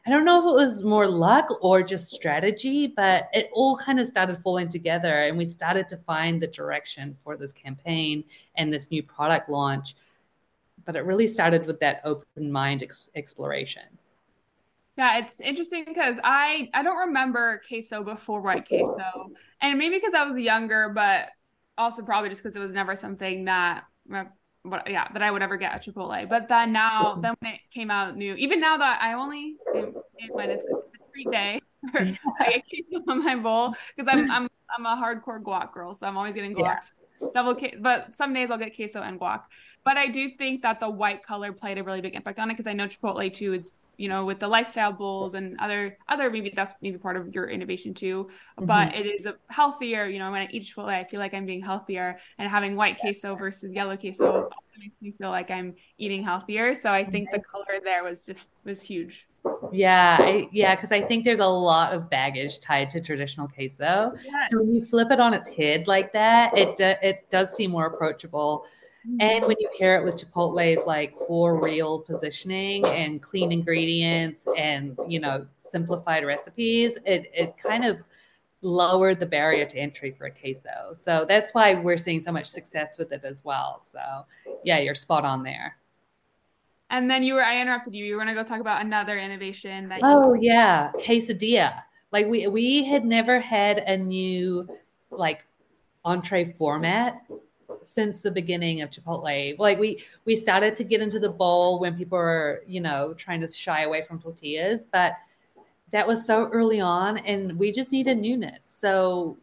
I 0.05 0.09
don't 0.09 0.25
know 0.25 0.39
if 0.39 0.45
it 0.45 0.65
was 0.65 0.83
more 0.83 1.07
luck 1.07 1.47
or 1.62 1.83
just 1.83 2.12
strategy, 2.12 2.88
but 2.88 3.23
it 3.33 3.49
all 3.53 3.75
kind 3.77 3.99
of 3.99 4.07
started 4.07 4.38
falling 4.38 4.69
together 4.69 5.23
and 5.23 5.38
we 5.38 5.45
started 5.45 5.89
to 5.89 5.97
find 5.97 6.41
the 6.41 6.47
direction 6.47 7.13
for 7.13 7.36
this 7.36 7.53
campaign 7.53 8.23
and 8.55 8.71
this 8.71 8.91
new 8.91 9.03
product 9.03 9.49
launch. 9.49 9.95
But 10.86 10.95
it 10.95 11.05
really 11.05 11.27
started 11.27 11.65
with 11.65 11.79
that 11.79 12.01
open 12.03 12.51
mind 12.51 12.83
ex- 12.83 13.09
exploration. 13.15 13.83
Yeah, 14.98 15.17
it's 15.17 15.39
interesting 15.39 15.85
because 15.87 16.17
I 16.23 16.69
I 16.73 16.83
don't 16.83 17.08
remember 17.08 17.62
queso 17.67 18.04
before 18.04 18.41
white 18.41 18.67
queso, 18.67 19.31
and 19.60 19.79
maybe 19.79 19.95
because 19.95 20.13
I 20.13 20.23
was 20.23 20.37
younger, 20.37 20.89
but 20.89 21.29
also 21.78 22.02
probably 22.02 22.30
just 22.30 22.44
because 22.44 22.56
it 22.56 22.60
was 22.60 22.74
never 22.74 22.96
something 22.96 23.46
that 23.46 23.86
uh, 24.13 24.26
what 24.63 24.90
yeah 24.90 25.08
that 25.13 25.21
I 25.21 25.32
would 25.32 25.42
ever 25.42 25.58
get 25.58 25.74
at 25.74 25.84
Chipotle. 25.84 26.28
But 26.28 26.48
then 26.48 26.71
now 26.71 27.15
then 27.21 27.34
when 27.40 27.54
it 27.54 27.60
came 27.74 27.92
out 27.92 28.15
new, 28.15 28.36
even 28.36 28.60
now 28.60 28.78
that 28.78 29.02
I 29.02 29.13
only 29.13 29.58
when 30.32 30.50
it's 30.50 30.65
a 30.65 31.10
treat 31.12 31.32
day, 31.32 31.62
mm-hmm. 31.96 32.30
I 32.40 32.52
get 32.52 32.63
queso 32.90 33.04
on 33.08 33.24
my 33.24 33.36
bowl 33.36 33.74
because 33.96 34.12
I'm 34.12 34.30
I'm 34.32 34.50
I'm 34.76 34.86
a 34.86 35.02
hardcore 35.02 35.42
guac 35.42 35.74
girl, 35.74 35.94
so 35.94 36.08
I'm 36.08 36.17
always 36.17 36.36
getting 36.36 36.56
guac. 36.56 36.80
Yeah. 37.21 37.28
Double 37.34 37.56
queso, 37.56 37.78
but 37.80 38.15
some 38.15 38.34
days 38.34 38.52
I'll 38.52 38.58
get 38.58 38.76
queso 38.76 39.02
and 39.02 39.19
guac. 39.19 39.42
But 39.86 39.98
I 39.98 40.08
do 40.08 40.30
think 40.38 40.62
that 40.62 40.80
the 40.80 40.90
white 40.90 41.24
color 41.24 41.52
played 41.52 41.78
a 41.78 41.84
really 41.84 42.02
big 42.02 42.15
impact 42.15 42.40
on 42.40 42.50
it 42.50 42.54
because 42.54 42.67
I 42.67 42.74
know 42.74 42.88
Chipotle 42.88 43.34
too 43.34 43.54
is 43.54 43.74
you 43.98 44.10
know, 44.10 44.25
with 44.25 44.39
the 44.39 44.48
lifestyle 44.48 44.91
bowls 44.91 45.33
and 45.33 45.60
other 45.60 45.98
other 46.10 46.29
maybe 46.29 46.52
that's 46.56 46.73
maybe 46.81 46.98
part 46.98 47.17
of 47.17 47.33
your 47.33 47.48
innovation 47.48 47.94
too. 47.94 48.29
Mm-hmm. 48.58 48.65
But 48.65 48.96
it 48.96 49.06
is 49.06 49.25
a 49.25 49.35
healthier, 49.48 50.06
you 50.06 50.19
know, 50.19 50.31
when 50.31 50.41
I 50.41 50.48
eat 50.52 50.63
Chipotle, 50.63 50.87
I 50.87 51.04
feel 51.04 51.19
like 51.19 51.33
I'm 51.33 51.46
being 51.46 51.62
healthier 51.62 52.19
and 52.37 52.50
having 52.50 52.75
white 52.75 53.00
queso 53.00 53.35
versus 53.35 53.73
yellow 53.73 53.96
queso 53.96 54.25
also 54.25 54.79
makes 54.79 54.96
me 55.02 55.13
feel 55.17 55.29
like 55.29 55.52
I'm 55.52 55.75
eating 55.98 56.23
healthier. 56.23 56.73
So 56.73 56.91
I 56.91 57.06
think 57.06 57.29
the 57.31 57.39
color 57.39 57.79
there 57.83 58.04
was 58.04 58.25
just 58.25 58.54
was 58.63 58.81
huge. 58.81 59.27
Yeah, 59.71 60.17
I, 60.19 60.48
yeah, 60.52 60.75
because 60.75 60.91
I 60.91 61.02
think 61.02 61.25
there's 61.25 61.39
a 61.39 61.46
lot 61.46 61.94
of 61.94 62.10
baggage 62.10 62.62
tied 62.62 62.89
to 62.91 63.02
traditional 63.02 63.48
queso. 63.48 64.13
Yes. 64.23 64.50
So 64.50 64.58
when 64.58 64.75
you 64.75 64.85
flip 64.85 65.12
it 65.12 65.19
on 65.19 65.33
its 65.33 65.50
head 65.50 65.85
like 65.87 66.13
that, 66.13 66.58
it 66.58 66.79
it 66.79 67.29
does 67.29 67.54
seem 67.54 67.71
more 67.71 67.87
approachable. 67.87 68.65
And 69.19 69.45
when 69.45 69.58
you 69.60 69.69
pair 69.77 69.97
it 69.97 70.06
with 70.06 70.15
Chipotle's 70.15 70.85
like 70.85 71.15
for 71.27 71.62
real 71.62 71.99
positioning 71.99 72.85
and 72.87 73.21
clean 73.21 73.51
ingredients 73.51 74.47
and 74.58 74.97
you 75.08 75.19
know 75.19 75.45
simplified 75.60 76.25
recipes, 76.25 76.97
it 77.06 77.29
it 77.33 77.58
kind 77.58 77.83
of 77.83 77.97
lowered 78.62 79.19
the 79.19 79.25
barrier 79.25 79.65
to 79.65 79.77
entry 79.77 80.12
for 80.12 80.25
a 80.25 80.31
queso. 80.31 80.93
So 80.95 81.25
that's 81.27 81.54
why 81.54 81.75
we're 81.75 81.97
seeing 81.97 82.21
so 82.21 82.31
much 82.31 82.47
success 82.47 82.97
with 82.97 83.12
it 83.12 83.25
as 83.25 83.43
well. 83.43 83.79
So 83.81 84.25
yeah, 84.63 84.79
you're 84.79 84.95
spot 84.95 85.25
on 85.25 85.43
there. 85.43 85.75
And 86.89 87.10
then 87.10 87.23
you 87.23 87.33
were, 87.33 87.43
I 87.43 87.60
interrupted 87.60 87.95
you. 87.95 88.06
You 88.06 88.15
were 88.15 88.23
going 88.23 88.33
to 88.35 88.39
go 88.39 88.47
talk 88.47 88.62
about 88.62 88.85
another 88.85 89.17
innovation 89.17 89.89
that. 89.89 90.01
Oh 90.04 90.35
yeah, 90.35 90.91
quesadilla. 90.97 91.81
Like 92.12 92.27
we 92.27 92.47
we 92.47 92.85
had 92.85 93.04
never 93.04 93.39
had 93.39 93.79
a 93.79 93.97
new 93.97 94.67
like 95.10 95.43
entree 96.06 96.45
format 96.45 97.25
since 97.84 98.21
the 98.21 98.31
beginning 98.31 98.81
of 98.81 98.90
Chipotle. 98.90 99.58
Like 99.60 99.79
we 99.79 100.04
we 100.25 100.36
started 100.36 100.75
to 100.77 100.84
get 100.84 101.02
into 101.02 101.19
the 101.19 101.29
bowl 101.29 101.79
when 101.79 101.98
people 101.98 102.17
were 102.17 102.63
you 102.67 102.81
know 102.81 103.13
trying 103.15 103.42
to 103.42 103.48
shy 103.48 103.84
away 103.84 104.02
from 104.02 104.19
tortillas, 104.19 104.86
but 104.86 105.13
that 105.92 106.08
was 106.08 106.25
so 106.25 106.50
early 106.50 106.81
on, 106.81 107.19
and 107.19 107.58
we 107.58 107.71
just 107.71 107.92
needed 107.92 108.17
newness. 108.17 108.65
So 108.65 109.38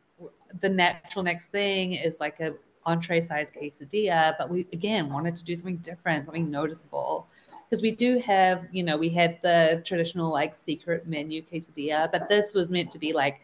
the 0.61 0.69
natural 0.69 1.23
next 1.23 1.49
thing 1.49 1.93
is 1.93 2.19
like 2.19 2.41
a 2.41 2.55
entree 2.87 3.21
size 3.21 3.53
quesadilla, 3.53 4.35
but 4.39 4.51
we 4.51 4.67
again 4.73 5.11
wanted 5.11 5.37
to 5.37 5.45
do 5.45 5.55
something 5.55 5.77
different, 5.79 6.27
something 6.27 6.51
noticeable. 6.51 7.29
Because 7.69 7.83
we 7.83 7.93
do 7.93 8.19
have, 8.19 8.67
you 8.73 8.83
know, 8.83 8.99
we 8.99 9.11
had 9.11 9.39
the 9.43 9.81
traditional 9.87 10.33
like 10.33 10.57
secret 10.57 11.07
menu 11.07 11.41
quesadilla, 11.41 12.11
but 12.11 12.29
this 12.29 12.53
was 12.53 12.69
meant 12.69 12.91
to 12.91 12.99
be 12.99 13.13
like 13.13 13.43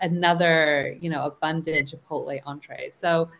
another, 0.00 0.96
you 1.00 1.08
know, 1.08 1.24
abundant 1.26 1.94
Chipotle 1.94 2.40
entree. 2.44 2.90
So 2.90 3.30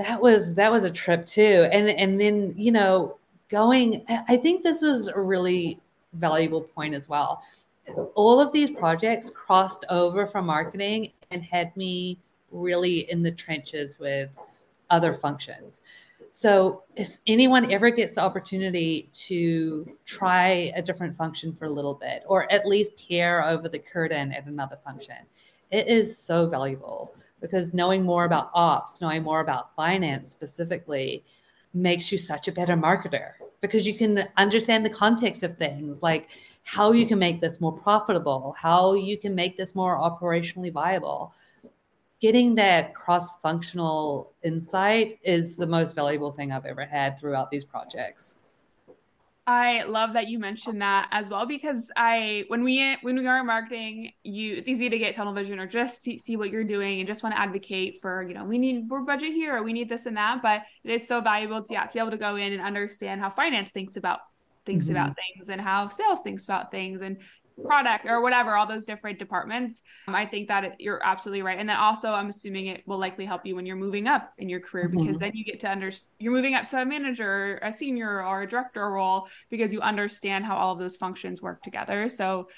that 0.00 0.20
was 0.20 0.54
that 0.54 0.72
was 0.72 0.84
a 0.84 0.90
trip 0.90 1.26
too. 1.26 1.68
And 1.70 1.88
and 1.88 2.18
then, 2.18 2.54
you 2.56 2.72
know, 2.72 3.18
going 3.48 4.04
I 4.28 4.36
think 4.36 4.62
this 4.62 4.82
was 4.82 5.08
a 5.08 5.20
really 5.20 5.78
valuable 6.14 6.62
point 6.62 6.94
as 6.94 7.08
well. 7.08 7.42
All 8.14 8.40
of 8.40 8.52
these 8.52 8.70
projects 8.70 9.30
crossed 9.30 9.84
over 9.90 10.26
from 10.26 10.46
marketing 10.46 11.12
and 11.30 11.42
had 11.42 11.76
me 11.76 12.18
really 12.50 13.10
in 13.10 13.22
the 13.22 13.32
trenches 13.32 13.98
with 13.98 14.30
other 14.88 15.12
functions. 15.12 15.82
So 16.30 16.84
if 16.96 17.18
anyone 17.26 17.72
ever 17.72 17.90
gets 17.90 18.14
the 18.14 18.22
opportunity 18.22 19.08
to 19.12 19.96
try 20.04 20.72
a 20.76 20.82
different 20.82 21.16
function 21.16 21.52
for 21.52 21.64
a 21.64 21.70
little 21.70 21.94
bit, 21.94 22.22
or 22.26 22.50
at 22.52 22.66
least 22.66 22.96
peer 22.96 23.42
over 23.42 23.68
the 23.68 23.78
curtain 23.78 24.32
at 24.32 24.46
another 24.46 24.78
function, 24.84 25.16
it 25.70 25.88
is 25.88 26.16
so 26.16 26.48
valuable 26.48 27.14
because 27.40 27.74
knowing 27.74 28.04
more 28.04 28.24
about 28.24 28.50
ops, 28.54 29.00
knowing 29.00 29.22
more 29.22 29.40
about 29.40 29.74
finance 29.74 30.30
specifically, 30.30 31.24
makes 31.72 32.10
you 32.10 32.18
such 32.18 32.48
a 32.48 32.52
better 32.52 32.76
marketer 32.76 33.32
because 33.60 33.86
you 33.86 33.94
can 33.94 34.24
understand 34.36 34.84
the 34.84 34.90
context 34.90 35.42
of 35.42 35.56
things 35.56 36.02
like 36.02 36.30
how 36.64 36.92
you 36.92 37.06
can 37.06 37.18
make 37.18 37.40
this 37.40 37.60
more 37.60 37.72
profitable, 37.72 38.54
how 38.58 38.94
you 38.94 39.16
can 39.16 39.34
make 39.34 39.56
this 39.56 39.74
more 39.74 39.96
operationally 39.96 40.72
viable 40.72 41.32
getting 42.20 42.54
that 42.54 42.94
cross 42.94 43.40
functional 43.40 44.32
insight 44.44 45.18
is 45.22 45.56
the 45.56 45.66
most 45.66 45.94
valuable 45.94 46.30
thing 46.30 46.52
I've 46.52 46.66
ever 46.66 46.84
had 46.84 47.18
throughout 47.18 47.50
these 47.50 47.64
projects. 47.64 48.36
I 49.50 49.82
love 49.82 50.12
that 50.12 50.28
you 50.28 50.38
mentioned 50.38 50.80
that 50.80 51.08
as 51.10 51.28
well 51.28 51.44
because 51.44 51.90
I 51.96 52.44
when 52.46 52.62
we 52.62 52.96
when 53.02 53.16
we 53.16 53.26
are 53.26 53.42
marketing, 53.42 54.12
you 54.22 54.54
it's 54.54 54.68
easy 54.68 54.88
to 54.88 54.96
get 54.96 55.12
tunnel 55.12 55.32
vision 55.32 55.58
or 55.58 55.66
just 55.66 56.04
see, 56.04 56.18
see 56.18 56.36
what 56.36 56.50
you're 56.50 56.62
doing 56.62 57.00
and 57.00 57.08
just 57.08 57.24
want 57.24 57.34
to 57.34 57.40
advocate 57.40 58.00
for 58.00 58.22
you 58.22 58.32
know 58.32 58.44
we 58.44 58.58
need 58.58 58.88
more 58.88 59.00
budget 59.00 59.32
here 59.32 59.56
or 59.56 59.64
we 59.64 59.72
need 59.72 59.88
this 59.88 60.06
and 60.06 60.16
that. 60.16 60.40
But 60.40 60.62
it 60.84 60.92
is 60.92 61.08
so 61.08 61.20
valuable 61.20 61.64
to 61.64 61.72
yeah 61.72 61.84
to 61.84 61.92
be 61.92 61.98
able 61.98 62.12
to 62.12 62.16
go 62.16 62.36
in 62.36 62.52
and 62.52 62.62
understand 62.62 63.20
how 63.20 63.28
finance 63.28 63.70
thinks 63.72 63.96
about 63.96 64.20
thinks 64.66 64.86
mm-hmm. 64.86 64.94
about 64.94 65.16
things 65.16 65.48
and 65.48 65.60
how 65.60 65.88
sales 65.88 66.20
thinks 66.20 66.44
about 66.44 66.70
things 66.70 67.02
and 67.02 67.16
product 67.64 68.06
or 68.06 68.22
whatever, 68.22 68.56
all 68.56 68.66
those 68.66 68.86
different 68.86 69.18
departments. 69.18 69.82
Um, 70.08 70.14
I 70.14 70.26
think 70.26 70.48
that 70.48 70.64
it, 70.64 70.76
you're 70.78 71.02
absolutely 71.04 71.42
right. 71.42 71.58
And 71.58 71.68
then 71.68 71.76
also, 71.76 72.12
I'm 72.12 72.28
assuming 72.28 72.66
it 72.66 72.82
will 72.86 72.98
likely 72.98 73.26
help 73.26 73.46
you 73.46 73.54
when 73.54 73.66
you're 73.66 73.76
moving 73.76 74.06
up 74.06 74.32
in 74.38 74.48
your 74.48 74.60
career 74.60 74.88
mm-hmm. 74.88 74.98
because 74.98 75.18
then 75.18 75.32
you 75.34 75.44
get 75.44 75.60
to 75.60 75.68
understand 75.68 76.10
you're 76.18 76.32
moving 76.32 76.54
up 76.54 76.68
to 76.68 76.80
a 76.80 76.84
manager, 76.84 77.58
a 77.62 77.72
senior, 77.72 78.24
or 78.24 78.42
a 78.42 78.48
director 78.48 78.90
role 78.90 79.28
because 79.50 79.72
you 79.72 79.80
understand 79.80 80.44
how 80.44 80.56
all 80.56 80.72
of 80.72 80.78
those 80.78 80.96
functions 80.96 81.40
work 81.42 81.62
together. 81.62 82.08
So 82.08 82.48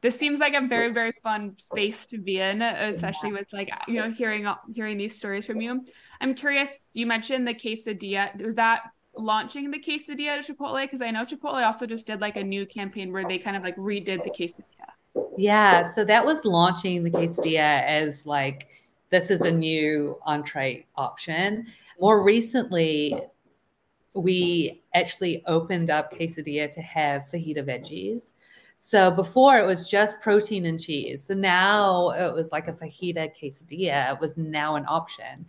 this 0.00 0.18
seems 0.18 0.38
like 0.38 0.54
a 0.54 0.66
very 0.66 0.92
very 0.92 1.12
fun 1.22 1.54
space 1.58 2.06
to 2.06 2.18
be 2.18 2.38
in 2.38 2.62
especially 2.62 3.32
with 3.32 3.48
like 3.52 3.70
you 3.88 3.94
know 3.94 4.10
hearing 4.10 4.46
hearing 4.72 4.96
these 4.96 5.16
stories 5.16 5.44
from 5.44 5.60
you 5.60 5.84
i'm 6.20 6.34
curious 6.34 6.78
you 6.94 7.04
mentioned 7.04 7.46
the 7.48 7.54
quesadilla 7.54 8.40
was 8.40 8.54
that 8.54 8.82
launching 9.18 9.70
the 9.70 9.78
quesadilla 9.78 10.38
at 10.38 10.46
Chipotle? 10.46 10.82
Because 10.82 11.02
I 11.02 11.10
know 11.10 11.24
Chipotle 11.24 11.64
also 11.66 11.86
just 11.86 12.06
did 12.06 12.20
like 12.20 12.36
a 12.36 12.44
new 12.44 12.64
campaign 12.66 13.12
where 13.12 13.26
they 13.26 13.38
kind 13.38 13.56
of 13.56 13.62
like 13.62 13.76
redid 13.76 14.24
the 14.24 14.30
quesadilla. 14.30 14.92
Yeah, 15.36 15.88
so 15.88 16.04
that 16.04 16.24
was 16.24 16.44
launching 16.44 17.02
the 17.02 17.10
quesadilla 17.10 17.82
as 17.82 18.26
like 18.26 18.68
this 19.10 19.30
is 19.30 19.42
a 19.42 19.50
new 19.50 20.16
entree 20.22 20.86
option. 20.96 21.66
More 22.00 22.22
recently, 22.22 23.20
we 24.14 24.82
actually 24.94 25.42
opened 25.46 25.90
up 25.90 26.12
quesadilla 26.12 26.70
to 26.72 26.82
have 26.82 27.22
fajita 27.32 27.64
veggies. 27.64 28.34
So 28.78 29.10
before 29.10 29.58
it 29.58 29.66
was 29.66 29.88
just 29.88 30.20
protein 30.20 30.66
and 30.66 30.80
cheese. 30.80 31.24
So 31.24 31.34
now 31.34 32.10
it 32.10 32.32
was 32.32 32.52
like 32.52 32.68
a 32.68 32.72
fajita 32.72 33.32
quesadilla 33.40 34.20
was 34.20 34.36
now 34.36 34.76
an 34.76 34.84
option. 34.88 35.46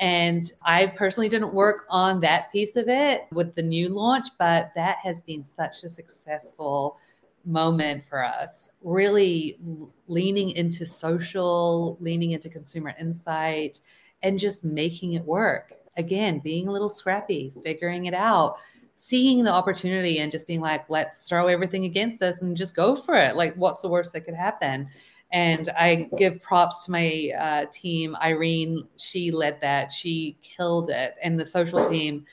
And 0.00 0.52
I 0.62 0.86
personally 0.86 1.28
didn't 1.28 1.52
work 1.52 1.84
on 1.90 2.20
that 2.20 2.52
piece 2.52 2.76
of 2.76 2.88
it 2.88 3.22
with 3.32 3.54
the 3.54 3.62
new 3.62 3.88
launch, 3.88 4.28
but 4.38 4.70
that 4.74 4.98
has 5.02 5.20
been 5.20 5.42
such 5.42 5.82
a 5.82 5.90
successful 5.90 6.98
moment 7.44 8.04
for 8.04 8.24
us. 8.24 8.70
Really 8.82 9.58
leaning 10.06 10.50
into 10.50 10.86
social, 10.86 11.96
leaning 12.00 12.32
into 12.32 12.48
consumer 12.48 12.94
insight, 13.00 13.80
and 14.22 14.38
just 14.38 14.64
making 14.64 15.14
it 15.14 15.24
work. 15.24 15.72
Again, 15.96 16.38
being 16.38 16.68
a 16.68 16.72
little 16.72 16.88
scrappy, 16.88 17.52
figuring 17.62 18.06
it 18.06 18.14
out, 18.14 18.56
seeing 18.94 19.42
the 19.42 19.52
opportunity 19.52 20.18
and 20.18 20.30
just 20.30 20.46
being 20.46 20.60
like, 20.60 20.88
let's 20.88 21.28
throw 21.28 21.46
everything 21.46 21.84
against 21.84 22.22
us 22.22 22.42
and 22.42 22.56
just 22.56 22.74
go 22.76 22.94
for 22.94 23.16
it. 23.16 23.36
Like, 23.36 23.54
what's 23.56 23.80
the 23.80 23.88
worst 23.88 24.12
that 24.12 24.22
could 24.22 24.34
happen? 24.34 24.88
And 25.30 25.68
I 25.78 26.08
give 26.16 26.40
props 26.40 26.84
to 26.84 26.90
my 26.90 27.30
uh, 27.38 27.66
team. 27.70 28.16
Irene, 28.22 28.88
she 28.96 29.30
led 29.30 29.60
that. 29.60 29.92
She 29.92 30.38
killed 30.42 30.90
it. 30.90 31.16
And 31.22 31.38
the 31.38 31.44
social 31.44 31.88
team 31.88 32.24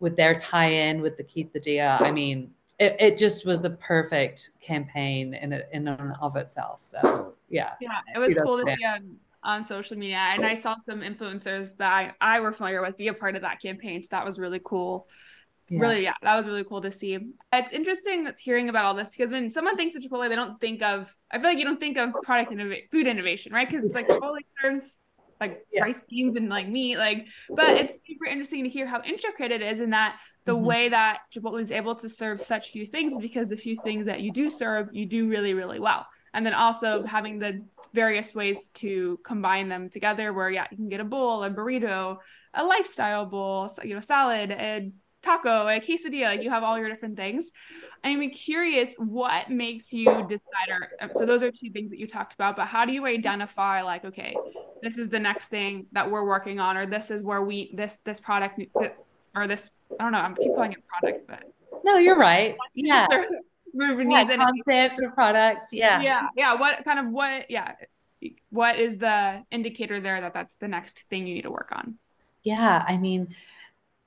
with 0.00 0.16
their 0.16 0.34
tie 0.34 0.70
in 0.70 1.00
with 1.00 1.16
the 1.16 1.22
Keith 1.22 1.52
the 1.52 1.60
Quesadilla, 1.60 2.00
I 2.00 2.10
mean, 2.10 2.50
it, 2.78 2.96
it 2.98 3.18
just 3.18 3.46
was 3.46 3.64
a 3.64 3.70
perfect 3.70 4.50
campaign 4.60 5.34
in, 5.34 5.52
in 5.72 5.86
and 5.86 6.14
of 6.20 6.36
itself. 6.36 6.82
So, 6.82 7.34
yeah. 7.48 7.72
Yeah, 7.80 7.98
it 8.14 8.18
was 8.18 8.36
cool 8.42 8.64
to 8.64 8.66
see 8.66 8.84
on, 8.84 9.16
on 9.44 9.62
social 9.62 9.96
media. 9.96 10.16
And 10.16 10.44
I 10.44 10.54
saw 10.54 10.76
some 10.76 11.02
influencers 11.02 11.76
that 11.76 11.92
I, 11.92 12.12
I 12.20 12.40
were 12.40 12.52
familiar 12.52 12.82
with 12.82 12.96
be 12.96 13.08
a 13.08 13.14
part 13.14 13.36
of 13.36 13.42
that 13.42 13.60
campaign. 13.60 14.02
So 14.02 14.08
that 14.12 14.24
was 14.24 14.38
really 14.38 14.60
cool 14.64 15.06
yeah. 15.70 15.80
really 15.80 16.02
yeah 16.02 16.14
that 16.22 16.36
was 16.36 16.46
really 16.46 16.64
cool 16.64 16.80
to 16.80 16.90
see 16.90 17.18
it's 17.52 17.72
interesting 17.72 18.28
hearing 18.38 18.68
about 18.68 18.84
all 18.84 18.94
this 18.94 19.10
because 19.12 19.32
when 19.32 19.50
someone 19.50 19.76
thinks 19.76 19.96
of 19.96 20.02
chipotle 20.02 20.28
they 20.28 20.36
don't 20.36 20.60
think 20.60 20.82
of 20.82 21.08
i 21.30 21.38
feel 21.38 21.48
like 21.48 21.58
you 21.58 21.64
don't 21.64 21.80
think 21.80 21.96
of 21.96 22.12
product 22.22 22.52
innovation 22.52 22.86
food 22.90 23.06
innovation 23.06 23.52
right 23.52 23.68
because 23.68 23.84
it's 23.84 23.94
like 23.94 24.08
chipotle 24.08 24.36
serves 24.60 24.98
like 25.40 25.64
yeah. 25.72 25.82
rice 25.82 26.02
beans 26.08 26.36
and 26.36 26.48
like 26.48 26.68
meat 26.68 26.98
like 26.98 27.26
but 27.48 27.70
it's 27.70 28.02
super 28.06 28.26
interesting 28.26 28.64
to 28.64 28.68
hear 28.68 28.86
how 28.86 29.00
intricate 29.02 29.50
it 29.50 29.62
is 29.62 29.80
and 29.80 29.92
that 29.92 30.18
the 30.44 30.54
mm-hmm. 30.54 30.64
way 30.64 30.88
that 30.88 31.20
chipotle 31.34 31.60
is 31.60 31.70
able 31.70 31.94
to 31.94 32.08
serve 32.08 32.40
such 32.40 32.70
few 32.70 32.86
things 32.86 33.18
because 33.20 33.48
the 33.48 33.56
few 33.56 33.80
things 33.82 34.06
that 34.06 34.20
you 34.20 34.32
do 34.32 34.50
serve 34.50 34.88
you 34.92 35.06
do 35.06 35.28
really 35.28 35.54
really 35.54 35.78
well 35.78 36.06
and 36.34 36.44
then 36.44 36.54
also 36.54 37.04
having 37.04 37.38
the 37.38 37.64
various 37.94 38.34
ways 38.34 38.68
to 38.68 39.18
combine 39.24 39.68
them 39.68 39.88
together 39.88 40.32
where 40.32 40.50
yeah 40.50 40.66
you 40.70 40.76
can 40.76 40.88
get 40.88 41.00
a 41.00 41.04
bowl 41.04 41.42
a 41.42 41.50
burrito 41.50 42.18
a 42.54 42.64
lifestyle 42.64 43.24
bowl 43.24 43.70
you 43.82 43.94
know 43.94 44.00
salad 44.00 44.50
and 44.50 44.92
taco, 45.22 45.68
a 45.68 45.80
quesadilla, 45.80 46.24
like 46.24 46.42
you 46.42 46.50
have 46.50 46.62
all 46.62 46.78
your 46.78 46.88
different 46.88 47.16
things. 47.16 47.50
I'm 48.02 48.30
curious 48.30 48.94
what 48.96 49.50
makes 49.50 49.92
you 49.92 50.06
decide 50.26 50.68
or 50.70 50.88
um, 51.00 51.10
so 51.12 51.26
those 51.26 51.42
are 51.42 51.50
two 51.50 51.70
things 51.70 51.90
that 51.90 51.98
you 51.98 52.06
talked 52.06 52.34
about, 52.34 52.56
but 52.56 52.66
how 52.66 52.84
do 52.84 52.92
you 52.92 53.06
identify 53.06 53.82
like, 53.82 54.04
okay, 54.04 54.34
this 54.82 54.96
is 54.96 55.08
the 55.08 55.18
next 55.18 55.48
thing 55.48 55.86
that 55.92 56.10
we're 56.10 56.24
working 56.24 56.60
on, 56.60 56.76
or 56.76 56.86
this 56.86 57.10
is 57.10 57.22
where 57.22 57.42
we 57.42 57.72
this 57.74 57.98
this 58.04 58.20
product 58.20 58.60
or 59.34 59.46
this 59.46 59.70
I 59.98 60.04
don't 60.04 60.12
know, 60.12 60.18
I'm 60.18 60.34
keep 60.34 60.54
calling 60.54 60.72
it 60.72 60.78
product, 60.86 61.26
but 61.28 61.42
no, 61.84 61.96
you're 61.96 62.18
right. 62.18 62.56
Yeah. 62.74 63.06
yeah, 63.72 64.36
concept 64.36 65.00
or 65.00 65.10
product. 65.10 65.68
Yeah. 65.72 66.00
Yeah. 66.02 66.28
Yeah. 66.36 66.54
What 66.54 66.84
kind 66.84 66.98
of 66.98 67.12
what? 67.12 67.50
Yeah. 67.50 67.74
What 68.50 68.78
is 68.78 68.98
the 68.98 69.44
indicator 69.50 70.00
there 70.00 70.20
that 70.20 70.34
that's 70.34 70.54
the 70.60 70.68
next 70.68 71.04
thing 71.08 71.26
you 71.26 71.34
need 71.34 71.42
to 71.42 71.50
work 71.50 71.70
on? 71.72 71.96
Yeah. 72.42 72.84
I 72.86 72.96
mean, 72.96 73.28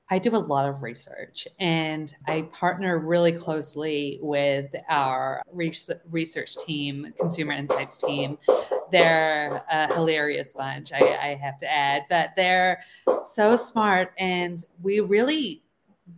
I 0.09 0.19
do 0.19 0.35
a 0.35 0.37
lot 0.37 0.67
of 0.67 0.83
research 0.83 1.47
and 1.59 2.13
I 2.27 2.49
partner 2.51 2.99
really 2.99 3.31
closely 3.31 4.19
with 4.21 4.69
our 4.89 5.41
research 5.51 6.57
team, 6.65 7.13
consumer 7.17 7.53
insights 7.53 7.97
team. 7.97 8.37
They're 8.91 9.63
a 9.71 9.93
hilarious 9.93 10.53
bunch, 10.53 10.91
I, 10.91 10.99
I 10.99 11.39
have 11.41 11.57
to 11.59 11.71
add, 11.71 12.03
but 12.09 12.29
they're 12.35 12.81
so 13.23 13.55
smart 13.55 14.11
and 14.19 14.63
we 14.81 14.99
really 14.99 15.63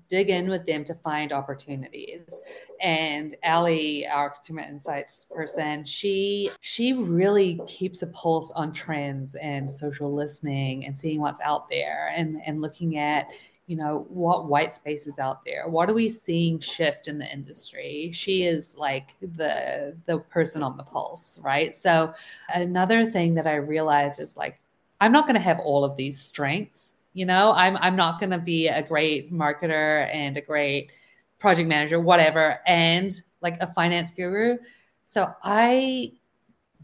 dig 0.10 0.30
in 0.30 0.50
with 0.50 0.66
them 0.66 0.84
to 0.84 0.96
find 0.96 1.32
opportunities 1.32 2.42
and 2.82 3.36
ali 3.44 4.06
our 4.08 4.32
consumer 4.32 4.62
insights 4.62 5.28
person 5.30 5.86
she 5.86 6.50
she 6.60 6.94
really 6.94 7.62
keeps 7.68 8.02
a 8.02 8.08
pulse 8.08 8.52
on 8.56 8.74
trends 8.74 9.36
and 9.36 9.70
social 9.70 10.14
listening 10.14 10.86
and 10.86 10.98
seeing 10.98 11.20
what's 11.20 11.40
out 11.42 11.70
there 11.70 12.12
and 12.16 12.42
and 12.48 12.62
looking 12.62 12.98
at 12.98 13.32
you 13.68 13.76
know 13.76 14.06
what 14.10 14.48
white 14.48 14.76
space 14.76 15.08
is 15.08 15.20
out 15.20 15.44
there? 15.46 15.68
What 15.68 15.90
are 15.90 15.94
we 15.94 16.10
seeing 16.10 16.60
shift 16.60 17.08
in 17.08 17.18
the 17.18 17.32
industry? 17.32 18.12
She 18.14 18.44
is 18.44 18.76
like 18.78 19.10
the 19.22 19.96
the 20.06 20.20
person 20.20 20.62
on 20.64 20.78
the 20.78 20.84
pulse 20.84 21.40
right? 21.44 21.76
So 21.76 22.14
another 22.54 23.10
thing 23.10 23.34
that 23.36 23.48
i 23.48 23.56
realized 23.56 24.20
is 24.20 24.38
like 24.38 24.60
i'm 25.02 25.12
not 25.12 25.26
going 25.26 25.36
to 25.36 25.42
have 25.42 25.60
all 25.60 25.84
of 25.84 25.98
these 25.98 26.20
strengths 26.20 26.98
you 27.14 27.26
know? 27.26 27.54
I'm 27.56 27.78
i'm 27.78 27.96
not 27.96 28.20
going 28.20 28.32
to 28.32 28.38
be 28.38 28.68
a 28.68 28.86
great 28.88 29.34
marketer 29.34 30.14
and 30.14 30.38
a 30.38 30.42
great 30.42 30.92
project 31.40 31.68
manager 31.68 32.00
whatever 32.00 32.60
and 32.68 33.12
like 33.42 33.58
a 33.62 33.74
finance 33.74 34.12
guru. 34.12 34.58
So 35.06 35.34
i 35.44 36.12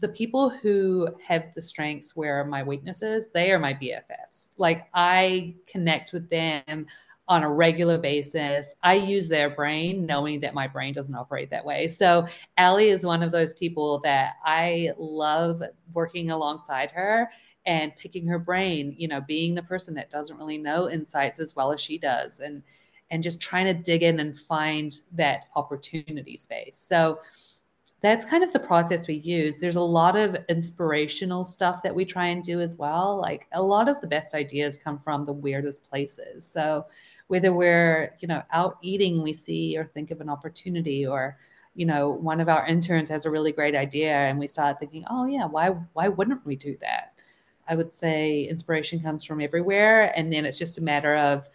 the 0.02 0.08
people 0.08 0.50
who 0.50 1.08
have 1.24 1.44
the 1.54 1.62
strengths 1.62 2.16
where 2.16 2.44
my 2.44 2.60
weaknesses, 2.60 3.30
they 3.30 3.52
are 3.52 3.58
my 3.60 3.72
BFFs. 3.72 4.50
Like 4.58 4.88
I 4.92 5.54
connect 5.66 6.12
with 6.12 6.28
them 6.28 6.86
on 7.28 7.44
a 7.44 7.48
regular 7.48 7.98
basis. 7.98 8.74
I 8.82 8.94
use 8.94 9.28
their 9.28 9.48
brain 9.48 10.04
knowing 10.04 10.40
that 10.40 10.54
my 10.54 10.66
brain 10.66 10.92
doesn't 10.92 11.14
operate 11.14 11.50
that 11.50 11.64
way. 11.64 11.86
So 11.86 12.26
Ali 12.58 12.88
is 12.88 13.06
one 13.06 13.22
of 13.22 13.30
those 13.30 13.52
people 13.52 14.00
that 14.00 14.34
I 14.44 14.90
love 14.98 15.62
working 15.94 16.32
alongside 16.32 16.90
her 16.90 17.30
and 17.64 17.96
picking 17.96 18.26
her 18.26 18.40
brain, 18.40 18.96
you 18.98 19.06
know, 19.06 19.20
being 19.20 19.54
the 19.54 19.62
person 19.62 19.94
that 19.94 20.10
doesn't 20.10 20.36
really 20.36 20.58
know 20.58 20.90
insights 20.90 21.38
as 21.38 21.54
well 21.54 21.70
as 21.70 21.80
she 21.80 21.96
does 21.96 22.40
and 22.40 22.64
and 23.12 23.22
just 23.22 23.40
trying 23.40 23.66
to 23.66 23.82
dig 23.82 24.02
in 24.02 24.18
and 24.20 24.36
find 24.36 25.02
that 25.12 25.44
opportunity 25.54 26.38
space. 26.38 26.78
So 26.78 27.18
that's 28.02 28.24
kind 28.24 28.42
of 28.42 28.52
the 28.52 28.58
process 28.58 29.06
we 29.06 29.14
use. 29.14 29.58
There's 29.58 29.76
a 29.76 29.80
lot 29.80 30.16
of 30.16 30.36
inspirational 30.48 31.44
stuff 31.44 31.82
that 31.84 31.94
we 31.94 32.04
try 32.04 32.26
and 32.26 32.42
do 32.42 32.60
as 32.60 32.76
well. 32.76 33.16
Like 33.16 33.46
a 33.52 33.62
lot 33.62 33.88
of 33.88 34.00
the 34.00 34.08
best 34.08 34.34
ideas 34.34 34.76
come 34.76 34.98
from 34.98 35.22
the 35.22 35.32
weirdest 35.32 35.88
places. 35.88 36.44
So 36.44 36.86
whether 37.28 37.54
we're, 37.54 38.16
you 38.20 38.26
know, 38.26 38.42
out 38.50 38.78
eating, 38.82 39.22
we 39.22 39.32
see 39.32 39.78
or 39.78 39.84
think 39.84 40.10
of 40.10 40.20
an 40.20 40.28
opportunity 40.28 41.06
or 41.06 41.38
you 41.74 41.86
know, 41.86 42.10
one 42.10 42.40
of 42.40 42.50
our 42.50 42.66
interns 42.66 43.08
has 43.08 43.24
a 43.24 43.30
really 43.30 43.50
great 43.50 43.74
idea 43.74 44.12
and 44.12 44.38
we 44.38 44.46
start 44.46 44.78
thinking, 44.78 45.04
"Oh 45.08 45.24
yeah, 45.24 45.46
why 45.46 45.70
why 45.94 46.08
wouldn't 46.08 46.44
we 46.44 46.54
do 46.56 46.76
that?" 46.82 47.14
I 47.68 47.76
would 47.76 47.92
say 47.92 48.42
inspiration 48.44 49.00
comes 49.00 49.24
from 49.24 49.40
everywhere 49.40 50.12
and 50.16 50.30
then 50.32 50.44
it's 50.44 50.58
just 50.58 50.76
a 50.78 50.82
matter 50.82 51.14
of 51.16 51.48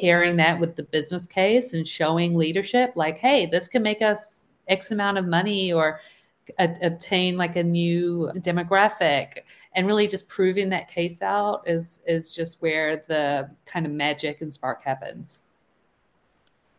pairing 0.00 0.36
that 0.36 0.60
with 0.60 0.76
the 0.76 0.84
business 0.84 1.26
case 1.26 1.72
and 1.74 1.88
showing 1.88 2.36
leadership 2.36 2.92
like, 2.94 3.18
"Hey, 3.18 3.46
this 3.46 3.66
can 3.68 3.82
make 3.82 4.00
us 4.02 4.43
X 4.68 4.90
amount 4.90 5.18
of 5.18 5.26
money 5.26 5.72
or 5.72 6.00
a, 6.58 6.74
obtain 6.82 7.36
like 7.36 7.56
a 7.56 7.62
new 7.62 8.30
demographic. 8.36 9.38
And 9.74 9.86
really 9.86 10.06
just 10.06 10.28
proving 10.28 10.68
that 10.70 10.88
case 10.88 11.22
out 11.22 11.62
is 11.66 12.00
is 12.06 12.34
just 12.34 12.62
where 12.62 13.04
the 13.08 13.50
kind 13.66 13.86
of 13.86 13.92
magic 13.92 14.40
and 14.40 14.52
spark 14.52 14.82
happens. 14.82 15.40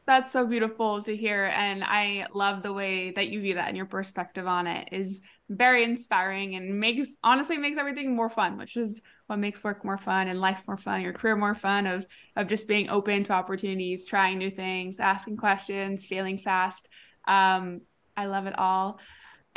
That's 0.08 0.32
so 0.32 0.46
beautiful 0.46 1.02
to 1.02 1.16
hear. 1.16 1.46
And 1.46 1.84
i 1.84 2.28
love 2.34 2.62
the 2.62 2.74
way 2.74 3.12
that 3.12 3.30
you 3.30 3.42
view 3.42 3.56
that 3.56 3.68
and 3.68 3.78
your 3.78 3.86
perspective 3.86 4.48
on 4.48 4.68
it 4.68 4.90
is 4.92 5.22
very 5.50 5.84
inspiring 5.84 6.56
and 6.56 6.80
makes 6.80 7.18
honestly 7.24 7.58
makes 7.58 7.78
everything 7.78 8.16
more 8.16 8.30
fun 8.30 8.58
which 8.58 8.76
is 8.78 9.02
what 9.28 9.38
makes 9.38 9.64
work 9.64 9.86
more 9.86 9.98
fun 9.98 10.28
and 10.28 10.42
life 10.42 10.62
more 10.68 10.78
fun 10.78 11.02
your 11.02 11.14
career 11.14 11.36
more 11.36 11.54
fun 11.54 11.86
of 11.86 12.06
of 12.36 12.48
just 12.48 12.68
being 12.68 12.90
open 12.90 13.24
to 13.24 13.32
opportunities 13.32 14.06
trying 14.06 14.40
new 14.40 14.50
things 14.50 15.00
asking 15.00 15.38
questions 15.38 16.04
failing 16.06 16.40
fast 16.40 16.90
um, 17.28 17.82
I 18.18 18.26
love 18.26 18.48
it 18.48 18.58
all. 18.58 19.00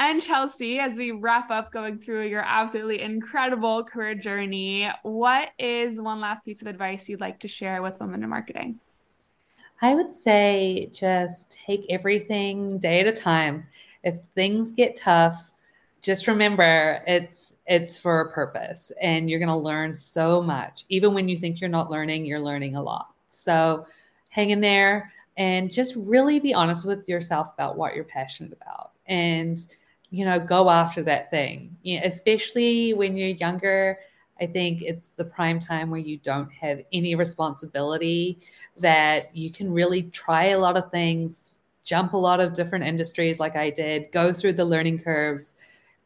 And 0.01 0.23
Chelsea, 0.23 0.79
as 0.79 0.95
we 0.95 1.11
wrap 1.11 1.51
up 1.51 1.73
going 1.73 1.99
through 1.99 2.29
your 2.29 2.45
absolutely 2.47 3.03
incredible 3.03 3.83
career 3.83 4.15
journey, 4.15 4.89
what 5.03 5.51
is 5.59 6.01
one 6.01 6.21
last 6.21 6.45
piece 6.45 6.63
of 6.63 6.69
advice 6.69 7.09
you'd 7.09 7.21
like 7.21 7.41
to 7.41 7.49
share 7.49 7.83
with 7.83 7.99
women 7.99 8.23
in 8.23 8.29
marketing? 8.29 8.79
I 9.83 9.95
would 9.95 10.15
say 10.15 10.89
just 10.93 11.51
take 11.51 11.85
everything 11.89 12.79
day 12.79 13.01
at 13.01 13.07
a 13.07 13.13
time. 13.13 13.67
If 14.05 14.21
things 14.37 14.71
get 14.71 14.95
tough, 14.95 15.53
just 16.01 16.29
remember 16.29 17.03
it's 17.07 17.57
it's 17.67 17.99
for 17.99 18.21
a 18.21 18.31
purpose 18.31 18.93
and 19.03 19.29
you're 19.29 19.41
going 19.41 19.49
to 19.49 19.57
learn 19.57 19.95
so 19.95 20.41
much. 20.41 20.85
Even 20.89 21.13
when 21.13 21.29
you 21.29 21.37
think 21.37 21.61
you're 21.61 21.69
not 21.69 21.91
learning, 21.91 22.25
you're 22.25 22.41
learning 22.41 22.77
a 22.77 22.83
lot. 22.83 23.09
So 23.29 23.85
hang 24.31 24.51
in 24.51 24.61
there 24.61 25.13
and 25.39 25.73
just 25.73 25.95
really 25.97 26.41
be 26.41 26.53
honest 26.53 26.85
with 26.85 27.09
yourself 27.09 27.49
about 27.55 27.79
what 27.79 27.95
you're 27.95 28.05
passionate 28.05 28.53
about 28.53 28.91
and 29.07 29.69
you 30.11 30.25
know 30.25 30.39
go 30.39 30.69
after 30.69 31.03
that 31.03 31.31
thing. 31.31 31.75
You 31.83 31.99
know, 32.01 32.07
especially 32.07 32.93
when 32.93 33.17
you're 33.17 33.29
younger 33.29 33.99
i 34.41 34.47
think 34.47 34.83
it's 34.83 35.09
the 35.09 35.25
prime 35.25 35.59
time 35.59 35.91
where 35.91 36.01
you 36.01 36.19
don't 36.19 36.53
have 36.53 36.81
any 36.93 37.15
responsibility 37.15 38.39
that 38.77 39.35
you 39.35 39.51
can 39.51 39.73
really 39.73 40.05
try 40.11 40.47
a 40.47 40.59
lot 40.59 40.77
of 40.77 40.91
things 40.91 41.55
jump 41.83 42.13
a 42.13 42.17
lot 42.17 42.39
of 42.39 42.55
different 42.55 42.85
industries 42.85 43.41
like 43.41 43.57
i 43.57 43.71
did 43.71 44.11
go 44.13 44.33
through 44.33 44.53
the 44.53 44.65
learning 44.65 44.99
curves. 44.99 45.55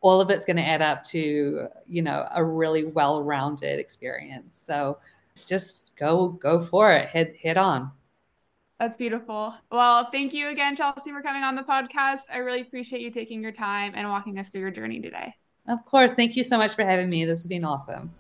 All 0.01 0.21
of 0.21 0.31
it's 0.31 0.45
going 0.45 0.57
to 0.57 0.63
add 0.67 0.83
up 0.83 1.05
to 1.05 1.69
you 1.89 2.03
know 2.03 2.27
a 2.35 2.45
really 2.45 2.85
well-rounded 2.87 3.79
experience. 3.79 4.59
So 4.59 4.99
just 5.47 5.93
go 5.97 6.29
go 6.29 6.61
for 6.61 6.93
it 6.93 7.09
head 7.09 7.35
head 7.41 7.57
on 7.57 7.91
that's 8.83 8.97
beautiful. 8.97 9.55
Well, 9.71 10.09
thank 10.11 10.35
you 10.35 10.49
again, 10.49 10.75
Chelsea, 10.75 11.13
for 11.13 11.23
coming 11.23 11.45
on 11.45 11.55
the 11.55 11.63
podcast. 11.63 12.23
I 12.33 12.39
really 12.39 12.63
appreciate 12.63 13.01
you 13.01 13.13
taking 13.13 13.41
your 13.41 13.53
time 13.53 13.93
and 13.95 14.09
walking 14.09 14.37
us 14.41 14.51
through 14.51 14.63
your 14.63 14.73
journey 14.73 15.01
today. 15.01 15.33
Of 15.69 15.85
course. 15.85 16.15
Thank 16.15 16.35
you 16.35 16.43
so 16.43 16.59
much 16.59 16.75
for 16.75 16.83
having 16.83 17.09
me. 17.09 17.25
This 17.25 17.43
has 17.43 17.47
been 17.47 17.65
awesome. 17.65 18.13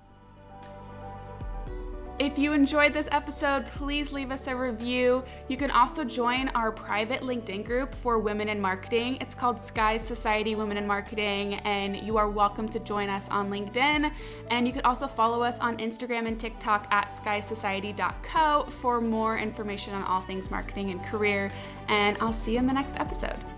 If 2.23 2.39
you 2.39 2.53
enjoyed 2.53 2.93
this 2.93 3.09
episode, 3.11 3.67
please 3.67 4.13
leave 4.13 4.31
us 4.31 4.47
a 4.47 4.55
review. 4.55 5.25
You 5.49 5.57
can 5.57 5.73
also 5.73 6.05
join 6.05 6.51
our 6.51 6.71
private 6.71 7.23
LinkedIn 7.23 7.65
group 7.65 7.93
for 7.97 8.21
women 8.21 8.49
in 8.49 8.61
marketing. 8.61 9.19
It's 9.21 9.35
called 9.35 9.59
Sky 9.59 9.97
Society 9.97 10.55
Women 10.55 10.77
in 10.77 10.87
Marketing, 10.87 11.55
and 11.65 11.97
you 11.97 12.17
are 12.19 12.31
welcome 12.31 12.69
to 12.69 12.79
join 12.79 13.09
us 13.09 13.29
on 13.29 13.51
LinkedIn. 13.51 14.13
And 14.51 14.69
you 14.69 14.73
can 14.73 14.83
also 14.83 15.09
follow 15.09 15.43
us 15.43 15.59
on 15.59 15.79
Instagram 15.79 16.29
and 16.29 16.39
TikTok 16.39 16.87
at 16.93 17.11
skysociety.co 17.11 18.67
for 18.71 19.01
more 19.01 19.37
information 19.37 19.93
on 19.93 20.05
all 20.05 20.21
things 20.21 20.49
marketing 20.49 20.93
and 20.93 21.03
career. 21.03 21.51
And 21.89 22.17
I'll 22.21 22.33
see 22.33 22.53
you 22.53 22.61
in 22.61 22.69
the 22.69 22.73
next 22.73 23.01
episode. 23.01 23.52